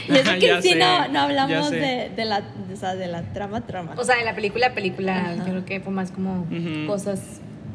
Y 0.08 0.12
eso 0.16 0.30
que 0.40 0.46
Ya 0.46 0.60
sí 0.62 0.70
sé, 0.70 0.76
no, 0.76 1.06
no 1.08 1.20
hablamos 1.20 1.68
sé. 1.68 1.76
de, 1.76 2.10
de 2.16 2.24
la, 2.24 2.42
o 2.72 2.76
sea, 2.76 2.96
de 2.96 3.06
la 3.06 3.22
trama, 3.32 3.60
trama. 3.60 3.94
O 3.96 4.02
sea, 4.02 4.18
en 4.18 4.24
la 4.24 4.34
película, 4.34 4.74
película, 4.74 5.20
Ajá. 5.20 5.36
yo 5.36 5.44
creo 5.44 5.64
que 5.64 5.78
fue 5.80 5.92
más 5.92 6.10
como 6.10 6.40
Ujú. 6.50 6.86
cosas 6.88 7.20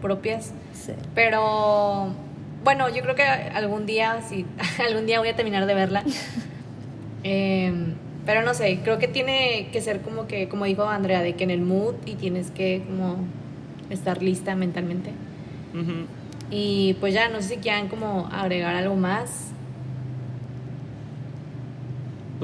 propias. 0.01 0.51
Sí. 0.73 0.91
Pero 1.13 2.07
bueno, 2.65 2.89
yo 2.89 3.03
creo 3.03 3.13
que 3.13 3.23
algún 3.23 3.85
día, 3.85 4.21
sí, 4.27 4.45
algún 4.85 5.05
día 5.05 5.19
voy 5.19 5.29
a 5.29 5.35
terminar 5.35 5.65
de 5.65 5.73
verla. 5.73 6.03
Em, 7.27 7.95
pero 8.23 8.43
no 8.43 8.53
sé, 8.53 8.81
creo 8.83 8.99
que 8.99 9.07
tiene 9.07 9.69
que 9.71 9.81
ser 9.81 10.01
como 10.01 10.27
que, 10.27 10.47
como 10.47 10.65
dijo 10.65 10.83
Andrea, 10.83 11.23
de 11.23 11.33
que 11.33 11.43
en 11.43 11.49
el 11.49 11.61
mood 11.61 11.95
y 12.05 12.13
tienes 12.13 12.51
que 12.51 12.83
como 12.85 13.17
estar 13.89 14.21
lista 14.21 14.55
mentalmente. 14.55 15.09
Y 16.51 16.95
pues 16.99 17.15
ya, 17.15 17.27
no 17.29 17.41
sé 17.41 17.55
si 17.55 17.57
quieran 17.57 17.87
como 17.87 18.29
agregar 18.31 18.75
algo 18.75 18.95
más. 18.95 19.54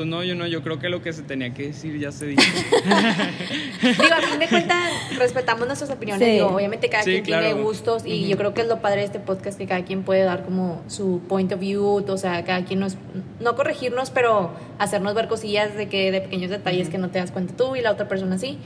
Pues 0.01 0.09
no, 0.09 0.23
yo 0.23 0.33
no, 0.33 0.47
yo 0.47 0.63
creo 0.63 0.79
que 0.79 0.89
lo 0.89 1.03
que 1.03 1.13
se 1.13 1.21
tenía 1.21 1.53
que 1.53 1.67
decir 1.67 1.99
ya 1.99 2.11
se 2.11 2.25
dijo. 2.25 2.41
Digo, 3.83 4.15
a 4.15 4.21
fin 4.27 4.39
de 4.39 4.47
cuentas, 4.47 4.91
respetamos 5.19 5.67
nuestras 5.67 5.91
opiniones. 5.91 6.27
Sí. 6.27 6.33
Digo, 6.33 6.47
obviamente 6.47 6.89
cada 6.89 7.03
Sí, 7.03 7.11
quien 7.11 7.23
tiene 7.23 7.49
claro. 7.51 7.61
gustos 7.61 8.01
y 8.03 8.21
Ujú. 8.21 8.31
yo 8.31 8.37
creo 8.37 8.53
que 8.55 8.61
es 8.61 8.67
lo 8.67 8.81
padre 8.81 9.01
de 9.01 9.05
este 9.05 9.19
podcast 9.19 9.59
que 9.59 9.67
cada 9.67 9.85
quien 9.85 10.01
puede 10.01 10.23
dar 10.23 10.43
como 10.43 10.81
su 10.87 11.21
point 11.29 11.53
of 11.53 11.59
view, 11.59 12.03
o 12.07 12.17
sea, 12.17 12.43
cada 12.45 12.65
quien 12.65 12.79
nos, 12.79 12.97
no 13.39 13.55
corregirnos, 13.55 14.09
pero 14.09 14.49
hacernos 14.79 15.13
ver 15.13 15.27
cosillas 15.27 15.75
de 15.75 15.87
que 15.87 16.11
de 16.11 16.21
pequeños 16.21 16.49
detalles 16.49 16.89
que 16.89 16.97
no 16.97 17.11
te 17.11 17.19
das 17.19 17.29
cuenta 17.29 17.55
tú 17.55 17.75
y 17.75 17.81
la 17.81 17.91
otra 17.91 18.07
persona 18.07 18.39
sí. 18.39 18.57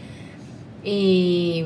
Y, 0.86 1.66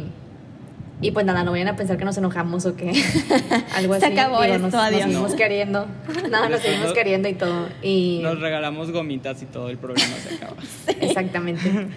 y 1.02 1.12
pues 1.12 1.26
nada, 1.26 1.44
no 1.44 1.52
vayan 1.52 1.70
a 1.70 1.76
pensar 1.76 1.98
que 1.98 2.04
nos 2.06 2.18
enojamos 2.18 2.66
o 2.66 2.76
que 2.76 2.92
algo 3.76 3.94
Se 4.00 4.06
así. 4.08 4.14
acabó 4.14 4.42
Digo, 4.42 4.56
esto, 4.56 4.66
nos, 4.68 4.74
adiós. 4.76 5.02
Nos 5.06 5.06
seguimos 5.06 5.32
No. 5.32 5.38
queriendo. 5.38 5.86
No, 6.30 6.50
nos 6.50 6.60
seguimos 6.62 6.88
no- 6.88 6.94
queriendo 6.94 7.30
y 7.30 7.34
todo. 7.34 7.70
Y 7.82 8.20
Nos 8.24 8.40
regalamos 8.40 8.92
gomitas 8.92 9.42
y 9.42 9.46
todo 9.46 9.70
el 9.70 9.78
problema 9.78 10.14
se 10.18 10.36
acaba. 10.36 10.58
Exactamente. 11.00 11.88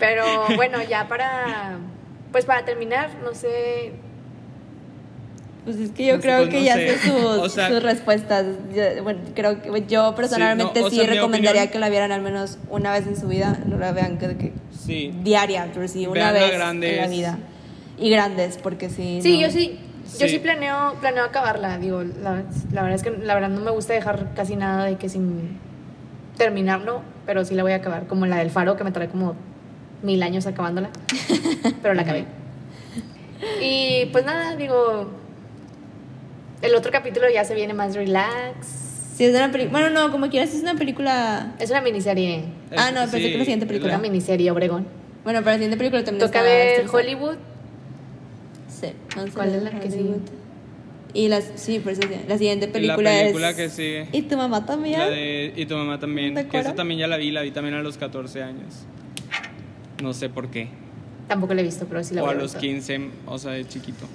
Pero 0.00 0.24
bueno, 0.56 0.78
ya 0.88 1.06
para 1.08 1.78
pues 2.32 2.44
para 2.46 2.64
terminar, 2.64 3.10
no 3.22 3.34
sé, 3.34 3.92
Pues 5.64 5.76
es 5.76 5.90
que 5.92 6.06
yo 6.06 6.14
Pues, 6.14 6.22
creo 6.22 6.38
pues, 6.38 6.48
que 6.48 6.58
no 6.60 6.64
ya 6.66 6.74
sé. 6.74 6.98
sé 6.98 7.08
sus, 7.10 7.22
O 7.24 7.48
sea- 7.48 7.68
sus 7.68 7.82
respuestas. 7.82 8.46
Yo, 8.74 9.02
bueno, 9.04 9.20
creo 9.34 9.62
que 9.62 9.84
yo 9.86 10.14
personalmente 10.16 10.80
no, 10.80 10.86
o 10.86 10.90
sí, 10.90 10.96
sea, 10.96 11.04
mi 11.06 11.14
recomendaría 11.14 11.50
opinión- 11.62 11.72
que 11.72 11.78
la 11.78 11.88
vieran 11.90 12.10
al 12.10 12.22
menos 12.22 12.58
una 12.70 12.90
vez 12.92 13.06
en 13.06 13.16
su 13.16 13.28
vida. 13.28 13.56
No 13.66 13.76
la 13.78 13.92
vean 13.92 14.18
que, 14.18 14.36
que 14.36 14.52
Sí. 14.84 15.12
diaria, 15.22 15.68
pero 15.72 15.86
sí 15.86 16.06
una 16.08 16.32
vez 16.32 16.52
en 16.52 16.96
la 16.96 17.06
vida. 17.06 17.38
Y 18.02 18.10
grandes, 18.10 18.58
porque 18.58 18.90
sí. 18.90 19.20
Sí, 19.22 19.36
no. 19.36 19.46
yo 19.46 19.50
sí. 19.52 19.78
Yo 20.18 20.26
Sí. 20.26 20.28
sí 20.30 20.38
planeo, 20.40 20.94
planeo 21.00 21.24
acabarla, 21.24 21.78
digo, 21.78 22.02
la, 22.02 22.42
la 22.72 22.82
verdad 22.82 22.94
es 22.96 23.02
que 23.02 23.10
la 23.12 23.34
verdad 23.34 23.48
no 23.48 23.60
me 23.60 23.70
gusta 23.70 23.94
dejar 23.94 24.34
casi 24.34 24.56
nada 24.56 24.84
de 24.84 24.96
que 24.96 25.08
sin 25.08 25.58
terminarlo, 26.36 27.02
pero 27.24 27.44
sí 27.44 27.54
la 27.54 27.62
voy 27.62 27.72
a 27.72 27.76
acabar, 27.76 28.06
como 28.08 28.26
la 28.26 28.36
del 28.36 28.50
faro 28.50 28.76
que 28.76 28.84
me 28.84 28.90
trae 28.92 29.08
como 29.08 29.36
mil 30.02 30.22
años 30.22 30.46
acabándola, 30.46 30.90
pero 31.82 31.94
la 31.94 32.02
acabé. 32.02 32.24
Y 33.62 34.06
pues 34.12 34.24
nada, 34.24 34.56
digo, 34.56 35.08
el 36.62 36.74
otro 36.74 36.90
capítulo 36.92 37.26
ya 37.32 37.44
se 37.44 37.54
viene 37.54 37.74
más 37.74 37.94
relax. 37.94 38.66
Sí, 39.16 39.24
es 39.24 39.34
una 39.34 39.50
película. 39.52 39.78
Bueno, 39.80 39.90
no, 40.06 40.10
como 40.12 40.28
quieras, 40.28 40.52
es 40.54 40.62
una 40.62 40.74
película. 40.74 41.54
Es 41.58 41.70
una 41.70 41.80
miniserie, 41.80 42.44
Ah, 42.76 42.90
no, 42.92 43.00
pensé 43.02 43.20
que 43.30 43.38
la 43.38 43.44
siguiente 43.44 43.66
película. 43.66 43.94
una 43.94 44.02
miniserie 44.02 44.50
Obregón. 44.50 44.86
Bueno, 45.24 45.40
para 45.40 45.52
la 45.52 45.58
siguiente 45.58 45.76
película 45.76 46.02
también 46.04 46.26
Toca 46.26 46.40
está 46.40 46.82
ver. 46.82 46.88
Hollywood, 46.92 47.36
A 48.88 49.24
¿Cuál 49.34 49.54
es 49.54 49.62
la 49.62 49.70
que 49.70 49.88
Hollywood. 49.88 50.20
Y 51.14 51.28
las, 51.28 51.44
sí, 51.56 51.78
por 51.78 51.92
eso 51.92 52.02
sí. 52.02 52.14
La 52.26 52.38
siguiente 52.38 52.66
La 52.68 52.72
película, 52.72 53.10
película 53.10 53.50
es... 53.50 53.56
que 53.56 53.68
sigue. 53.68 54.08
¿Y 54.12 54.22
tu 54.22 54.36
mamá 54.36 54.64
también? 54.64 54.98
La 54.98 55.10
de 55.10 55.52
Y 55.56 55.66
tu 55.66 55.76
mamá 55.76 55.98
también. 55.98 56.34
¿De 56.34 56.46
Que 56.48 56.58
esa 56.58 56.74
también 56.74 57.00
ya 57.00 57.06
la 57.06 57.18
vi, 57.18 57.30
la 57.30 57.42
vi 57.42 57.50
también 57.50 57.74
a 57.74 57.82
los 57.82 57.98
14 57.98 58.42
años. 58.42 58.86
No 60.02 60.14
sé 60.14 60.28
por 60.30 60.50
qué. 60.50 60.68
Tampoco 61.28 61.54
la 61.54 61.60
he 61.60 61.64
visto, 61.64 61.86
pero 61.86 62.02
sí 62.02 62.14
la 62.14 62.22
O 62.22 62.24
voy 62.24 62.30
a 62.32 62.34
ver 62.34 62.42
los 62.42 62.52
toda. 62.52 62.60
15, 62.62 63.00
o 63.26 63.38
sea, 63.38 63.52
de 63.52 63.66
chiquito. 63.68 64.06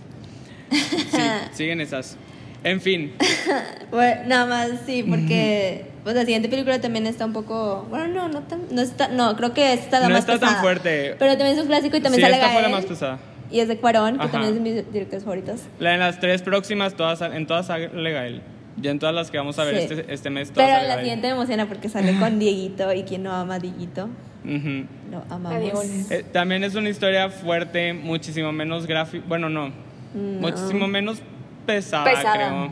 Sí, 0.71 1.21
siguen 1.53 1.81
esas. 1.81 2.17
En 2.63 2.81
fin, 2.81 3.13
Bueno, 3.91 4.21
nada 4.27 4.45
más, 4.47 4.69
sí, 4.85 5.03
porque 5.03 5.85
pues 6.03 6.15
la 6.15 6.23
siguiente 6.23 6.49
película 6.49 6.81
también 6.81 7.05
está 7.05 7.25
un 7.25 7.33
poco... 7.33 7.85
Bueno, 7.89 8.07
no, 8.07 8.27
no, 8.27 8.41
tan, 8.41 8.61
no 8.71 8.81
está... 8.81 9.07
No, 9.09 9.35
creo 9.37 9.53
que 9.53 9.73
esta 9.73 9.99
da 9.99 10.07
No 10.07 10.13
más 10.15 10.21
está 10.21 10.33
tan 10.33 10.41
pesada. 10.49 10.61
fuerte. 10.61 11.15
Pero 11.19 11.31
también 11.37 11.55
es 11.55 11.59
un 11.61 11.67
clásico 11.67 11.95
y 11.97 12.01
también 12.01 12.15
sí, 12.15 12.21
sale 12.21 12.35
esta 12.35 12.47
fue 12.47 12.61
la 12.61 12.67
Gael. 12.69 12.75
más 12.75 12.85
pesada. 12.85 13.19
Y 13.51 13.59
es 13.61 13.67
de 13.67 13.77
Cuarón, 13.77 14.15
que 14.17 14.23
Ajá. 14.23 14.31
también 14.31 14.53
es 14.57 14.63
de 14.63 14.69
mis 14.71 14.91
directores 14.93 15.23
favoritos. 15.23 15.61
La 15.79 15.93
en 15.93 15.99
las 15.99 16.19
tres 16.19 16.41
próximas, 16.41 16.95
todas, 16.95 17.21
en 17.21 17.47
todas 17.47 17.67
sale 17.67 17.89
Gael. 18.11 18.41
Ya 18.79 18.91
en 18.91 18.99
todas 18.99 19.15
las 19.15 19.31
que 19.31 19.37
vamos 19.37 19.57
a 19.57 19.63
ver 19.63 19.75
Sí. 19.75 19.81
este, 19.93 20.13
este 20.13 20.29
mes, 20.29 20.51
todas 20.51 20.67
Pero 20.67 20.75
sale 20.77 20.87
la 20.87 20.95
Gael. 20.95 21.05
siguiente 21.05 21.27
me 21.27 21.33
emociona 21.33 21.65
porque 21.67 21.89
sale 21.89 22.17
con 22.19 22.37
Dieguito 22.39 22.93
y 22.93 23.03
quien 23.03 23.23
no 23.23 23.31
ama 23.33 23.55
a 23.55 23.59
Dieguito, 23.59 24.05
Ujú. 24.45 24.85
lo 25.11 25.23
amamos. 25.33 25.85
Eh, 26.11 26.23
también 26.31 26.63
es 26.63 26.75
una 26.75 26.89
historia 26.89 27.29
fuerte, 27.29 27.93
muchísimo 27.93 28.51
menos 28.51 28.85
gráfica. 28.85 29.23
Bueno, 29.27 29.49
no. 29.49 29.69
No. 30.13 30.39
Muchísimo 30.41 30.87
menos 30.87 31.19
pesada, 31.65 32.05
Pesada. 32.05 32.33
creo. 32.35 32.71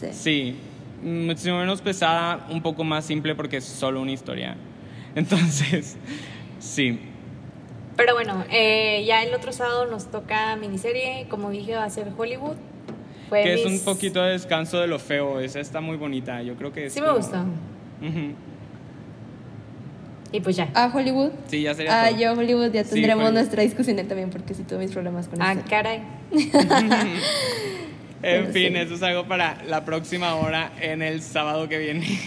Sí. 0.00 0.06
Sí, 0.12 0.56
muchísimo 1.02 1.58
menos 1.58 1.80
pesada, 1.80 2.46
un 2.50 2.60
poco 2.62 2.84
más 2.84 3.04
simple 3.06 3.34
porque 3.34 3.56
es 3.58 3.64
solo 3.64 4.00
una 4.02 4.12
historia. 4.12 4.56
Entonces, 5.14 5.96
sí. 6.58 7.00
Pero 7.96 8.14
bueno, 8.14 8.44
eh, 8.50 9.04
ya 9.06 9.22
el 9.22 9.34
otro 9.34 9.52
sábado 9.52 9.86
nos 9.86 10.10
toca 10.10 10.54
miniserie. 10.56 11.26
Como 11.30 11.50
dije, 11.50 11.76
va 11.76 11.84
a 11.84 11.90
ser 11.90 12.08
Hollywood. 12.16 12.56
Fue 13.28 13.42
Que 13.42 13.54
es 13.54 13.64
un 13.66 13.80
poquito 13.80 14.22
de 14.22 14.32
descanso 14.32 14.78
de 14.80 14.86
lo 14.86 14.98
feo. 14.98 15.40
Esa 15.40 15.60
está 15.60 15.80
muy 15.80 15.96
bonita. 15.96 16.42
Yo 16.42 16.54
creo 16.56 16.72
que 16.72 16.86
es 16.86 16.92
Sí 16.92 17.00
me 17.00 17.10
gustó. 17.12 17.44
Y 20.32 20.40
pues 20.40 20.56
ya. 20.56 20.68
¿A 20.74 20.92
Hollywood? 20.94 21.30
Sí, 21.48 21.62
ya 21.62 21.74
sería 21.74 22.02
Ah, 22.04 22.08
todo. 22.10 22.18
yo 22.20 22.32
Hollywood 22.32 22.72
ya 22.72 22.84
tendremos 22.84 23.32
nuestra 23.32 23.62
discusión 23.62 23.96
también 24.06 24.28
porque 24.30 24.54
sí 24.54 24.62
tuve 24.64 24.80
mis 24.80 24.92
problemas 24.92 25.28
con 25.28 25.40
Ah, 25.40 25.52
eso. 25.52 25.62
caray. 25.68 26.02
En 28.22 28.44
Pero 28.44 28.52
fin, 28.52 28.72
sí. 28.72 28.78
eso 28.78 28.94
es 28.94 29.02
algo 29.02 29.28
para 29.28 29.62
la 29.68 29.84
próxima 29.84 30.34
hora 30.36 30.72
en 30.80 31.02
el 31.02 31.20
sábado 31.22 31.68
que 31.68 31.78
viene. 31.78 32.18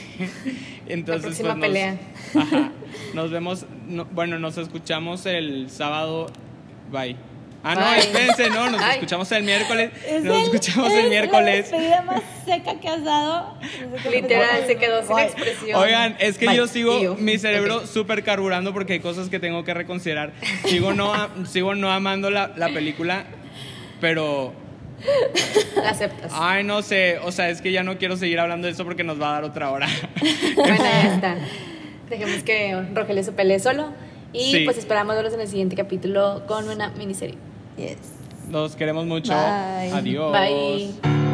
Entonces, 0.88 1.24
próxima 1.42 1.56
pues, 1.58 1.60
nos- 1.60 1.68
pelea. 1.68 1.98
Ajá. 2.36 2.72
Nos 3.14 3.32
vemos, 3.32 3.66
no- 3.88 4.06
bueno, 4.06 4.40
nos 4.40 4.58
escuchamos 4.58 5.26
el 5.26 5.70
sábado. 5.70 6.28
Bye. 6.92 7.16
Ah, 7.62 7.76
no, 7.76 7.94
espérense, 7.94 8.50
no, 8.50 8.70
nos 8.70 8.82
Ay. 8.82 8.94
escuchamos 8.94 9.30
el 9.34 9.44
miércoles. 9.44 9.92
Es 10.08 10.24
Nos 10.24 10.38
el- 10.38 10.44
escuchamos 10.44 10.94
es 10.94 11.04
el 11.04 11.10
miércoles. 11.10 11.70
La 11.72 11.78
despedida 11.78 12.02
más 12.04 12.22
seca 12.46 12.80
que 12.80 12.88
has 12.88 13.04
dado. 13.04 13.58
Literal, 14.10 14.64
se 14.66 14.78
quedó 14.78 15.02
sin 15.06 15.16
Bye. 15.16 15.26
expresión. 15.26 15.78
Oigan, 15.82 16.16
es 16.20 16.38
que 16.38 16.46
Bye. 16.48 16.56
yo 16.56 16.68
sigo 16.68 17.16
mi 17.20 17.38
cerebro 17.38 17.80
ok. 17.80 17.86
súper 17.86 18.24
carburando 18.24 18.72
porque 18.74 18.94
hay 18.94 19.00
cosas 19.02 19.28
que 19.28 19.40
tengo 19.42 19.66
que 19.66 19.74
reconsiderar. 19.74 20.32
Sigo 20.68 20.94
no, 20.94 21.12
sigo 21.46 21.76
no 21.76 21.92
amando 21.92 22.30
la, 22.32 22.54
la 22.56 22.70
película, 22.70 23.26
pero 24.00 24.54
La 25.84 25.90
aceptas. 25.90 26.32
Ay, 26.34 26.64
no 26.64 26.82
sé, 26.82 27.20
o 27.24 27.32
sea, 27.34 27.50
es 27.50 27.62
que 27.62 27.74
ya 27.74 27.84
no 27.84 27.98
quiero 27.98 28.16
seguir 28.16 28.40
hablando 28.40 28.68
de 28.68 28.72
esto 28.72 28.86
porque 28.86 29.04
nos 29.04 29.22
va 29.22 29.30
a 29.32 29.34
dar 29.34 29.44
otra 29.44 29.70
hora. 29.70 29.88
Bueno, 30.56 30.78
ya 30.78 31.14
está. 31.14 31.38
Dejemos 32.10 32.43
que 32.43 32.76
Rogelio 32.93 33.24
se 33.24 33.32
pelee 33.32 33.60
solo. 33.60 33.88
Y 34.34 34.51
Sí. 34.51 34.66
pues 34.66 34.78
esperamos 34.78 35.16
verlos 35.16 35.34
en 35.34 35.41
el 35.41 35.47
siguiente 35.47 35.76
capítulo 35.76 36.43
con 36.47 36.68
una 36.70 36.89
miniserie. 36.91 37.36
Yes. 37.78 37.97
Los 38.51 38.76
queremos 38.76 39.05
mucho. 39.05 39.32
Bye. 39.34 39.91
Adiós. 39.91 40.32
Bye. 40.32 41.29